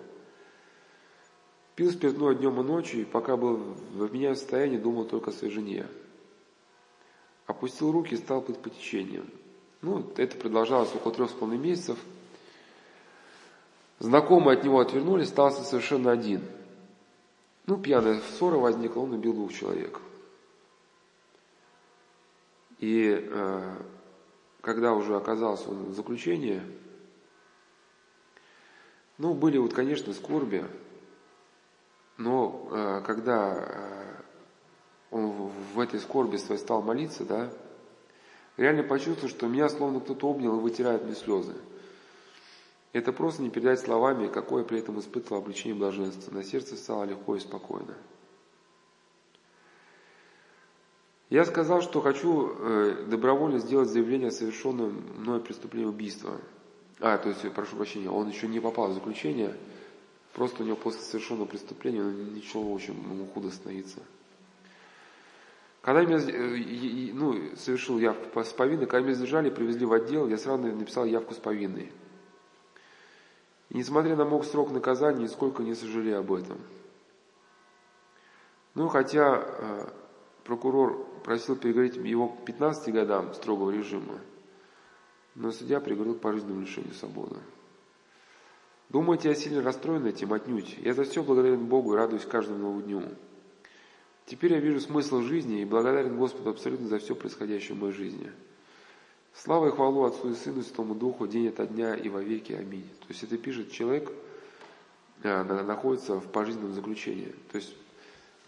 Пил 1.74 1.90
спиртное 1.90 2.34
днем 2.34 2.60
и 2.60 2.64
ночью, 2.64 3.02
и 3.02 3.04
пока 3.04 3.36
был 3.36 3.56
в 3.56 4.12
меня 4.12 4.34
состоянии, 4.34 4.76
думал 4.76 5.04
только 5.04 5.30
о 5.30 5.32
своей 5.32 5.52
жене. 5.52 5.86
Опустил 7.46 7.92
руки 7.92 8.14
и 8.14 8.18
стал 8.18 8.42
плыть 8.42 8.58
по 8.58 8.70
течениям. 8.70 9.28
Ну, 9.80 10.04
это 10.16 10.36
продолжалось 10.36 10.94
около 10.94 11.14
трех 11.14 11.30
с 11.30 11.32
половиной 11.32 11.70
месяцев. 11.70 11.98
Знакомые 13.98 14.58
от 14.58 14.64
него 14.64 14.80
отвернулись, 14.80 15.28
остался 15.28 15.64
совершенно 15.64 16.10
один. 16.10 16.42
Ну, 17.66 17.78
пьяная 17.78 18.20
ссора 18.38 18.56
возникла, 18.56 19.00
он 19.00 19.12
убил 19.12 19.32
двух 19.32 19.52
человек. 19.52 20.00
И 22.82 23.28
э, 23.30 23.76
когда 24.60 24.92
уже 24.92 25.16
оказался 25.16 25.70
он 25.70 25.84
в 25.84 25.94
заключении, 25.94 26.60
ну, 29.18 29.34
были 29.34 29.56
вот, 29.56 29.72
конечно, 29.72 30.12
скорби, 30.12 30.64
но 32.16 32.68
э, 32.72 33.02
когда 33.06 33.54
э, 33.54 34.22
он 35.12 35.30
в 35.74 35.78
этой 35.78 36.00
скорби 36.00 36.38
своей 36.38 36.60
стал 36.60 36.82
молиться, 36.82 37.24
да, 37.24 37.52
реально 38.56 38.82
почувствовал, 38.82 39.28
что 39.28 39.46
меня 39.46 39.68
словно 39.68 40.00
кто-то 40.00 40.30
обнял 40.30 40.58
и 40.58 40.60
вытирает 40.60 41.04
мне 41.04 41.14
слезы. 41.14 41.54
Это 42.92 43.12
просто 43.12 43.42
не 43.42 43.50
передать 43.50 43.78
словами, 43.78 44.26
какое 44.26 44.64
при 44.64 44.80
этом 44.80 44.98
испытывал 44.98 45.40
обличение 45.40 45.78
блаженства. 45.78 46.34
На 46.34 46.42
сердце 46.42 46.76
стало 46.76 47.04
легко 47.04 47.36
и 47.36 47.38
спокойно. 47.38 47.94
Я 51.32 51.46
сказал, 51.46 51.80
что 51.80 52.02
хочу 52.02 52.52
э, 52.58 53.06
добровольно 53.06 53.58
сделать 53.58 53.88
заявление 53.88 54.28
о 54.28 54.32
совершенном 54.32 55.02
мной 55.16 55.40
преступлении 55.40 55.86
убийства. 55.86 56.36
А, 57.00 57.16
то 57.16 57.30
есть, 57.30 57.50
прошу 57.54 57.76
прощения, 57.76 58.10
он 58.10 58.28
еще 58.28 58.46
не 58.48 58.60
попал 58.60 58.90
в 58.90 58.92
заключение, 58.92 59.56
просто 60.34 60.62
у 60.62 60.66
него 60.66 60.76
после 60.76 61.00
совершенного 61.00 61.46
преступления 61.46 62.02
ничего, 62.02 62.70
в 62.70 62.74
общем, 62.74 62.96
ему 63.10 63.26
худо 63.28 63.50
становится. 63.50 64.00
Когда 65.80 66.02
меня, 66.02 66.18
э, 66.18 67.14
ну, 67.14 67.56
совершил 67.56 67.98
явку 67.98 68.44
с 68.44 68.52
повинной, 68.52 68.84
когда 68.84 69.06
меня 69.06 69.14
задержали, 69.14 69.48
привезли 69.48 69.86
в 69.86 69.92
отдел, 69.94 70.28
я 70.28 70.36
сразу 70.36 70.64
написал 70.64 71.06
явку 71.06 71.32
с 71.32 71.38
повинной. 71.38 71.90
И 73.70 73.78
несмотря 73.78 74.16
на 74.16 74.26
мог 74.26 74.44
срок 74.44 74.70
наказания, 74.70 75.22
нисколько 75.22 75.62
не 75.62 75.74
сожалею 75.74 76.18
об 76.18 76.30
этом. 76.30 76.58
Ну, 78.74 78.88
хотя 78.88 79.42
э, 79.42 79.88
прокурор 80.44 81.08
просил 81.22 81.56
приговорить 81.56 81.96
его 81.96 82.28
к 82.28 82.44
15 82.44 82.92
годам 82.92 83.34
строгого 83.34 83.70
режима, 83.70 84.20
но 85.34 85.50
судья 85.50 85.80
приговорил 85.80 86.14
к 86.14 86.20
пожизненному 86.20 86.62
лишению 86.62 86.94
свободы. 86.94 87.36
Думаете, 88.88 89.30
я 89.30 89.34
сильно 89.34 89.62
расстроен 89.62 90.04
этим? 90.06 90.32
Отнюдь. 90.34 90.76
Я 90.78 90.92
за 90.92 91.04
все 91.04 91.22
благодарен 91.22 91.64
Богу 91.64 91.94
и 91.94 91.96
радуюсь 91.96 92.26
каждому 92.26 92.58
новому 92.58 92.82
дню. 92.82 93.02
Теперь 94.26 94.52
я 94.52 94.60
вижу 94.60 94.80
смысл 94.80 95.22
жизни 95.22 95.62
и 95.62 95.64
благодарен 95.64 96.16
Господу 96.16 96.50
абсолютно 96.50 96.88
за 96.88 96.98
все 96.98 97.14
происходящее 97.14 97.74
в 97.74 97.80
моей 97.80 97.94
жизни. 97.94 98.30
Слава 99.34 99.68
и 99.68 99.70
хвалу 99.70 100.04
Отцу 100.04 100.30
и 100.30 100.34
Сыну 100.34 100.60
и 100.60 100.62
Святому 100.62 100.94
Духу 100.94 101.26
день 101.26 101.48
ото 101.48 101.66
дня 101.66 101.94
и 101.94 102.08
во 102.10 102.22
веки. 102.22 102.52
Аминь. 102.52 102.86
То 103.00 103.06
есть 103.08 103.22
это 103.22 103.38
пишет 103.38 103.72
человек, 103.72 104.12
э, 105.22 105.42
находится 105.42 106.20
в 106.20 106.26
пожизненном 106.30 106.74
заключении. 106.74 107.34
То 107.50 107.56
есть 107.56 107.74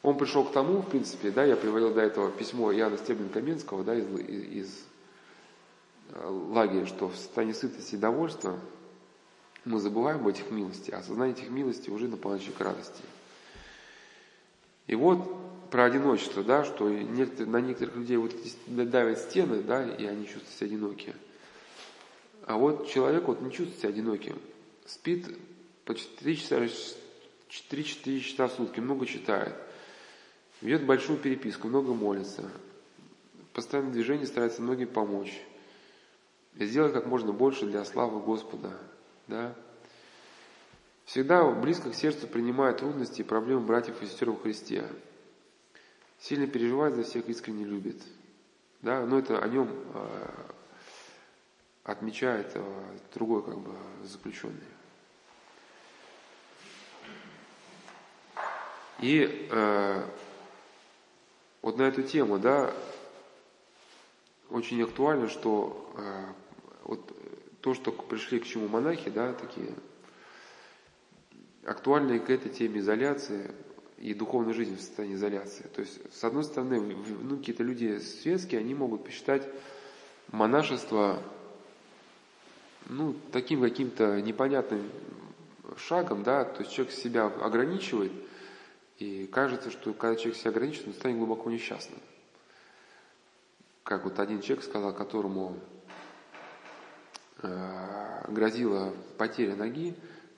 он 0.05 0.19
пришел 0.19 0.45
к 0.45 0.53
тому, 0.53 0.83
в 0.83 0.89
принципе, 0.91 1.31
да, 1.31 1.45
я 1.45 1.57
приводил 1.57 1.93
до 1.95 2.03
этого 2.03 2.31
письмо 2.31 2.71
Иоанна 2.75 2.99
Стеблин-Каменского, 2.99 3.85
да, 3.85 3.95
из, 3.95 4.05
из 4.29 4.85
э, 6.11 6.29
лагеря, 6.29 6.85
что 6.85 7.09
в 7.09 7.17
состоянии 7.17 7.55
сытости 7.55 7.95
и 7.95 7.99
довольства 7.99 8.61
мы 9.65 9.81
забываем 9.81 10.21
об 10.21 10.29
этих 10.29 10.51
милости, 10.51 10.91
а 10.91 10.99
осознание 10.99 11.35
этих 11.35 11.49
милостей 11.49 11.91
уже 11.91 12.07
наполняет 12.07 12.55
к 12.55 12.61
радости. 12.61 13.03
И 14.87 14.95
вот 14.95 15.71
про 15.71 15.85
одиночество, 15.87 16.45
да, 16.45 16.65
что 16.65 16.87
на 16.87 17.61
некоторых 17.63 17.97
людей 17.97 18.19
вот 18.19 18.35
давят 18.67 19.19
стены, 19.19 19.63
да, 19.63 19.91
и 19.91 20.05
они 20.05 20.27
чувствуют 20.27 20.51
себя 20.51 20.67
одинокие. 20.67 21.17
А 22.45 22.59
вот 22.59 22.89
человек 22.91 23.27
вот 23.27 23.41
не 23.41 23.51
чувствует 23.51 23.79
себя 23.79 23.89
одиноким. 23.89 24.39
Спит 24.85 25.35
по 25.87 25.95
4 25.95 26.37
часа, 26.37 26.69
4-4 27.49 28.21
часа 28.21 28.49
в 28.49 28.53
сутки, 28.53 28.81
много 28.81 29.07
читает. 29.07 29.55
Ведет 30.61 30.87
большую 30.87 31.19
переписку, 31.19 31.69
много 31.69 31.93
молится. 31.93 32.51
Постоянное 33.53 33.93
движение 33.93 34.27
старается 34.27 34.63
многим 34.63 34.89
помочь. 34.89 35.41
Сделать 36.59 36.93
как 36.93 37.07
можно 37.07 37.33
больше 37.33 37.67
для 37.67 37.85
славы 37.85 38.21
Господа. 38.21 38.73
Да? 39.27 39.55
Всегда 41.05 41.45
близко 41.51 41.91
к 41.91 41.95
сердцу 41.95 42.27
принимает 42.27 42.79
трудности 42.79 43.21
и 43.21 43.25
проблемы 43.25 43.61
братьев 43.61 44.01
и 44.03 44.07
сестер 44.07 44.31
во 44.31 44.39
Христе 44.39 44.85
сильно 46.25 46.47
переживает 46.47 46.95
за 46.95 47.03
всех, 47.03 47.29
искренне 47.29 47.65
любит. 47.65 48.01
Да, 48.81 49.05
но 49.05 49.19
это 49.19 49.39
о 49.39 49.49
нем 49.49 49.69
э, 49.95 50.29
отмечает 51.85 52.53
э, 52.55 52.99
другой 53.15 53.43
как 53.43 53.59
бы 53.59 53.75
заключенный. 54.03 54.61
И 59.01 59.49
э, 59.51 60.09
вот 61.65 61.79
на 61.79 61.85
эту 61.85 62.03
тему, 62.03 62.39
да, 62.39 62.71
очень 64.51 64.83
актуально, 64.83 65.31
что 65.31 65.91
э, 65.97 66.25
вот 66.85 67.01
то, 67.63 67.73
что 67.73 67.91
пришли 67.91 68.39
к 68.39 68.45
чему 68.45 68.69
монахи, 68.69 69.09
да, 69.09 69.33
такие 69.33 69.73
актуальные 71.65 72.21
к 72.21 72.29
этой 72.29 72.51
теме 72.51 72.81
изоляции, 72.81 73.51
и 73.97 74.13
духовной 74.13 74.53
жизни 74.53 74.77
в 74.77 74.81
состоянии 74.81 75.17
изоляции. 75.17 75.65
То 75.75 75.81
есть, 75.81 75.99
с 76.13 76.23
одной 76.23 76.45
стороны, 76.45 76.79
ну, 77.23 77.39
какие-то 77.39 77.63
люди 77.63 77.99
светские, 77.99 78.61
они 78.61 78.75
могут 78.75 79.03
посчитать 79.03 79.49
монашество 80.33 81.23
ну, 82.91 83.17
таким 83.33 83.63
каким-то 83.63 84.21
непонятным 84.21 84.91
шагом, 85.79 86.25
да, 86.25 86.45
то 86.45 86.61
есть 86.61 86.75
человек 86.75 86.93
себя 86.93 87.25
ограничивает, 87.25 88.13
и 88.99 89.27
кажется, 89.27 89.71
что 89.71 89.93
когда 89.93 90.17
человек 90.17 90.37
себя 90.37 90.51
ограничивает, 90.51 90.89
он 90.89 90.95
станет 90.95 91.19
глубоко 91.19 91.51
несчастным. 91.51 92.01
Как 93.83 94.05
вот 94.05 94.19
один 94.19 94.41
человек 94.41 94.65
сказал, 94.65 94.95
которому 94.95 95.59
э, 97.43 98.25
грозила 98.29 98.95
потеря 99.19 99.57
ноги, 99.57 99.95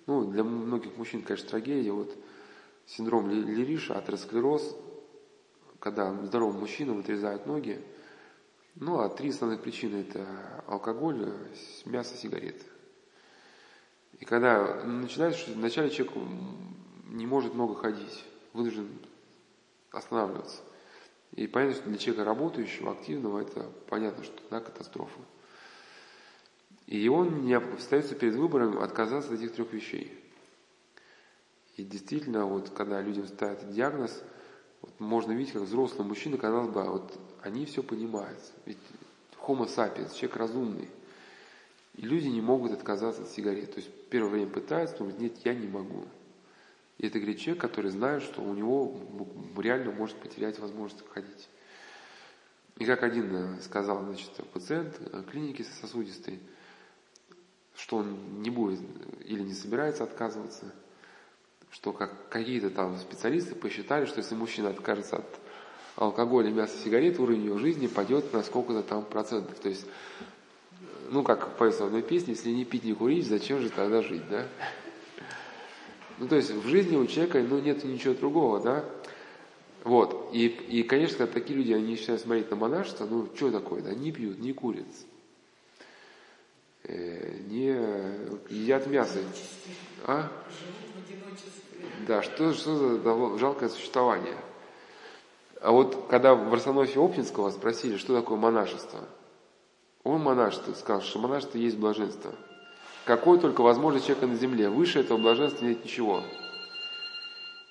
ну, 0.06 0.24
для 0.24 0.42
многих 0.42 0.96
мужчин, 0.96 1.22
конечно, 1.22 1.50
трагедия, 1.50 1.92
вот 1.92 2.16
синдром 2.86 3.30
Лериша, 3.30 3.98
атеросклероз, 3.98 4.76
когда 5.78 6.12
здоровым 6.24 6.60
мужчинам 6.60 7.00
отрезают 7.00 7.46
ноги. 7.46 7.80
Ну, 8.76 9.00
а 9.00 9.08
три 9.08 9.30
основных 9.30 9.62
причины– 9.62 9.96
это 10.08 10.26
алкоголь, 10.66 11.32
мясо, 11.84 12.16
сигареты. 12.16 12.64
И 14.18 14.24
когда 14.24 14.84
начинается, 14.84 15.40
что 15.40 15.52
вначале 15.52 15.90
человек 15.90 16.14
не 17.06 17.26
может 17.26 17.54
много 17.54 17.74
ходить, 17.74 18.24
вынужден 18.56 18.88
останавливаться. 19.92 20.62
И 21.32 21.46
понятно, 21.46 21.76
что 21.76 21.90
для 21.90 21.98
человека 21.98 22.24
работающего, 22.24 22.92
активного, 22.92 23.40
это 23.40 23.70
понятно, 23.88 24.24
что 24.24 24.40
да, 24.50 24.60
катастрофа. 24.60 25.20
И 26.86 27.08
он 27.08 27.44
не 27.44 27.54
остается 27.54 28.14
перед 28.14 28.34
выбором 28.34 28.78
отказаться 28.78 29.32
от 29.32 29.40
этих 29.40 29.52
трех 29.54 29.72
вещей. 29.72 30.12
И 31.76 31.84
действительно, 31.84 32.46
вот 32.46 32.70
когда 32.70 33.02
людям 33.02 33.26
ставят 33.26 33.70
диагноз, 33.70 34.22
вот 34.80 34.98
можно 34.98 35.32
видеть, 35.32 35.52
как 35.52 35.62
взрослый 35.62 36.06
мужчина, 36.06 36.38
казалось 36.38 36.70
бы, 36.70 36.82
вот 36.84 37.18
они 37.42 37.66
все 37.66 37.82
понимают. 37.82 38.38
Ведь 38.64 38.78
homo 39.46 39.66
sapiens, 39.66 40.14
человек 40.14 40.36
разумный. 40.36 40.88
И 41.96 42.02
люди 42.02 42.28
не 42.28 42.40
могут 42.40 42.72
отказаться 42.72 43.22
от 43.22 43.28
сигарет. 43.28 43.74
То 43.74 43.80
есть 43.80 43.90
первое 44.08 44.30
время 44.30 44.50
пытаются, 44.50 45.02
но 45.02 45.10
нет, 45.10 45.34
я 45.44 45.54
не 45.54 45.66
могу. 45.66 46.04
И 46.98 47.06
это 47.06 47.18
говорит 47.18 47.40
человек, 47.40 47.60
который 47.60 47.90
знает, 47.90 48.22
что 48.22 48.42
у 48.42 48.54
него 48.54 48.98
реально 49.56 49.92
может 49.92 50.16
потерять 50.16 50.58
возможность 50.58 51.04
ходить. 51.08 51.48
И 52.78 52.84
как 52.84 53.02
один 53.02 53.34
э, 53.34 53.60
сказал, 53.62 54.04
значит, 54.04 54.30
пациент 54.52 54.98
э, 55.00 55.22
клиники 55.30 55.62
сосудистой, 55.62 56.40
что 57.74 57.98
он 57.98 58.42
не 58.42 58.50
будет 58.50 58.80
или 59.24 59.40
не 59.40 59.54
собирается 59.54 60.04
отказываться, 60.04 60.74
что 61.70 61.92
как 61.92 62.28
какие-то 62.28 62.70
там 62.70 62.98
специалисты 62.98 63.54
посчитали, 63.54 64.06
что 64.06 64.18
если 64.18 64.34
мужчина 64.34 64.70
откажется 64.70 65.16
от 65.16 65.40
алкоголя, 65.96 66.50
мяса, 66.50 66.76
сигарет, 66.78 67.18
уровень 67.18 67.46
его 67.46 67.58
жизни 67.58 67.86
пойдет 67.86 68.32
на 68.32 68.42
сколько-то 68.42 68.82
там 68.82 69.04
процентов. 69.04 69.58
То 69.58 69.68
есть, 69.68 69.86
ну, 71.10 71.22
как 71.22 71.56
поется 71.56 71.84
в 71.84 71.86
одной 71.86 72.02
песне, 72.02 72.34
если 72.34 72.50
не 72.50 72.64
пить, 72.64 72.84
не 72.84 72.92
курить, 72.92 73.26
зачем 73.26 73.60
же 73.60 73.70
тогда 73.70 74.02
жить, 74.02 74.28
да? 74.28 74.46
Ну, 76.18 76.28
то 76.28 76.36
есть 76.36 76.50
в 76.50 76.66
жизни 76.66 76.96
у 76.96 77.06
человека, 77.06 77.40
ну, 77.42 77.58
нет 77.58 77.84
ничего 77.84 78.14
другого, 78.14 78.60
да? 78.60 78.84
Вот. 79.84 80.30
И, 80.32 80.46
и, 80.46 80.82
конечно, 80.82 81.18
когда 81.18 81.32
такие 81.32 81.58
люди, 81.58 81.72
они 81.72 81.92
начинают 81.92 82.22
смотреть 82.22 82.50
на 82.50 82.56
монашество, 82.56 83.06
ну, 83.06 83.28
что 83.34 83.50
такое, 83.50 83.82
да? 83.82 83.94
Не 83.94 84.12
пьют, 84.12 84.38
не 84.38 84.52
курят, 84.52 84.86
э, 86.84 87.38
не 87.48 87.66
едят 88.48 88.86
мясо. 88.86 89.18
А? 90.04 90.30
Да, 92.06 92.22
что, 92.22 92.52
что 92.54 92.76
за 92.76 93.38
жалкое 93.38 93.68
существование? 93.68 94.36
А 95.60 95.72
вот 95.72 96.06
когда 96.08 96.34
в 96.34 96.52
Арсенофе 96.52 96.98
Оптинского 97.00 97.50
спросили, 97.50 97.96
что 97.96 98.14
такое 98.14 98.38
монашество, 98.38 99.00
он 100.04 100.20
монашество 100.20 100.72
сказал, 100.74 101.02
что 101.02 101.18
монашество 101.18 101.58
есть 101.58 101.76
блаженство. 101.76 102.34
Какое 103.06 103.38
только 103.38 103.60
возможно 103.60 104.00
человека 104.00 104.26
на 104.26 104.34
земле. 104.34 104.68
Выше 104.68 104.98
этого 104.98 105.16
блаженства 105.16 105.64
нет 105.64 105.84
ничего. 105.84 106.24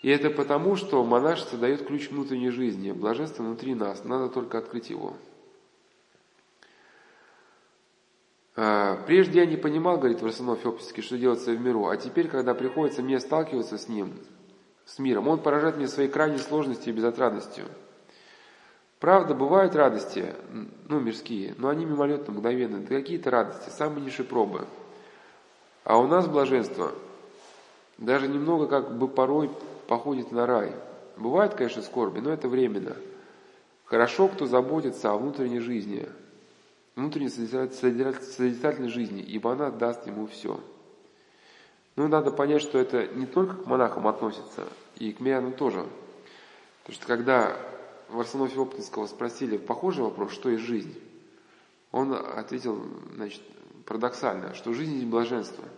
И 0.01 0.09
это 0.09 0.29
потому, 0.29 0.77
что 0.77 1.03
монашество 1.03 1.59
дает 1.59 1.85
ключ 1.85 2.09
внутренней 2.09 2.51
жизни. 2.51 2.91
Блаженство 2.93 3.43
внутри 3.43 3.75
нас, 3.75 4.05
надо 4.05 4.29
только 4.29 4.57
открыть 4.57 4.89
его. 4.89 5.13
А, 8.55 9.03
прежде 9.05 9.39
я 9.39 9.45
не 9.45 9.57
понимал, 9.57 9.97
говорит 9.97 10.21
Варсанов 10.21 10.65
Оптинский, 10.65 11.03
что 11.03 11.17
делается 11.17 11.51
в 11.51 11.59
миру, 11.59 11.87
а 11.87 11.97
теперь, 11.97 12.29
когда 12.29 12.53
приходится 12.53 13.01
мне 13.01 13.19
сталкиваться 13.19 13.77
с 13.77 13.89
ним, 13.89 14.13
с 14.85 14.99
миром, 14.99 15.27
он 15.27 15.39
поражает 15.39 15.75
меня 15.75 15.89
своей 15.89 16.07
крайней 16.07 16.37
сложностью 16.37 16.93
и 16.93 16.95
безотрадностью. 16.95 17.65
Правда, 19.01 19.35
бывают 19.35 19.75
радости, 19.75 20.33
ну, 20.87 21.01
мирские, 21.01 21.55
но 21.57 21.67
они 21.67 21.83
мимолетно, 21.83 22.33
мгновенно, 22.33 22.79
да 22.79 22.87
какие-то 22.87 23.29
радости, 23.29 23.69
самые 23.69 24.05
низшие 24.05 24.25
пробы. 24.25 24.65
А 25.85 25.99
у 25.99 26.07
нас 26.07 26.27
блаженство 26.27 26.91
даже 27.99 28.27
немного 28.27 28.67
как 28.67 28.97
бы 28.97 29.07
порой 29.07 29.51
походит 29.87 30.31
на 30.31 30.45
рай. 30.45 30.73
Бывает, 31.15 31.53
конечно, 31.53 31.81
скорби, 31.81 32.19
но 32.19 32.33
это 32.33 32.49
временно. 32.49 32.97
Хорошо, 33.85 34.27
кто 34.27 34.47
заботится 34.47 35.11
о 35.11 35.17
внутренней 35.17 35.59
жизни, 35.59 36.09
внутренней 36.95 37.29
созидательной 37.29 38.89
жизни, 38.89 39.21
ибо 39.21 39.53
она 39.53 39.69
даст 39.69 40.07
ему 40.07 40.25
все. 40.25 40.59
Но 41.95 42.07
надо 42.07 42.31
понять, 42.31 42.63
что 42.63 42.79
это 42.79 43.07
не 43.07 43.27
только 43.27 43.55
к 43.55 43.67
монахам 43.67 44.07
относится, 44.07 44.67
и 44.97 45.13
к 45.13 45.19
мирянам 45.19 45.53
тоже. 45.53 45.85
Потому 46.81 46.95
что 46.95 47.07
когда 47.07 47.55
в 48.09 48.19
Арсенофе 48.19 48.59
Оптинского 48.59 49.05
спросили 49.05 49.57
похожий 49.57 50.03
вопрос, 50.03 50.31
что 50.31 50.49
есть 50.49 50.63
жизнь, 50.63 50.99
он 51.91 52.13
ответил, 52.13 52.83
значит, 53.13 53.41
парадоксально, 53.85 54.53
что 54.53 54.73
жизнь 54.73 54.95
есть 54.95 55.07
блаженство– 55.07 55.63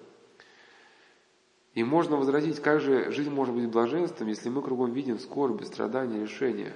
и 1.78 1.84
можно 1.84 2.18
возразить, 2.18 2.60
как 2.60 2.82
же 2.82 3.12
жизнь 3.12 3.30
может 3.30 3.54
быть 3.54 3.70
блаженством, 3.70 4.30
если 4.30 4.50
мы 4.50 4.64
кругом 4.64 4.94
видим 4.94 5.20
скорби, 5.20 5.64
страдания, 5.64 6.20
лишения. 6.20 6.74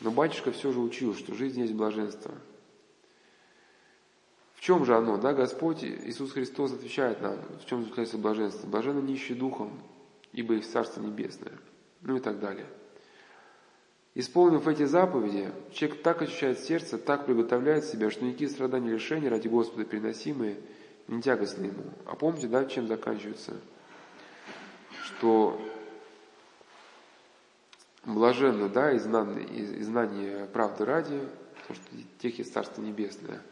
Но 0.00 0.10
батюшка 0.10 0.50
все 0.50 0.72
же 0.72 0.80
учил, 0.80 1.14
что 1.14 1.34
жизнь 1.34 1.60
есть 1.60 1.74
блаженство. 1.74 2.32
В 4.54 4.62
чем 4.62 4.86
же 4.86 4.96
оно? 4.96 5.18
Да, 5.18 5.34
Господь 5.34 5.84
Иисус 5.84 6.32
Христос 6.32 6.72
отвечает 6.72 7.20
нам, 7.20 7.36
в 7.62 7.66
чем 7.66 7.82
заключается 7.82 8.16
блаженство. 8.16 8.66
Блаженно 8.66 9.00
нищие 9.00 9.36
духом, 9.36 9.78
ибо 10.32 10.54
их 10.54 10.66
Царство 10.66 11.02
Небесное. 11.02 11.52
Ну 12.00 12.16
и 12.16 12.20
так 12.20 12.40
далее. 12.40 12.68
Исполнив 14.14 14.68
эти 14.68 14.84
заповеди, 14.84 15.50
человек 15.72 16.02
так 16.02 16.22
ощущает 16.22 16.58
сердце, 16.58 16.98
так 16.98 17.26
приготовляет 17.26 17.84
себя, 17.84 18.10
что 18.10 18.24
никакие 18.24 18.50
страдания 18.50 18.90
и 18.90 18.94
лишения 18.94 19.30
ради 19.30 19.48
Господа 19.48 19.84
переносимые 19.84 20.58
не 21.08 21.22
тягостны 21.22 21.66
ему. 21.66 21.84
А 22.06 22.14
помните, 22.14 22.46
да, 22.46 22.64
чем 22.66 22.88
заканчивается 22.88 23.54
что 25.22 25.60
блаженно, 28.04 28.68
да, 28.68 28.92
и 28.92 28.98
знание, 28.98 29.44
и 29.44 29.82
знание 29.82 30.46
правды 30.46 30.84
ради, 30.84 31.20
потому 31.60 31.76
что 31.76 31.96
тех 32.18 32.38
есть 32.38 32.52
Царство 32.52 32.82
Небесное, 32.82 33.42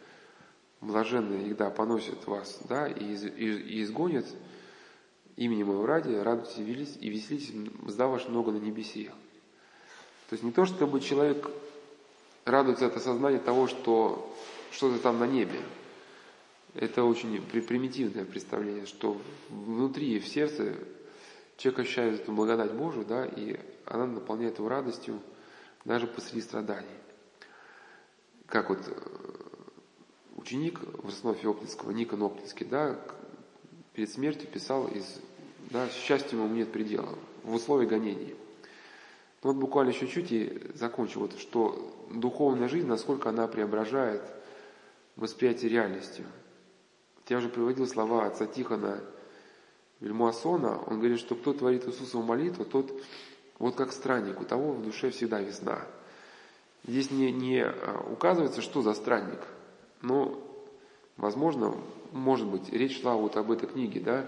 блаженные 0.80 1.48
их, 1.48 1.56
да, 1.56 1.70
поносят 1.70 2.26
вас, 2.26 2.60
да, 2.68 2.88
и, 2.88 3.12
из, 3.12 3.24
и, 3.24 3.28
и 3.28 3.82
изгонят 3.82 4.26
имени 5.36 5.62
моего 5.62 5.86
ради, 5.86 6.12
радуйтесь 6.14 6.58
и 7.00 7.08
веселитесь, 7.08 7.52
мзда 7.82 8.08
ваш 8.08 8.28
много 8.28 8.52
на 8.52 8.58
небесе. 8.58 9.12
То 10.30 10.34
есть 10.34 10.44
не 10.44 10.52
то, 10.52 10.64
чтобы 10.64 11.00
человек 11.00 11.50
радуется 12.44 12.86
от 12.86 12.96
осознания 12.96 13.40
того, 13.40 13.66
что 13.66 14.32
что-то 14.70 15.00
там 15.00 15.18
на 15.18 15.26
небе. 15.26 15.60
Это 16.74 17.02
очень 17.02 17.42
примитивное 17.42 18.24
представление, 18.24 18.86
что 18.86 19.20
внутри, 19.48 20.20
в 20.20 20.28
сердце 20.28 20.76
человек 21.56 21.80
ощущает 21.80 22.20
эту 22.20 22.30
благодать 22.30 22.70
Божию, 22.70 23.04
да, 23.04 23.26
и 23.26 23.58
она 23.86 24.06
наполняет 24.06 24.58
его 24.58 24.68
радостью 24.68 25.18
даже 25.84 26.06
посреди 26.06 26.42
страданий. 26.42 26.86
Как 28.46 28.68
вот 28.68 28.86
э, 28.86 28.92
ученик 30.36 30.78
в 31.02 31.08
основе 31.08 31.40
Оптинского, 31.48 31.90
Никон 31.90 32.22
Оптинский, 32.22 32.66
да, 32.66 33.00
перед 33.94 34.08
смертью 34.08 34.48
писал 34.48 34.86
из, 34.86 35.18
да, 35.70 35.88
счастью 35.88 36.38
ему 36.38 36.54
нет 36.54 36.70
предела, 36.70 37.18
в 37.42 37.52
условии 37.52 37.86
гонений. 37.86 38.36
Ну, 39.42 39.52
вот 39.52 39.56
буквально 39.56 39.90
еще 39.90 40.06
чуть 40.06 40.32
и 40.32 40.70
закончу, 40.74 41.20
вот, 41.20 41.38
что 41.38 42.06
духовная 42.10 42.68
жизнь, 42.68 42.86
насколько 42.86 43.30
она 43.30 43.46
преображает 43.46 44.22
восприятие 45.16 45.70
реальности. 45.70 46.24
Я 47.28 47.38
уже 47.38 47.48
приводил 47.48 47.86
слова 47.86 48.26
отца 48.26 48.46
Тихона 48.46 49.00
Вельмуасона, 50.00 50.82
он 50.86 50.98
говорит, 50.98 51.20
что 51.20 51.36
кто 51.36 51.52
творит 51.52 51.86
Иисусову 51.86 52.24
молитву, 52.24 52.64
тот 52.64 52.92
вот 53.60 53.76
как 53.76 53.92
странник, 53.92 54.40
у 54.40 54.44
того 54.44 54.72
в 54.72 54.82
душе 54.82 55.10
всегда 55.10 55.40
весна. 55.40 55.80
Здесь 56.86 57.10
не, 57.10 57.30
не 57.30 57.60
а, 57.62 58.04
указывается, 58.10 58.62
что 58.62 58.82
за 58.82 58.94
странник, 58.94 59.38
но, 60.00 60.42
возможно, 61.18 61.76
может 62.10 62.48
быть, 62.48 62.70
речь 62.70 63.00
шла 63.00 63.14
вот 63.14 63.36
об 63.36 63.50
этой 63.50 63.68
книге, 63.68 64.00
да, 64.00 64.26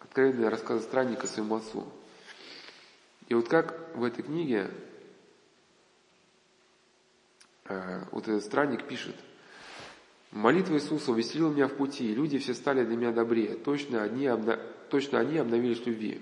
откровенные 0.00 0.50
рассказы 0.50 0.82
странника 0.82 1.26
своему 1.26 1.56
отцу. 1.56 1.84
И 3.28 3.34
вот 3.34 3.48
как 3.48 3.94
в 3.94 4.04
этой 4.04 4.22
книге 4.22 4.70
э, 7.66 8.00
вот 8.10 8.26
этот 8.26 8.42
странник 8.42 8.86
пишет, 8.86 9.14
Молитва 10.30 10.74
Иисуса 10.74 11.12
увеселила 11.12 11.50
меня 11.50 11.68
в 11.68 11.74
пути, 11.74 12.10
и 12.10 12.14
люди 12.14 12.38
все 12.38 12.54
стали 12.54 12.84
для 12.84 12.96
меня 12.96 13.12
добрее. 13.12 13.54
Точно, 13.54 14.02
одни 14.02 14.26
обна... 14.26 14.58
Точно 14.90 15.18
они 15.18 15.38
обновились 15.38 15.84
любви. 15.86 16.20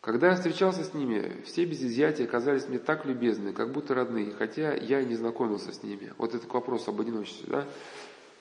Когда 0.00 0.28
я 0.28 0.34
встречался 0.36 0.84
с 0.84 0.94
ними, 0.94 1.42
все 1.44 1.64
без 1.64 1.82
изъятия 1.82 2.26
казались 2.26 2.68
мне 2.68 2.78
так 2.78 3.04
любезны, 3.04 3.52
как 3.52 3.72
будто 3.72 3.94
родные, 3.94 4.32
хотя 4.32 4.74
я 4.74 5.00
и 5.00 5.06
не 5.06 5.16
знакомился 5.16 5.72
с 5.72 5.82
ними. 5.82 6.12
Вот 6.18 6.34
это 6.34 6.46
к 6.46 6.54
вопросу 6.54 6.90
об 6.90 7.00
одиночестве, 7.00 7.46
да? 7.48 7.68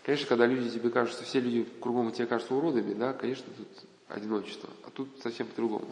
Конечно, 0.03 0.27
когда 0.27 0.45
люди 0.45 0.69
тебе 0.69 0.89
кажутся, 0.89 1.23
все 1.23 1.39
люди 1.39 1.67
кругом 1.81 2.11
тебе 2.11 2.27
кажутся 2.27 2.55
уродами, 2.55 2.93
да, 2.93 3.13
конечно, 3.13 3.45
тут 3.57 3.67
одиночество, 4.07 4.69
а 4.85 4.91
тут 4.91 5.09
совсем 5.21 5.47
по-другому. 5.47 5.91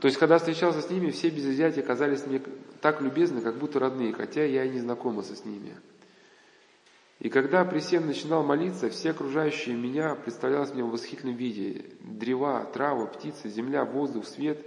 То 0.00 0.06
есть, 0.06 0.18
когда 0.18 0.38
встречался 0.38 0.80
с 0.80 0.90
ними, 0.90 1.10
все 1.10 1.28
без 1.28 1.44
изъятия 1.44 1.82
казались 1.82 2.26
мне 2.26 2.40
так 2.80 3.02
любезны, 3.02 3.42
как 3.42 3.58
будто 3.58 3.78
родные, 3.78 4.12
хотя 4.12 4.44
я 4.44 4.64
и 4.64 4.70
не 4.70 4.80
знакомился 4.80 5.36
с 5.36 5.44
ними. 5.44 5.76
И 7.18 7.28
когда 7.28 7.64
Пресен 7.64 8.06
начинал 8.06 8.42
молиться, 8.42 8.90
все 8.90 9.10
окружающие 9.10 9.76
меня 9.76 10.16
представлялось 10.16 10.72
мне 10.72 10.82
в 10.82 10.90
восхитительном 10.90 11.36
виде. 11.36 11.84
Древа, 12.00 12.68
травы, 12.72 13.06
птицы, 13.06 13.48
земля, 13.48 13.84
воздух, 13.84 14.26
свет. 14.26 14.66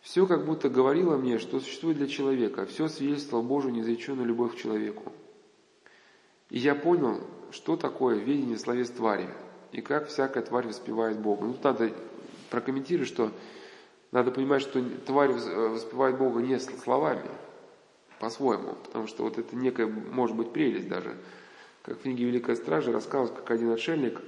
Все 0.00 0.26
как 0.26 0.46
будто 0.46 0.70
говорило 0.70 1.16
мне, 1.16 1.38
что 1.38 1.60
существует 1.60 1.98
для 1.98 2.06
человека. 2.06 2.64
Все 2.66 2.88
свидетельствовало 2.88 3.44
Божию 3.44 3.74
неизреченную 3.74 4.26
любовь 4.26 4.54
к 4.54 4.58
человеку. 4.58 5.12
И 6.48 6.58
я 6.58 6.74
понял, 6.74 7.20
что 7.50 7.76
такое 7.76 8.16
видение 8.16 8.56
словес 8.56 8.90
твари, 8.90 9.28
и 9.72 9.82
как 9.82 10.08
всякая 10.08 10.42
тварь 10.42 10.68
воспевает 10.68 11.18
Бога. 11.18 11.44
Ну, 11.44 11.56
надо 11.62 11.92
прокомментировать, 12.48 13.08
что 13.08 13.32
надо 14.12 14.30
понимать, 14.30 14.62
что 14.62 14.82
тварь 15.06 15.32
воспевает 15.32 16.18
Бога 16.18 16.40
не 16.40 16.58
словами, 16.58 17.28
по-своему, 18.18 18.74
потому 18.84 19.06
что 19.06 19.22
вот 19.22 19.38
это 19.38 19.54
некая, 19.54 19.86
может 19.86 20.36
быть, 20.36 20.52
прелесть 20.52 20.88
даже. 20.88 21.16
Как 21.82 21.98
в 21.98 22.02
книге 22.02 22.24
Великая 22.24 22.56
Стража 22.56 22.92
рассказывают, 22.92 23.40
как 23.40 23.50
один 23.50 23.70
отшельник 23.70 24.20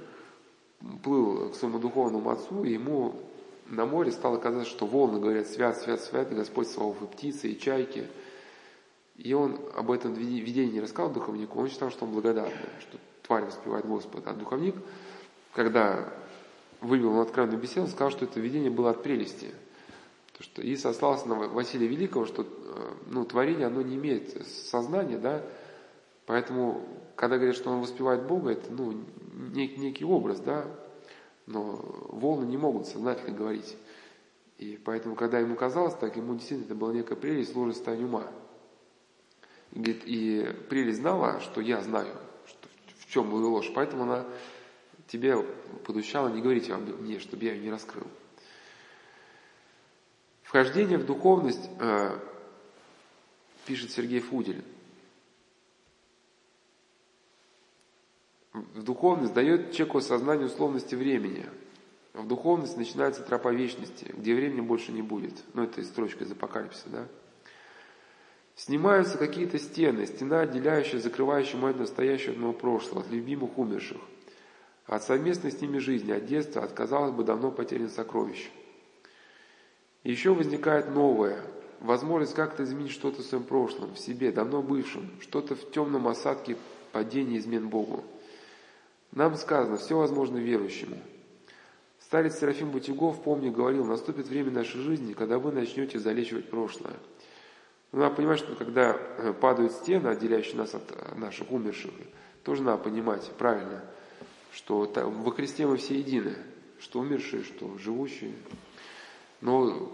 плыл 1.03 1.49
к 1.49 1.55
своему 1.55 1.79
духовному 1.79 2.29
отцу, 2.29 2.63
и 2.63 2.73
ему 2.73 3.15
на 3.67 3.85
море 3.85 4.11
стало 4.11 4.37
казаться, 4.37 4.69
что 4.69 4.85
волны 4.85 5.19
говорят 5.19 5.47
«Свят, 5.47 5.77
свят, 5.77 6.01
свят, 6.01 6.31
и 6.31 6.35
Господь 6.35 6.67
Саваоф, 6.67 7.01
и 7.01 7.05
птицы, 7.05 7.49
и 7.49 7.59
чайки». 7.59 8.07
И 9.17 9.33
он 9.33 9.59
об 9.75 9.91
этом 9.91 10.13
видении 10.13 10.73
не 10.73 10.81
рассказал 10.81 11.11
духовнику, 11.11 11.59
он 11.59 11.69
считал, 11.69 11.91
что 11.91 12.05
он 12.05 12.11
благодарный, 12.11 12.53
что 12.79 12.97
тварь 13.23 13.45
воспевает 13.45 13.85
Господа. 13.85 14.31
А 14.31 14.33
духовник, 14.33 14.75
когда 15.53 16.11
вывел 16.79 17.13
на 17.13 17.21
откровенную 17.21 17.61
беседу, 17.61 17.87
сказал, 17.87 18.09
что 18.09 18.25
это 18.25 18.39
видение 18.39 18.71
было 18.71 18.89
от 18.89 19.03
прелести. 19.03 19.51
То, 20.41 20.45
что, 20.45 20.61
и 20.63 20.75
сослался 20.75 21.27
на 21.27 21.35
Василия 21.35 21.85
Великого, 21.85 22.25
что 22.25 22.41
э, 22.41 22.93
ну, 23.11 23.25
творение, 23.25 23.67
оно 23.67 23.83
не 23.83 23.95
имеет 23.95 24.47
сознания, 24.47 25.19
да, 25.19 25.45
поэтому, 26.25 26.83
когда 27.15 27.35
говорят, 27.35 27.55
что 27.55 27.69
он 27.69 27.81
воспевает 27.81 28.25
Бога, 28.25 28.49
это 28.49 28.73
ну, 28.73 29.05
нек, 29.53 29.77
некий 29.77 30.03
образ, 30.03 30.39
да, 30.39 30.65
но 31.45 31.79
волны 32.09 32.45
не 32.45 32.57
могут 32.57 32.87
сознательно 32.87 33.37
говорить. 33.37 33.77
И 34.57 34.79
поэтому, 34.83 35.15
когда 35.15 35.37
ему 35.37 35.55
казалось 35.55 35.93
так, 35.93 36.17
ему 36.17 36.33
действительно 36.33 36.65
это 36.65 36.75
была 36.75 36.91
некая 36.91 37.17
прелесть, 37.17 37.55
ложное 37.55 37.75
состояние 37.75 38.07
ума. 38.07 38.25
И, 39.73 39.79
говорит, 39.79 40.01
и 40.07 40.55
прелесть 40.71 41.01
знала, 41.01 41.39
что 41.41 41.61
я 41.61 41.81
знаю, 41.81 42.17
что, 42.47 42.67
в 42.97 43.11
чем 43.11 43.29
была 43.29 43.47
ложь, 43.47 43.71
поэтому 43.75 44.03
она 44.03 44.25
тебе 45.05 45.37
подущала 45.85 46.29
не 46.29 46.41
говорить 46.41 46.67
мне, 46.99 47.19
чтобы 47.19 47.45
я 47.45 47.53
ее 47.53 47.61
не 47.61 47.69
раскрыл. 47.69 48.07
Вхождение 50.51 50.97
в 50.97 51.05
духовность, 51.05 51.69
э, 51.79 52.19
пишет 53.65 53.89
Сергей 53.91 54.19
Фудель, 54.19 54.61
в 58.51 58.83
духовность 58.83 59.33
дает 59.33 59.71
человеку 59.71 60.01
сознание 60.01 60.47
условности 60.47 60.93
времени. 60.93 61.45
В 62.11 62.27
духовность 62.27 62.75
начинается 62.75 63.23
тропа 63.23 63.53
вечности, 63.53 64.13
где 64.13 64.35
времени 64.35 64.59
больше 64.59 64.91
не 64.91 65.01
будет. 65.01 65.41
Ну, 65.53 65.63
это 65.63 65.81
строчка 65.85 66.25
из 66.25 66.31
Апокалипсиса, 66.33 66.89
да? 66.89 67.07
Снимаются 68.57 69.17
какие-то 69.17 69.57
стены, 69.57 70.05
стена, 70.05 70.41
отделяющая, 70.41 70.99
закрывающая 70.99 71.57
мое 71.57 71.73
настоящее 71.75 72.31
от 72.31 72.39
моего 72.39 72.51
прошлого, 72.51 73.05
от 73.05 73.09
любимых 73.09 73.57
умерших, 73.57 74.01
от 74.85 75.01
совместной 75.01 75.53
с 75.53 75.61
ними 75.61 75.77
жизни, 75.77 76.11
от 76.11 76.25
детства, 76.25 76.61
от, 76.61 76.73
казалось 76.73 77.13
бы, 77.13 77.23
давно 77.23 77.51
потерянных 77.51 77.93
сокровищ. 77.93 78.51
Еще 80.03 80.33
возникает 80.33 80.89
новое, 80.89 81.43
возможность 81.79 82.33
как-то 82.33 82.63
изменить 82.63 82.91
что-то 82.91 83.21
в 83.21 83.25
своем 83.25 83.43
прошлом, 83.43 83.93
в 83.93 83.99
себе, 83.99 84.31
давно 84.31 84.61
бывшем, 84.61 85.11
что-то 85.19 85.55
в 85.55 85.71
темном 85.71 86.07
осадке 86.07 86.57
падения 86.91 87.37
измен 87.37 87.69
Богу. 87.69 88.03
Нам 89.11 89.35
сказано, 89.35 89.77
все 89.77 89.97
возможно 89.97 90.37
верующему. 90.37 90.97
Старец 91.99 92.39
Серафим 92.39 92.71
Бутюгов, 92.71 93.23
помню, 93.23 93.51
говорил, 93.51 93.85
наступит 93.85 94.27
время 94.27 94.51
нашей 94.51 94.81
жизни, 94.81 95.13
когда 95.13 95.37
вы 95.37 95.51
начнете 95.51 95.99
залечивать 95.99 96.49
прошлое. 96.49 96.95
Ну, 97.91 97.99
надо 97.99 98.15
понимать, 98.15 98.39
что 98.39 98.55
когда 98.55 98.97
э, 99.17 99.33
падают 99.33 99.73
стены, 99.73 100.07
отделяющие 100.07 100.55
нас 100.55 100.73
от 100.73 100.83
э, 100.91 101.15
наших 101.15 101.51
умерших, 101.51 101.91
тоже 102.43 102.63
надо 102.63 102.83
понимать 102.83 103.29
правильно, 103.37 103.83
что 104.53 104.91
во 104.95 105.31
Христе 105.31 105.67
мы 105.67 105.77
все 105.77 105.99
едины, 105.99 106.35
что 106.79 106.99
умершие, 106.99 107.43
что 107.43 107.77
живущие. 107.77 108.33
Но 109.41 109.91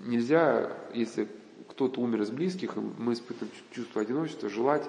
нельзя, 0.00 0.76
если 0.94 1.28
кто-то 1.68 2.00
умер 2.00 2.22
из 2.22 2.30
близких, 2.30 2.76
мы 2.76 3.12
испытываем 3.12 3.54
чувство 3.70 4.02
одиночества, 4.02 4.48
желать, 4.48 4.88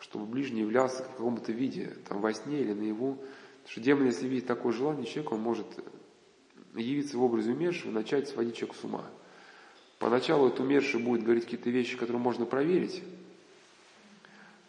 чтобы 0.00 0.26
ближний 0.26 0.62
являлся 0.62 1.04
в 1.04 1.10
каком-то 1.10 1.52
виде, 1.52 1.96
там 2.08 2.20
во 2.20 2.32
сне 2.32 2.60
или 2.60 2.72
наяву. 2.72 3.14
Потому 3.14 3.68
что 3.68 3.80
демон, 3.80 4.06
если 4.06 4.26
видит 4.26 4.46
такое 4.46 4.72
желание 4.72 5.04
человека, 5.06 5.34
он 5.34 5.40
может 5.40 5.66
явиться 6.74 7.18
в 7.18 7.22
образе 7.22 7.52
умершего 7.52 7.90
и 7.90 7.94
начать 7.94 8.28
сводить 8.28 8.56
человека 8.56 8.80
с 8.80 8.84
ума. 8.84 9.04
Поначалу 9.98 10.46
этот 10.46 10.60
умерший 10.60 11.00
будет 11.00 11.24
говорить 11.24 11.44
какие-то 11.44 11.70
вещи, 11.70 11.96
которые 11.96 12.22
можно 12.22 12.46
проверить, 12.46 13.02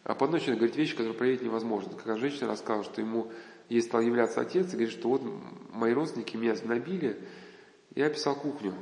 а 0.04 0.16
потом 0.16 0.32
начинает 0.32 0.58
говорить 0.58 0.76
вещи, 0.76 0.94
которые 0.94 1.14
проверить 1.14 1.44
невозможно. 1.44 1.94
Как 2.04 2.18
женщина 2.18 2.48
рассказала, 2.48 2.84
что 2.84 3.00
ему 3.00 3.32
ей 3.70 3.82
стал 3.82 4.02
являться 4.02 4.42
отец 4.42 4.70
и 4.70 4.72
говорит, 4.72 4.92
что 4.92 5.10
вот 5.10 5.22
мои 5.72 5.94
родственники 5.94 6.36
меня 6.36 6.56
набили, 6.64 7.20
я 8.00 8.06
описал 8.06 8.34
кухню 8.34 8.74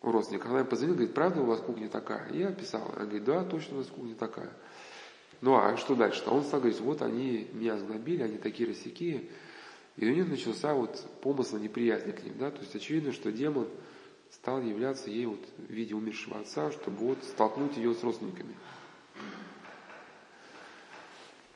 у 0.00 0.10
родственников. 0.10 0.48
Она 0.48 0.60
мне 0.60 0.68
позвонила, 0.68 0.96
говорит, 0.96 1.14
правда 1.14 1.42
у 1.42 1.44
вас 1.44 1.60
кухня 1.60 1.90
такая? 1.90 2.32
Я 2.32 2.48
описал. 2.48 2.90
Она 2.96 3.04
говорит, 3.04 3.24
да, 3.24 3.44
точно 3.44 3.74
у 3.74 3.78
вас 3.80 3.88
кухня 3.88 4.14
такая. 4.14 4.50
Ну 5.42 5.56
а 5.56 5.76
что 5.76 5.94
дальше? 5.94 6.22
Он 6.26 6.42
стал 6.42 6.60
говорить, 6.60 6.80
вот 6.80 7.02
они 7.02 7.48
меня 7.52 7.76
сгнобили, 7.76 8.22
они 8.22 8.38
такие 8.38 8.66
рассекие. 8.66 9.28
И 9.96 10.08
у 10.08 10.10
нее 10.10 10.24
начался 10.24 10.72
вот 10.72 11.04
помысл 11.20 11.58
неприязни 11.58 12.12
к 12.12 12.24
ним. 12.24 12.38
Да? 12.38 12.50
То 12.50 12.62
есть 12.62 12.74
очевидно, 12.74 13.12
что 13.12 13.30
демон 13.30 13.68
стал 14.30 14.62
являться 14.62 15.10
ей 15.10 15.26
вот 15.26 15.44
в 15.58 15.70
виде 15.70 15.94
умершего 15.94 16.40
отца, 16.40 16.72
чтобы 16.72 16.96
вот 16.96 17.18
столкнуть 17.24 17.76
ее 17.76 17.92
с 17.94 18.02
родственниками. 18.02 18.54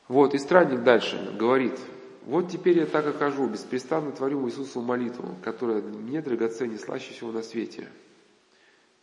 Вот, 0.07 0.35
и 0.35 0.37
странник 0.37 0.83
дальше 0.83 1.35
говорит, 1.35 1.79
вот 2.25 2.49
теперь 2.49 2.79
я 2.79 2.87
так 2.87 3.05
и 3.07 3.11
хожу, 3.11 3.47
беспрестанно 3.47 4.11
творю 4.11 4.47
Иисусу 4.47 4.81
молитву, 4.81 5.35
которая 5.43 5.81
мне 5.81 6.21
драгоценнее, 6.21 6.79
слаще 6.79 7.13
всего 7.13 7.31
на 7.31 7.43
свете. 7.43 7.87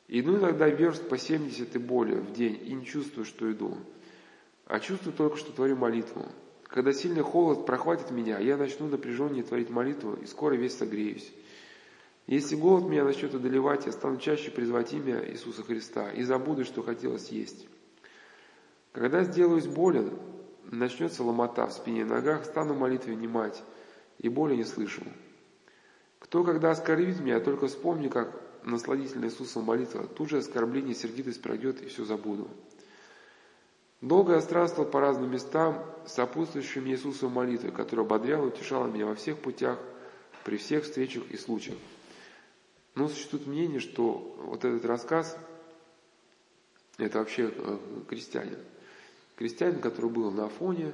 Иду 0.08 0.36
иногда 0.36 0.68
верст 0.68 1.08
по 1.08 1.16
70 1.16 1.74
и 1.74 1.78
более 1.78 2.20
в 2.20 2.32
день, 2.32 2.60
и 2.64 2.74
не 2.74 2.84
чувствую, 2.84 3.24
что 3.24 3.50
иду, 3.50 3.78
а 4.66 4.80
чувствую 4.80 5.14
только, 5.14 5.36
что 5.36 5.52
творю 5.52 5.76
молитву. 5.76 6.26
Когда 6.64 6.92
сильный 6.92 7.22
холод 7.22 7.64
прохватит 7.64 8.10
меня, 8.10 8.38
я 8.40 8.56
начну 8.56 8.88
напряженнее 8.88 9.44
творить 9.44 9.70
молитву, 9.70 10.14
и 10.14 10.26
скоро 10.26 10.54
весь 10.54 10.76
согреюсь. 10.76 11.32
Если 12.26 12.56
голод 12.56 12.88
меня 12.88 13.04
начнет 13.04 13.34
одолевать, 13.34 13.86
я 13.86 13.92
стану 13.92 14.16
чаще 14.16 14.50
призвать 14.50 14.92
имя 14.92 15.24
Иисуса 15.30 15.62
Христа 15.62 16.10
и 16.10 16.22
забуду, 16.22 16.64
что 16.64 16.82
хотелось 16.82 17.28
есть. 17.28 17.68
Когда 18.92 19.22
сделаюсь 19.22 19.66
болен, 19.66 20.10
начнется 20.72 21.22
ломота 21.22 21.66
в 21.66 21.72
спине 21.72 22.00
и 22.00 22.04
ногах, 22.04 22.44
стану 22.44 22.74
молитве 22.74 23.14
внимать, 23.14 23.62
и 24.18 24.28
боли 24.28 24.56
не 24.56 24.64
слышу. 24.64 25.02
Кто, 26.18 26.44
когда 26.44 26.70
оскорбит 26.70 27.20
меня, 27.20 27.40
только 27.40 27.66
вспомни, 27.66 28.08
как 28.08 28.40
насладительная 28.64 29.28
Иисусом 29.28 29.64
молитва, 29.64 30.06
тут 30.06 30.30
же 30.30 30.38
оскорбление, 30.38 30.94
сердитость 30.94 31.42
пройдет, 31.42 31.82
и 31.82 31.86
все 31.86 32.04
забуду. 32.04 32.48
Долго 34.00 34.34
я 34.34 34.40
странствовал 34.40 34.88
по 34.88 35.00
разным 35.00 35.30
местам, 35.30 35.84
сопутствующим 36.06 36.86
Иисусом 36.88 37.32
молитвой, 37.32 37.70
которая 37.70 38.06
ободряла 38.06 38.44
и 38.44 38.48
утешала 38.48 38.86
меня 38.86 39.06
во 39.06 39.14
всех 39.14 39.38
путях, 39.38 39.78
при 40.44 40.56
всех 40.56 40.84
встречах 40.84 41.24
и 41.30 41.36
случаях. 41.36 41.78
Но 42.94 43.08
существует 43.08 43.46
мнение, 43.46 43.80
что 43.80 44.36
вот 44.38 44.64
этот 44.64 44.84
рассказ– 44.84 45.36
это 46.98 47.18
вообще 47.18 47.52
э, 47.54 47.78
крестьянин. 48.08 48.58
Крестьянин, 49.43 49.80
который 49.80 50.09
был 50.09 50.30
на 50.30 50.49
фоне, 50.49 50.93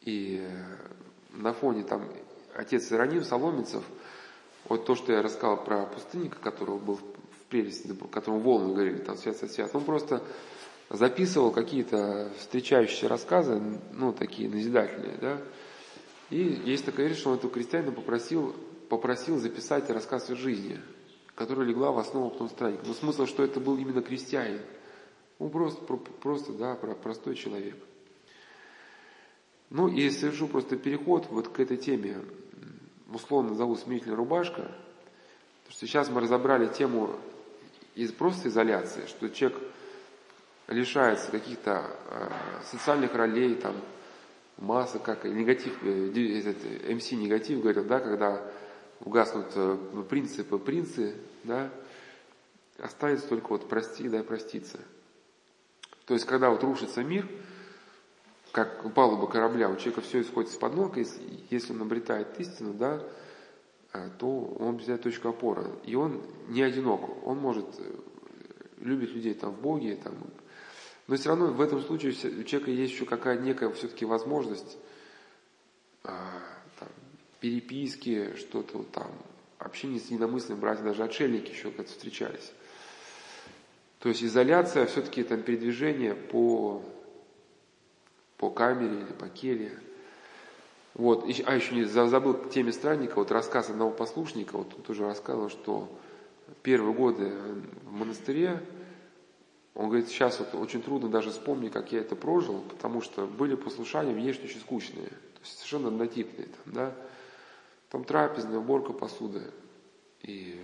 и 0.00 0.40
э, 0.42 1.36
на 1.36 1.52
фоне 1.52 1.84
там 1.84 2.08
отец 2.54 2.90
Ироним, 2.90 3.24
Соломенцев, 3.24 3.84
вот 4.70 4.86
то, 4.86 4.94
что 4.94 5.12
я 5.12 5.20
рассказал 5.20 5.62
про 5.62 5.84
пустынника, 5.84 6.38
которого 6.38 6.78
был 6.78 6.94
в 6.94 7.02
прелести, 7.50 7.92
которому 8.10 8.40
волны 8.40 8.72
говорили, 8.72 8.96
там 8.96 9.18
свят, 9.18 9.36
свят, 9.36 9.52
свят, 9.52 9.70
он 9.74 9.84
просто 9.84 10.22
записывал 10.88 11.52
какие-то 11.52 12.32
встречающиеся 12.38 13.08
рассказы, 13.08 13.60
ну, 13.92 14.14
такие 14.14 14.48
назидательные, 14.48 15.18
да, 15.18 15.42
и 16.30 16.38
есть 16.64 16.86
такая 16.86 17.08
вещь, 17.08 17.18
что 17.18 17.32
он 17.32 17.36
этого 17.36 17.52
крестьянина 17.52 17.92
попросил 17.92 18.56
попросил 18.88 19.38
записать 19.38 19.90
рассказ 19.90 20.30
о 20.30 20.36
жизни, 20.36 20.80
которая 21.34 21.66
легла 21.66 21.92
в 21.92 21.98
основу 21.98 22.30
потом 22.30 22.48
странника. 22.48 22.84
Но 22.86 22.94
смысл, 22.94 23.24
что 23.24 23.42
это 23.42 23.60
был 23.60 23.76
именно 23.78 24.00
крестьянин. 24.00 24.60
Он 25.42 25.50
просто, 25.50 25.82
просто 26.22 26.52
да, 26.52 26.76
простой 26.76 27.34
человек. 27.34 27.74
Ну 29.70 29.88
и 29.88 30.08
совершу 30.10 30.46
просто 30.46 30.76
переход 30.76 31.26
вот 31.30 31.48
к 31.48 31.58
этой 31.58 31.78
теме, 31.78 32.18
условно 33.12 33.56
зову 33.56 33.74
«Смирительная 33.74 34.16
рубашка», 34.16 34.62
потому 34.62 35.70
что 35.70 35.86
сейчас 35.86 36.10
мы 36.10 36.20
разобрали 36.20 36.68
тему 36.68 37.16
из 37.96 38.12
просто 38.12 38.50
изоляции, 38.50 39.06
что 39.06 39.28
человек 39.30 39.60
лишается 40.68 41.32
каких-то 41.32 41.90
э, 42.10 42.28
социальных 42.70 43.12
ролей, 43.12 43.56
там, 43.56 43.74
масса, 44.58 45.00
как 45.00 45.24
негатив, 45.24 45.76
э, 45.82 46.94
МС 46.94 47.10
негатив 47.10 47.62
говорил, 47.62 47.84
да, 47.84 47.98
когда 47.98 48.48
угаснут 49.00 49.48
э, 49.56 50.04
принципы 50.08 50.58
принцы, 50.58 51.16
да, 51.42 51.68
останется 52.78 53.26
только 53.26 53.48
вот 53.48 53.68
прости, 53.68 54.08
да, 54.08 54.22
проститься. 54.22 54.78
То 56.06 56.14
есть, 56.14 56.26
когда 56.26 56.50
вот 56.50 56.62
рушится 56.62 57.02
мир, 57.02 57.28
как 58.52 58.92
палуба 58.94 59.26
корабля, 59.26 59.70
у 59.70 59.76
человека 59.76 60.02
все 60.02 60.20
исходит 60.20 60.50
из-под 60.50 60.74
ног, 60.74 60.96
если, 60.96 61.22
если 61.50 61.72
он 61.72 61.82
обретает 61.82 62.38
истину, 62.38 62.74
да, 62.74 63.02
э, 63.92 64.10
то 64.18 64.56
он 64.58 64.74
обретает 64.74 65.02
точку 65.02 65.28
опоры. 65.28 65.66
И 65.84 65.94
он 65.94 66.22
не 66.48 66.62
одинок, 66.62 67.26
он 67.26 67.38
может 67.38 67.66
э, 67.78 67.92
любить 68.80 69.14
людей 69.14 69.34
там 69.34 69.52
в 69.52 69.60
Боге, 69.60 69.96
там, 69.96 70.14
но 71.06 71.16
все 71.16 71.30
равно 71.30 71.46
в 71.46 71.60
этом 71.60 71.82
случае 71.82 72.12
у 72.12 72.42
человека 72.44 72.70
есть 72.70 72.92
еще 72.92 73.04
какая 73.04 73.38
некая 73.38 73.70
все-таки 73.72 74.04
возможность 74.04 74.78
а, 76.04 76.40
там, 76.78 76.88
переписки, 77.40 78.34
что-то 78.36 78.84
там, 78.84 79.10
общение 79.58 80.00
с 80.00 80.10
недомысленными 80.10 80.60
братьями, 80.60 80.88
даже 80.88 81.02
отшельники 81.02 81.50
еще 81.50 81.70
как-то 81.70 81.92
встречались. 81.92 82.52
То 84.02 84.08
есть 84.08 84.24
изоляция, 84.24 84.86
все-таки 84.86 85.22
там 85.22 85.42
передвижение 85.42 86.16
по, 86.16 86.82
по 88.36 88.50
камере 88.50 88.96
или 88.96 89.12
по 89.12 89.28
келье. 89.28 89.78
Вот, 90.94 91.24
а 91.46 91.54
еще 91.54 91.74
не 91.76 91.84
забыл 91.84 92.34
к 92.34 92.50
теме 92.50 92.72
странника, 92.72 93.14
вот 93.14 93.30
рассказ 93.30 93.70
одного 93.70 93.92
послушника, 93.92 94.58
вот 94.58 94.74
он 94.74 94.82
тоже 94.82 95.04
рассказывал, 95.04 95.50
что 95.50 95.88
первые 96.64 96.92
годы 96.92 97.32
в 97.84 97.92
монастыре, 97.92 98.60
он 99.74 99.86
говорит, 99.86 100.08
сейчас 100.08 100.40
вот 100.40 100.52
очень 100.56 100.82
трудно 100.82 101.08
даже 101.08 101.30
вспомнить, 101.30 101.72
как 101.72 101.92
я 101.92 102.00
это 102.00 102.16
прожил, 102.16 102.60
потому 102.68 103.02
что 103.02 103.26
были 103.26 103.54
послушания 103.54 104.12
внешне 104.12 104.46
очень 104.46 104.60
скучные, 104.60 105.06
то 105.06 105.40
есть 105.42 105.58
совершенно 105.58 105.88
однотипные. 105.88 106.48
Там, 106.48 106.74
да? 106.74 106.94
там 107.88 108.04
трапезная, 108.04 108.58
уборка 108.58 108.92
посуды. 108.92 109.44
И 110.22 110.60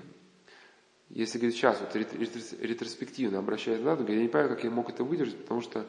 если 1.11 1.38
говорит, 1.38 1.56
сейчас 1.56 1.80
вот 1.80 1.94
ретроспективно 1.94 3.38
обращаясь 3.38 3.80
назад, 3.80 4.09
я 4.09 4.16
не 4.16 4.28
понимаю, 4.28 4.50
как 4.50 4.64
я 4.64 4.70
мог 4.70 4.90
это 4.90 5.04
выдержать, 5.04 5.38
потому 5.38 5.61
что 5.62 5.86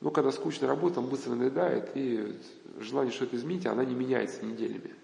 ну, 0.00 0.10
когда 0.10 0.30
скучная 0.32 0.68
работа, 0.68 1.00
он 1.00 1.06
быстро 1.06 1.30
надоедает, 1.30 1.90
и 1.94 2.38
желание 2.78 3.12
что-то 3.12 3.36
изменить, 3.36 3.66
она 3.66 3.84
не 3.84 3.94
меняется 3.94 4.44
неделями. 4.44 4.94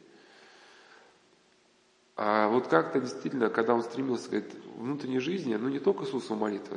А 2.16 2.48
вот 2.48 2.66
как-то 2.66 3.00
действительно, 3.00 3.48
когда 3.48 3.74
он 3.74 3.82
стремился 3.82 4.28
к 4.28 4.44
внутренней 4.76 5.20
жизни, 5.20 5.54
ну 5.54 5.68
не 5.70 5.78
только 5.78 6.04
Иисусу 6.04 6.34
молитва, 6.34 6.76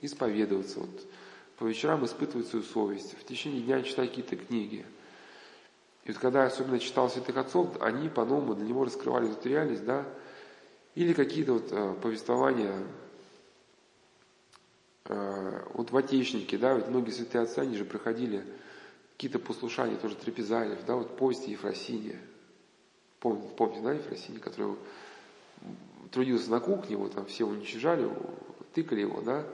исповедоваться, 0.00 0.80
вот, 0.80 1.06
по 1.58 1.64
вечерам 1.64 2.04
испытывать 2.04 2.48
свою 2.48 2.64
совесть, 2.64 3.16
в 3.16 3.24
течение 3.24 3.62
дня 3.62 3.82
читать 3.82 4.08
какие-то 4.08 4.34
книги. 4.36 4.84
И 6.04 6.08
вот 6.10 6.18
когда 6.18 6.44
особенно 6.44 6.80
читал 6.80 7.08
святых 7.08 7.36
отцов, 7.36 7.80
они 7.80 8.08
по-новому 8.08 8.54
для 8.54 8.66
него 8.66 8.84
раскрывали 8.84 9.30
эту 9.30 9.48
реальность, 9.48 9.84
да, 9.84 10.06
или 10.94 11.12
какие-то 11.12 11.54
вот 11.54 11.68
э, 11.70 11.94
повествования, 12.02 12.86
э, 15.06 15.62
вот 15.74 15.90
в 15.90 15.96
Отечнике, 15.96 16.58
да, 16.58 16.74
ведь 16.74 16.88
многие 16.88 17.10
святые 17.10 17.42
отцы, 17.42 17.58
они 17.58 17.76
же 17.76 17.84
проходили 17.84 18.44
какие-то 19.12 19.38
послушания, 19.38 19.96
тоже 19.96 20.16
Трепезалев, 20.16 20.84
да, 20.86 20.96
вот 20.96 21.16
повести 21.16 21.50
Ефросиния. 21.50 22.18
Помните, 23.20 23.48
помните, 23.56 23.82
да, 23.82 23.92
Ефросиния, 23.92 24.40
который 24.40 24.76
трудился 26.10 26.50
на 26.50 26.60
кухне, 26.60 26.92
его 26.92 27.08
там 27.08 27.26
все 27.26 27.44
уничтожали, 27.44 28.10
тыкали 28.72 29.00
его, 29.00 29.20
да, 29.20 29.46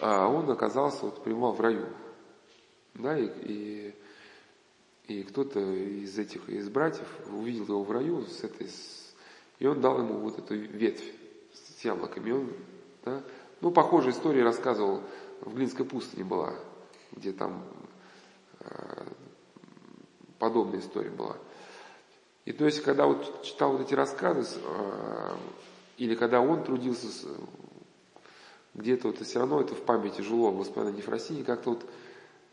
а 0.00 0.28
он 0.28 0.48
оказался, 0.50 1.06
вот, 1.06 1.22
пребывал 1.22 1.52
в 1.52 1.60
раю. 1.60 1.86
Да, 2.94 3.18
и, 3.18 3.30
и, 3.42 3.94
и 5.08 5.22
кто-то 5.24 5.60
из 5.60 6.18
этих, 6.18 6.48
из 6.48 6.68
братьев 6.68 7.08
увидел 7.28 7.64
его 7.64 7.82
в 7.82 7.90
раю 7.90 8.26
с 8.26 8.42
этой, 8.42 8.68
с, 8.68 8.99
и 9.60 9.66
он 9.66 9.80
дал 9.80 9.98
ему 9.98 10.14
вот 10.14 10.38
эту 10.38 10.56
ветвь 10.56 11.04
с 11.52 11.84
яблоками. 11.84 12.32
Он, 12.32 12.52
да, 13.04 13.22
ну, 13.60 13.70
похожая 13.70 14.12
история 14.12 14.42
рассказывал, 14.42 15.02
в 15.42 15.54
Глинской 15.54 15.84
пустыне 15.84 16.24
была, 16.24 16.54
где 17.12 17.32
там 17.32 17.62
э, 18.60 19.04
подобная 20.38 20.80
история 20.80 21.10
была. 21.10 21.36
И 22.46 22.52
то 22.52 22.64
есть, 22.64 22.82
когда 22.82 23.06
вот 23.06 23.42
читал 23.42 23.72
вот 23.72 23.82
эти 23.82 23.94
рассказы, 23.94 24.58
э, 24.64 25.36
или 25.98 26.14
когда 26.14 26.40
он 26.40 26.64
трудился 26.64 27.28
где-то 28.74 29.08
вот 29.08 29.18
все 29.20 29.40
равно 29.40 29.60
это 29.60 29.74
в 29.74 29.82
памяти 29.82 30.22
жило, 30.22 30.50
господина 30.52 30.96
Ефросинии, 30.96 31.42
как-то 31.42 31.70
вот 31.70 31.84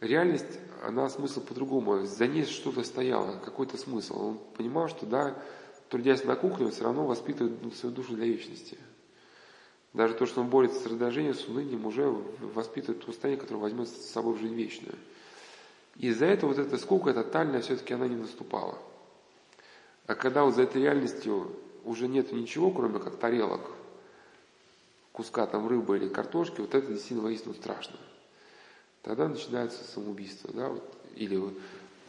реальность, 0.02 0.60
она 0.84 1.10
смысл 1.10 1.40
по-другому, 1.42 2.06
за 2.06 2.28
ней 2.28 2.44
что-то 2.44 2.84
стояло, 2.84 3.40
какой-то 3.40 3.78
смысл. 3.78 4.30
Он 4.30 4.38
понимал, 4.58 4.90
что 4.90 5.06
да, 5.06 5.36
трудясь 5.90 6.24
на 6.24 6.36
кухне, 6.36 6.66
он 6.66 6.72
все 6.72 6.84
равно 6.84 7.06
воспитывает 7.06 7.76
свою 7.76 7.96
душу 7.96 8.14
для 8.14 8.26
вечности. 8.26 8.78
Даже 9.94 10.14
то, 10.14 10.26
что 10.26 10.42
он 10.42 10.50
борется 10.50 10.80
с 10.80 10.86
раздражением, 10.86 11.34
с 11.34 11.48
унынием, 11.48 11.86
уже 11.86 12.04
воспитывает 12.54 13.04
то 13.04 13.12
состояние, 13.12 13.42
которое 13.42 13.60
возьмет 13.60 13.88
с 13.88 14.12
собой 14.12 14.36
в 14.36 14.40
жизнь 14.40 14.54
вечную. 14.54 14.96
И 15.96 16.10
из-за 16.10 16.26
этого 16.26 16.50
вот 16.50 16.60
эта 16.60 16.78
скука 16.78 17.14
тотальная 17.14 17.62
все-таки 17.62 17.94
она 17.94 18.08
не 18.08 18.16
наступала. 18.16 18.78
А 20.06 20.16
когда 20.16 20.44
вот 20.44 20.56
за 20.56 20.64
этой 20.64 20.82
реальностью 20.82 21.52
уже 21.84 22.08
нет 22.08 22.32
ничего, 22.32 22.70
кроме 22.72 23.00
как 23.00 23.18
тарелок, 23.18 23.62
куска 25.14 25.48
там 25.48 25.68
рыбы 25.68 25.98
или 25.98 26.08
картошки, 26.08 26.62
вот 26.62 26.76
это 26.76 26.88
действительно 26.88 27.24
воистину 27.24 27.56
страшно. 27.56 27.98
Тогда 29.02 29.28
начинается 29.28 29.84
самоубийство, 29.84 30.52
да, 30.54 30.70
вот, 30.70 30.84
или 31.16 31.38
в 31.38 31.54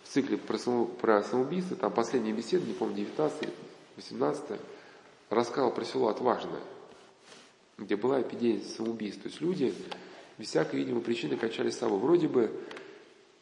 цикле 0.05 0.37
про, 0.37 0.59
само, 0.59 0.85
про 0.85 1.23
самоубийство, 1.23 1.77
там 1.77 1.93
последняя 1.93 2.33
беседа, 2.33 2.67
не 2.67 2.75
помню, 2.75 2.97
19 2.97 3.49
18 3.99 4.61
рассказывал 5.29 5.73
про 5.73 5.85
село 5.85 6.09
Отважное, 6.09 6.61
где 7.77 7.97
была 7.97 8.23
эпидемия 8.23 8.61
самоубийств. 8.61 9.23
То 9.23 9.29
есть 9.29 9.41
люди 9.41 9.75
без 10.39 10.49
всякой, 10.49 10.77
видимо, 10.77 11.01
причины 11.01 11.37
кончали 11.37 11.71
с 11.71 11.79
собой. 11.79 11.99
Вроде 11.99 12.29
бы 12.29 12.51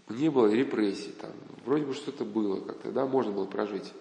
не 0.08 0.30
было 0.30 0.50
репрессий, 0.50 1.12
там, 1.20 1.30
вроде 1.66 1.84
бы 1.84 1.92
что-то 1.92 2.24
было 2.24 2.60
как-то, 2.60 2.90
да, 2.90 3.06
можно 3.06 3.32
было 3.32 3.44
прожить. 3.44 3.92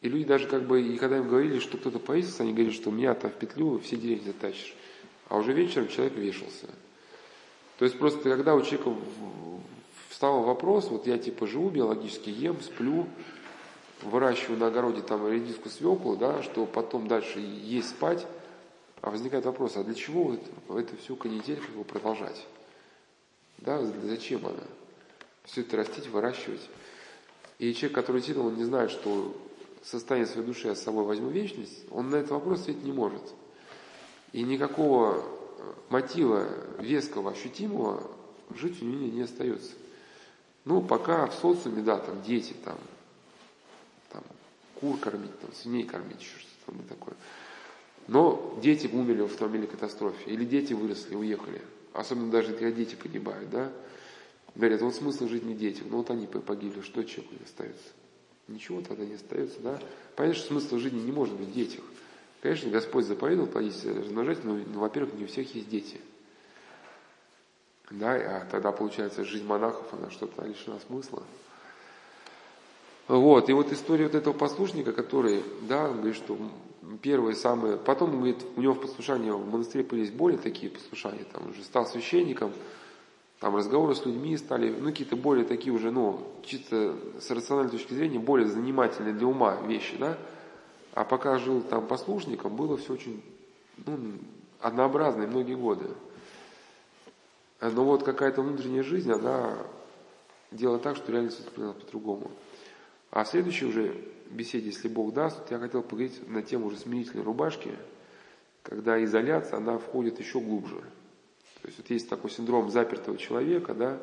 И 0.00 0.08
люди 0.08 0.24
даже 0.24 0.46
как 0.46 0.64
бы, 0.64 0.80
и 0.80 0.96
когда 0.96 1.18
им 1.18 1.28
говорили, 1.28 1.58
что 1.58 1.76
кто-то 1.76 1.98
повесился, 1.98 2.44
они 2.44 2.52
говорили, 2.52 2.72
что 2.72 2.92
меня 2.92 3.14
там 3.14 3.32
в 3.32 3.34
петлю 3.34 3.80
все 3.80 3.96
деревья 3.96 4.26
затащишь. 4.26 4.76
А 5.28 5.36
уже 5.36 5.52
вечером 5.52 5.88
человек 5.88 6.14
вешался. 6.14 6.68
То 7.78 7.84
есть 7.84 7.98
просто 7.98 8.22
когда 8.30 8.54
у 8.54 8.62
человека 8.62 8.94
встал 10.08 10.42
вопрос, 10.42 10.88
вот 10.88 11.08
я 11.08 11.18
типа 11.18 11.48
живу 11.48 11.68
биологически, 11.68 12.30
ем, 12.30 12.60
сплю, 12.60 13.08
выращиваю 14.02 14.58
на 14.58 14.68
огороде 14.68 15.02
там 15.02 15.28
редиску, 15.28 15.68
свеклу, 15.68 16.16
да, 16.16 16.42
что 16.42 16.66
потом 16.66 17.08
дальше 17.08 17.40
есть 17.40 17.90
спать, 17.90 18.26
а 19.00 19.10
возникает 19.10 19.44
вопрос, 19.44 19.76
а 19.76 19.84
для 19.84 19.94
чего 19.94 20.36
вот 20.68 20.78
эту 20.78 20.96
всю 20.96 21.16
канитель 21.16 21.56
как 21.56 21.70
бы 21.70 21.84
продолжать? 21.84 22.46
Да, 23.58 23.82
зачем 24.04 24.46
она? 24.46 24.64
Все 25.44 25.62
это 25.62 25.76
растить, 25.76 26.08
выращивать. 26.08 26.68
И 27.58 27.72
человек, 27.74 27.94
который 27.94 28.22
сидел, 28.22 28.46
он 28.46 28.56
не 28.56 28.64
знает, 28.64 28.90
что 28.90 29.34
состояние 29.82 30.30
своей 30.30 30.46
души 30.46 30.68
я 30.68 30.74
с 30.74 30.82
собой 30.82 31.04
возьму 31.04 31.28
вечность, 31.30 31.84
он 31.90 32.10
на 32.10 32.16
этот 32.16 32.30
вопрос 32.30 32.62
ответить 32.62 32.84
не 32.84 32.92
может. 32.92 33.22
И 34.32 34.42
никакого 34.42 35.16
э, 35.16 35.72
мотива 35.88 36.46
веского, 36.78 37.32
ощутимого 37.32 38.02
жить 38.54 38.82
у 38.82 38.84
него 38.84 39.12
не 39.12 39.22
остается. 39.22 39.72
Ну, 40.64 40.82
пока 40.82 41.26
в 41.26 41.34
социуме, 41.34 41.82
да, 41.82 41.96
там 41.96 42.22
дети, 42.22 42.54
там 42.64 42.78
кур 44.80 44.98
кормить, 44.98 45.38
там, 45.40 45.52
свиней 45.52 45.84
кормить, 45.84 46.20
еще 46.20 46.38
что-то 46.38 46.82
такое. 46.88 47.14
Но 48.06 48.58
дети 48.62 48.88
умерли 48.90 49.22
в 49.22 49.26
автомобильной 49.26 49.68
катастрофе, 49.68 50.30
или 50.30 50.44
дети 50.44 50.72
выросли, 50.72 51.14
уехали. 51.14 51.60
Особенно 51.92 52.30
даже 52.30 52.52
когда 52.52 52.70
дети 52.70 52.94
погибают, 52.94 53.50
да. 53.50 53.70
Говорят, 54.54 54.80
вот 54.80 54.94
смысл 54.94 55.28
жизни 55.28 55.54
детям. 55.54 55.88
Ну 55.90 55.98
вот 55.98 56.10
они 56.10 56.26
погибли, 56.26 56.80
что 56.80 57.04
человеку 57.04 57.34
остается? 57.44 57.88
Ничего 58.48 58.80
тогда 58.80 59.04
не 59.04 59.14
остается, 59.14 59.60
да? 59.60 59.78
Понятно, 60.16 60.38
что 60.40 60.48
смысл 60.48 60.78
жизни 60.78 61.00
не 61.00 61.12
может 61.12 61.34
быть 61.34 61.48
в 61.48 61.52
детях. 61.52 61.84
Конечно, 62.40 62.70
Господь 62.70 63.04
заповедовал 63.04 63.48
плодиться, 63.48 63.92
размножать, 63.92 64.44
но, 64.44 64.54
ну, 64.54 64.80
во-первых, 64.80 65.14
не 65.14 65.24
у 65.24 65.26
всех 65.26 65.54
есть 65.54 65.68
дети. 65.68 66.00
Да, 67.90 68.12
а 68.14 68.46
тогда, 68.50 68.72
получается, 68.72 69.24
жизнь 69.24 69.44
монахов, 69.44 69.92
она 69.92 70.10
что-то 70.10 70.44
лишена 70.44 70.78
смысла. 70.86 71.22
Вот, 73.08 73.48
и 73.48 73.54
вот 73.54 73.72
история 73.72 74.04
вот 74.04 74.14
этого 74.14 74.34
послушника, 74.34 74.92
который, 74.92 75.42
да, 75.62 75.88
говорит, 75.88 76.14
что 76.14 76.36
первые 77.00 77.34
самые, 77.34 77.78
потом, 77.78 78.16
говорит, 78.18 78.44
у 78.56 78.60
него 78.60 78.74
в 78.74 78.80
послушании 78.80 79.30
в 79.30 79.50
монастыре 79.50 79.82
появились 79.82 80.12
более 80.12 80.38
такие 80.38 80.70
послушания, 80.70 81.24
там, 81.32 81.48
уже 81.48 81.62
стал 81.62 81.86
священником, 81.86 82.52
там 83.40 83.56
разговоры 83.56 83.94
с 83.94 84.04
людьми 84.04 84.36
стали, 84.36 84.74
ну, 84.78 84.90
какие-то 84.90 85.16
более 85.16 85.46
такие 85.46 85.72
уже, 85.72 85.90
ну, 85.90 86.20
чисто 86.44 86.96
с 87.18 87.30
рациональной 87.30 87.70
точки 87.70 87.94
зрения, 87.94 88.18
более 88.18 88.46
занимательные 88.46 89.14
для 89.14 89.26
ума 89.26 89.56
вещи, 89.62 89.96
да. 89.96 90.18
А 90.92 91.04
пока 91.04 91.38
жил 91.38 91.62
там 91.62 91.86
послушником, 91.86 92.56
было 92.56 92.76
все 92.76 92.92
очень, 92.92 93.22
ну, 93.86 93.96
однообразно 94.60 95.26
многие 95.26 95.54
годы. 95.54 95.86
Но 97.60 97.84
вот 97.84 98.02
какая-то 98.02 98.42
внутренняя 98.42 98.82
жизнь, 98.82 99.10
она 99.10 99.56
делала 100.50 100.78
так, 100.78 100.96
что 100.96 101.10
реальность 101.10 101.38
воспринималась 101.38 101.82
по-другому. 101.82 102.30
А 103.10 103.24
в 103.24 103.28
следующей 103.28 103.66
уже 103.66 103.94
беседе, 104.30 104.66
если 104.66 104.88
Бог 104.88 105.14
даст, 105.14 105.50
я 105.50 105.58
хотел 105.58 105.82
поговорить 105.82 106.28
на 106.28 106.42
тему 106.42 106.66
уже 106.66 106.78
смирительной 106.78 107.24
рубашки, 107.24 107.70
когда 108.62 109.02
изоляция, 109.02 109.56
она 109.56 109.78
входит 109.78 110.18
еще 110.18 110.40
глубже– 110.40 110.82
то 111.62 111.68
есть 111.68 111.78
вот 111.78 111.90
есть 111.90 112.08
такой 112.08 112.30
синдром 112.30 112.70
запертого 112.70 113.18
человека, 113.18 113.74
да, 113.74 114.00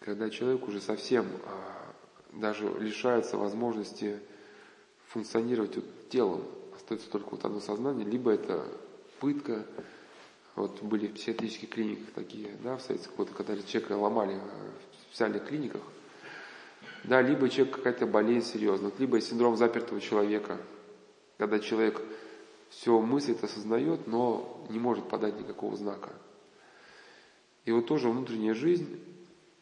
когда 0.00 0.28
человек 0.28 0.68
уже 0.68 0.80
совсем 0.80 1.26
а, 1.46 1.94
даже 2.32 2.68
лишается 2.78 3.38
возможности 3.38 4.20
функционировать 5.06 5.76
вот 5.76 6.08
телом, 6.10 6.44
остается 6.76 7.08
только 7.08 7.30
вот 7.30 7.44
одно 7.44 7.60
сознание, 7.60 8.06
либо 8.06 8.32
это 8.32 8.66
пытка, 9.18 9.64
вот 10.56 10.82
были 10.82 11.06
в 11.06 11.14
психиатрических 11.14 11.70
клиниках 11.70 12.12
такие, 12.14 12.50
да, 12.62 12.76
в 12.76 12.82
советских 12.82 13.16
годы, 13.16 13.32
когда 13.34 13.56
человека 13.56 13.92
ломали 13.92 14.34
в 14.34 15.08
специальных 15.08 15.46
клиниках, 15.46 15.80
да, 17.04 17.20
либо 17.20 17.48
человек 17.48 17.76
какая-то 17.76 18.06
болезнь 18.06 18.52
серьезная, 18.52 18.90
либо 18.98 19.20
синдром 19.20 19.56
запертого 19.56 20.00
человека, 20.00 20.58
когда 21.38 21.58
человек 21.58 22.00
все 22.70 22.98
мыслит, 23.00 23.44
осознает, 23.44 24.06
но 24.06 24.66
не 24.70 24.78
может 24.78 25.08
подать 25.08 25.38
никакого 25.38 25.76
знака. 25.76 26.10
И 27.64 27.72
вот 27.72 27.86
тоже 27.86 28.08
внутренняя 28.08 28.54
жизнь, 28.54 29.00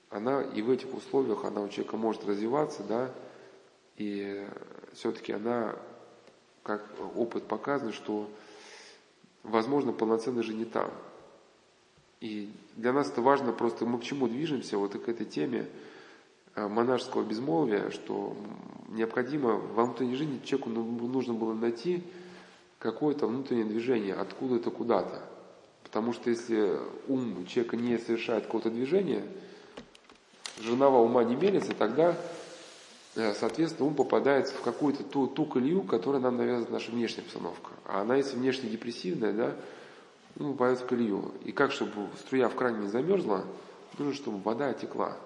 она 0.08 0.42
и 0.42 0.62
в 0.62 0.70
этих 0.70 0.94
условиях, 0.94 1.44
она 1.44 1.62
у 1.62 1.68
человека 1.68 1.96
может 1.96 2.24
развиваться, 2.26 2.82
да, 2.84 3.12
и 3.96 4.46
все-таки 4.92 5.32
она, 5.32 5.76
как 6.62 6.84
опыт 7.16 7.44
показывает, 7.44 7.94
что 7.94 8.28
возможно 9.42 9.92
полноценная 9.92 10.42
жизнь 10.42 10.58
не 10.58 10.64
там. 10.64 10.90
И 12.20 12.52
для 12.76 12.92
нас 12.92 13.10
это 13.10 13.20
важно 13.20 13.52
просто, 13.52 13.84
мы 13.84 13.98
к 13.98 14.04
чему 14.04 14.28
движемся, 14.28 14.78
вот 14.78 14.92
к 14.92 15.08
этой 15.08 15.26
теме 15.26 15.68
монашеского 16.56 17.22
безмолвия, 17.22 17.90
что 17.90 18.36
необходимо 18.88 19.54
во 19.54 19.84
внутренней 19.84 20.16
жизни 20.16 20.40
человеку 20.44 20.70
ну, 20.70 20.84
нужно 21.08 21.34
было 21.34 21.54
найти 21.54 22.02
какое-то 22.78 23.26
внутреннее 23.26 23.64
движение, 23.64 24.14
откуда-то 24.14 24.70
куда-то. 24.70 25.22
Потому 25.84 26.12
что 26.12 26.30
если 26.30 26.78
ум 27.06 27.46
человека 27.46 27.76
не 27.76 27.98
совершает 27.98 28.46
какого-то 28.46 28.70
движения, 28.70 29.22
жернова 30.60 30.98
ума 30.98 31.22
не 31.22 31.36
мерится, 31.36 31.74
тогда, 31.74 32.16
э, 33.14 33.34
соответственно, 33.34 33.88
ум 33.88 33.94
попадает 33.94 34.48
в 34.48 34.62
какую-то 34.62 35.04
ту, 35.04 35.26
ту 35.26 35.44
колею, 35.44 35.82
которая 35.82 36.20
нам 36.20 36.36
навязывает 36.36 36.70
наша 36.70 36.90
внешняя 36.90 37.22
обстановка. 37.22 37.70
А 37.84 38.00
она, 38.02 38.16
если 38.16 38.36
внешне 38.36 38.68
депрессивная, 38.68 39.32
да, 39.32 39.56
ну, 40.36 40.52
попадает 40.52 40.80
в 40.80 40.86
колею. 40.86 41.32
И 41.44 41.52
как, 41.52 41.72
чтобы 41.72 42.08
струя 42.18 42.48
в 42.48 42.54
кране 42.54 42.84
не 42.84 42.88
замерзла, 42.88 43.44
нужно, 43.98 44.14
чтобы 44.14 44.38
вода 44.38 44.72
текла. 44.72 45.16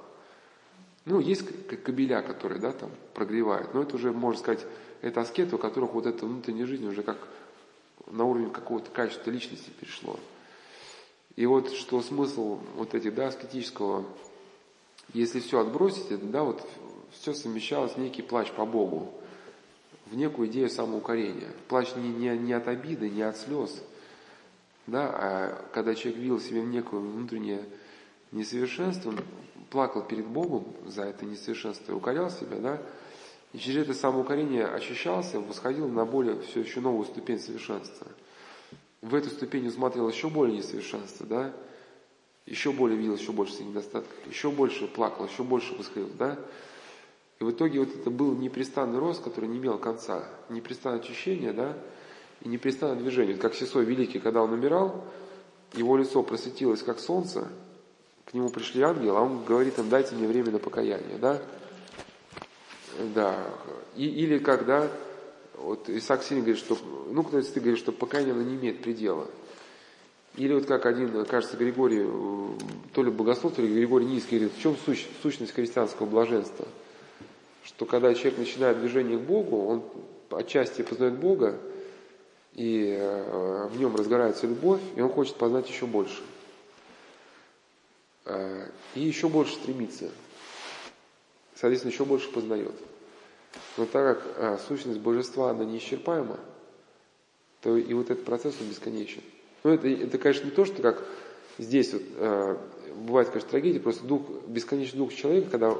Ну, 1.06 1.20
есть 1.20 1.44
кабеля, 1.84 2.20
которые, 2.20 2.60
да, 2.60 2.72
там 2.72 2.90
прогревают, 3.14 3.72
но 3.72 3.82
это 3.82 3.94
уже, 3.94 4.12
можно 4.12 4.40
сказать, 4.40 4.66
это 5.02 5.20
аскеты, 5.20 5.54
у 5.54 5.58
которых 5.58 5.92
вот 5.92 6.04
эта 6.04 6.26
внутренняя 6.26 6.66
жизнь 6.66 6.84
уже 6.84 7.04
как 7.04 7.16
на 8.10 8.24
уровень 8.24 8.50
какого-то 8.50 8.90
качества 8.90 9.30
личности 9.30 9.70
перешло. 9.80 10.18
И 11.36 11.46
вот 11.46 11.70
что 11.70 12.02
смысл 12.02 12.58
вот 12.74 12.94
этих, 12.94 13.14
да, 13.14 13.28
аскетического, 13.28 14.04
если 15.12 15.38
все 15.38 15.60
отбросить, 15.60 16.10
это, 16.10 16.26
да, 16.26 16.42
вот 16.42 16.66
все 17.12 17.34
совмещалось 17.34 17.92
в 17.92 17.98
некий 17.98 18.22
плач 18.22 18.50
по 18.50 18.66
Богу, 18.66 19.14
в 20.06 20.16
некую 20.16 20.48
идею 20.48 20.68
самоукорения. 20.68 21.52
Плач 21.68 21.94
не, 21.94 22.08
не, 22.08 22.36
не 22.36 22.52
от 22.52 22.66
обиды, 22.66 23.10
не 23.10 23.22
от 23.22 23.36
слез, 23.36 23.80
да, 24.88 25.08
а 25.08 25.68
когда 25.72 25.94
человек 25.94 26.20
видел 26.20 26.40
себе 26.40 26.62
в 26.62 26.66
некое 26.66 26.98
внутреннее 26.98 27.64
несовершенство, 28.32 29.14
плакал 29.70 30.02
перед 30.02 30.26
Богом 30.26 30.64
за 30.86 31.02
это 31.02 31.24
несовершенство 31.24 31.94
укорял 31.94 32.30
себя, 32.30 32.58
да, 32.58 32.82
и 33.52 33.58
через 33.58 33.84
это 33.84 33.94
самоукорение 33.94 34.66
очищался, 34.66 35.40
восходил 35.40 35.88
на 35.88 36.04
более 36.04 36.40
все 36.40 36.60
еще 36.60 36.80
новую 36.80 37.04
ступень 37.06 37.38
совершенства– 37.38 38.06
в 39.06 39.14
эту 39.14 39.30
ступень 39.30 39.66
усматривал 39.68 40.08
еще 40.08 40.28
более 40.28 40.56
несовершенство, 40.56 41.26
да, 41.26 41.52
еще 42.44 42.72
более 42.72 42.98
видел 42.98 43.14
еще 43.14 43.32
больше 43.32 43.62
недостатков, 43.62 44.14
еще 44.26 44.50
больше 44.50 44.86
плакал, 44.88 45.26
еще 45.26 45.42
больше 45.42 45.74
восходил, 45.74 46.10
да. 46.18 46.38
И 47.38 47.44
в 47.44 47.50
итоге 47.50 47.80
вот 47.80 47.94
это 47.94 48.10
был 48.10 48.34
непрестанный 48.34 48.98
рост, 48.98 49.22
который 49.22 49.48
не 49.48 49.58
имел 49.58 49.78
конца, 49.78 50.24
непрестанное 50.48 51.00
очищение, 51.00 51.52
да, 51.52 51.76
и 52.40 52.48
непрестанное 52.48 52.96
движение. 52.96 53.36
Как 53.36 53.54
Сесой 53.54 53.84
Великий, 53.84 54.18
когда 54.18 54.42
он 54.42 54.52
умирал, 54.52 55.04
его 55.74 55.96
лицо 55.96 56.22
просветилось 56.22 56.82
как 56.82 56.98
солнце, 56.98 57.48
к 58.26 58.34
нему 58.34 58.50
пришли 58.50 58.82
ангелы, 58.82 59.16
а 59.16 59.22
он 59.22 59.44
говорит 59.44 59.78
им, 59.78 59.88
дайте 59.88 60.14
мне 60.14 60.26
время 60.26 60.50
на 60.50 60.58
покаяние, 60.58 61.18
да. 61.18 61.40
Да. 63.14 63.36
И, 63.94 64.06
или 64.06 64.38
когда 64.38 64.90
вот 65.56 65.88
Исаак 65.88 66.22
Син 66.22 66.38
говорит, 66.38 66.58
что, 66.58 66.76
ну, 67.10 67.22
кто 67.22 67.40
ты 67.40 67.60
говоришь, 67.60 67.78
что 67.78 67.92
покаяние 67.92 68.34
оно 68.34 68.42
не 68.42 68.56
имеет 68.56 68.82
предела. 68.82 69.26
Или 70.36 70.52
вот 70.52 70.66
как 70.66 70.84
один, 70.84 71.24
кажется, 71.24 71.56
Григорий, 71.56 72.06
то 72.92 73.02
ли 73.02 73.10
богослов, 73.10 73.54
то 73.54 73.62
ли 73.62 73.72
Григорий 73.72 74.04
Низкий 74.04 74.36
говорит, 74.36 74.56
в 74.56 74.60
чем 74.60 74.76
сущ, 74.84 75.06
сущность 75.22 75.54
христианского 75.54 76.06
блаженства? 76.06 76.66
Что 77.64 77.86
когда 77.86 78.12
человек 78.14 78.38
начинает 78.38 78.78
движение 78.80 79.18
к 79.18 79.22
Богу, 79.22 79.66
он 79.66 79.82
отчасти 80.30 80.82
познает 80.82 81.14
Бога, 81.14 81.58
и 82.52 82.96
э, 82.98 83.68
в 83.72 83.78
нем 83.78 83.96
разгорается 83.96 84.46
любовь, 84.46 84.80
и 84.94 85.00
он 85.00 85.10
хочет 85.10 85.36
познать 85.36 85.68
еще 85.68 85.86
больше. 85.86 86.22
Э, 88.26 88.68
и 88.94 89.00
еще 89.00 89.28
больше 89.28 89.54
стремится. 89.54 90.10
Соответственно, 91.54 91.92
еще 91.92 92.04
больше 92.04 92.30
познает. 92.30 92.74
Но 93.78 93.86
так 93.86 94.18
как 94.18 94.34
а, 94.36 94.58
сущность 94.68 95.00
божества, 95.00 95.50
она 95.50 95.64
неисчерпаема, 95.64 96.38
то 97.62 97.76
и 97.76 97.94
вот 97.94 98.10
этот 98.10 98.24
процесс, 98.24 98.54
он 98.60 98.68
бесконечен. 98.68 99.22
Ну, 99.64 99.72
это, 99.72 99.88
это, 99.88 100.18
конечно, 100.18 100.44
не 100.44 100.50
то, 100.50 100.66
что 100.66 100.82
как 100.82 101.02
здесь 101.58 101.94
вот, 101.94 102.02
а, 102.16 102.60
бывает, 102.94 103.28
конечно, 103.28 103.50
трагедия, 103.50 103.80
просто 103.80 104.04
дух, 104.04 104.22
бесконечный 104.46 104.98
дух 104.98 105.14
человека, 105.14 105.50
когда 105.50 105.78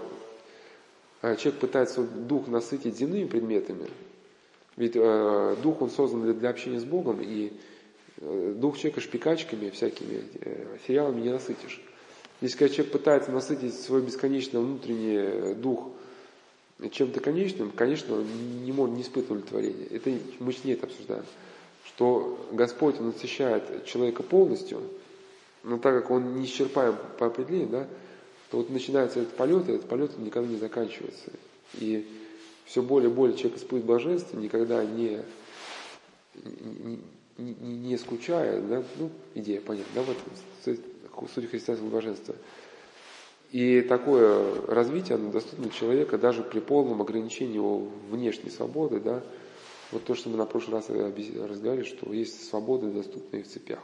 а, 1.20 1.36
человек 1.36 1.61
пытается 1.61 2.01
вот, 2.01 2.26
дух 2.26 2.49
насытить 2.49 2.97
земными 2.97 3.26
предметами, 3.26 3.88
ведь 4.76 4.92
э, 4.94 5.57
дух, 5.62 5.80
он 5.80 5.88
создан 5.88 6.22
для, 6.22 6.34
для 6.34 6.51
общения 6.51 6.78
с 6.78 6.84
Богом, 6.84 7.20
и 7.22 7.51
э, 8.18 8.55
дух 8.57 8.76
человека 8.76 9.01
шпикачками 9.01 9.70
всякими, 9.70 10.22
э, 10.40 10.76
сериалами 10.86 11.22
не 11.22 11.30
насытишь. 11.30 11.82
Если 12.41 12.59
когда 12.59 12.74
человек 12.74 12.93
пытается 12.93 13.30
насытить 13.30 13.74
свой 13.74 14.03
бесконечный 14.03 14.61
внутренний 14.61 15.55
дух– 15.55 15.89
чем-то 16.91 17.20
конечным, 17.20 17.70
конечно, 17.70 18.14
не, 18.16 18.72
может, 18.72 18.97
не 18.97 19.03
испытывать 19.03 19.45
удовлетворения. 19.45 19.87
Это, 19.87 20.12
мы 20.41 20.53
с 20.53 20.62
ней 20.64 20.74
это 20.74 20.87
обсуждаем. 20.87 21.24
Что 21.84 22.39
Господь 22.53 23.01
он 23.01 23.07
насыщает 23.07 23.87
человека 23.87 24.22
полностью, 24.22 24.82
но 25.62 25.78
так 25.78 26.03
как 26.03 26.11
он 26.11 26.37
не 26.37 26.45
исчерпаем 26.45 26.97
по 27.18 27.26
определению, 27.26 27.68
да, 27.68 27.89
то 28.51 28.59
вот 28.59 28.70
начинается 28.70 29.20
этот 29.20 29.34
полет, 29.34 29.68
и 29.68 29.72
этот 29.72 29.89
полет 29.89 30.18
никогда 30.18 30.49
не 30.49 30.59
заканчивается. 30.59 31.30
И 31.74 32.07
все 32.66 32.82
более 32.82 33.11
и 33.11 33.12
более 33.12 33.37
человек 33.37 33.59
испытывает 33.59 33.87
блаженство, 33.87 34.39
никогда 34.39 34.84
не, 34.84 35.22
не, 36.34 37.01
не, 37.39 37.55
не 37.55 37.97
скучая, 37.97 38.61
да, 38.61 38.84
ну, 38.99 39.11
идея 39.34 39.61
понятна, 39.61 39.93
да, 39.95 40.03
в 40.03 40.11
этом 40.11 40.84
суть 41.34 41.50
христианского 41.50 41.88
блаженства– 41.88 42.34
и 43.52 43.80
такое 43.80 44.66
развитие, 44.66 45.16
оно 45.16 45.30
доступно 45.30 45.70
человека 45.70 46.18
даже 46.18 46.42
при 46.42 46.60
полном 46.60 47.00
ограничении 47.00 47.54
его 47.54 47.88
внешней 48.10 48.50
свободы, 48.50 49.00
да. 49.00 49.22
Вот 49.92 50.04
то, 50.04 50.14
что 50.16 50.28
мы 50.28 50.36
на 50.36 50.46
прошлый 50.46 50.78
раз 50.78 50.90
разговаривали, 50.90 51.84
что 51.84 52.12
есть 52.12 52.48
свободы, 52.48 52.90
доступные 52.90 53.44
в 53.44 53.48
цепях. 53.48 53.78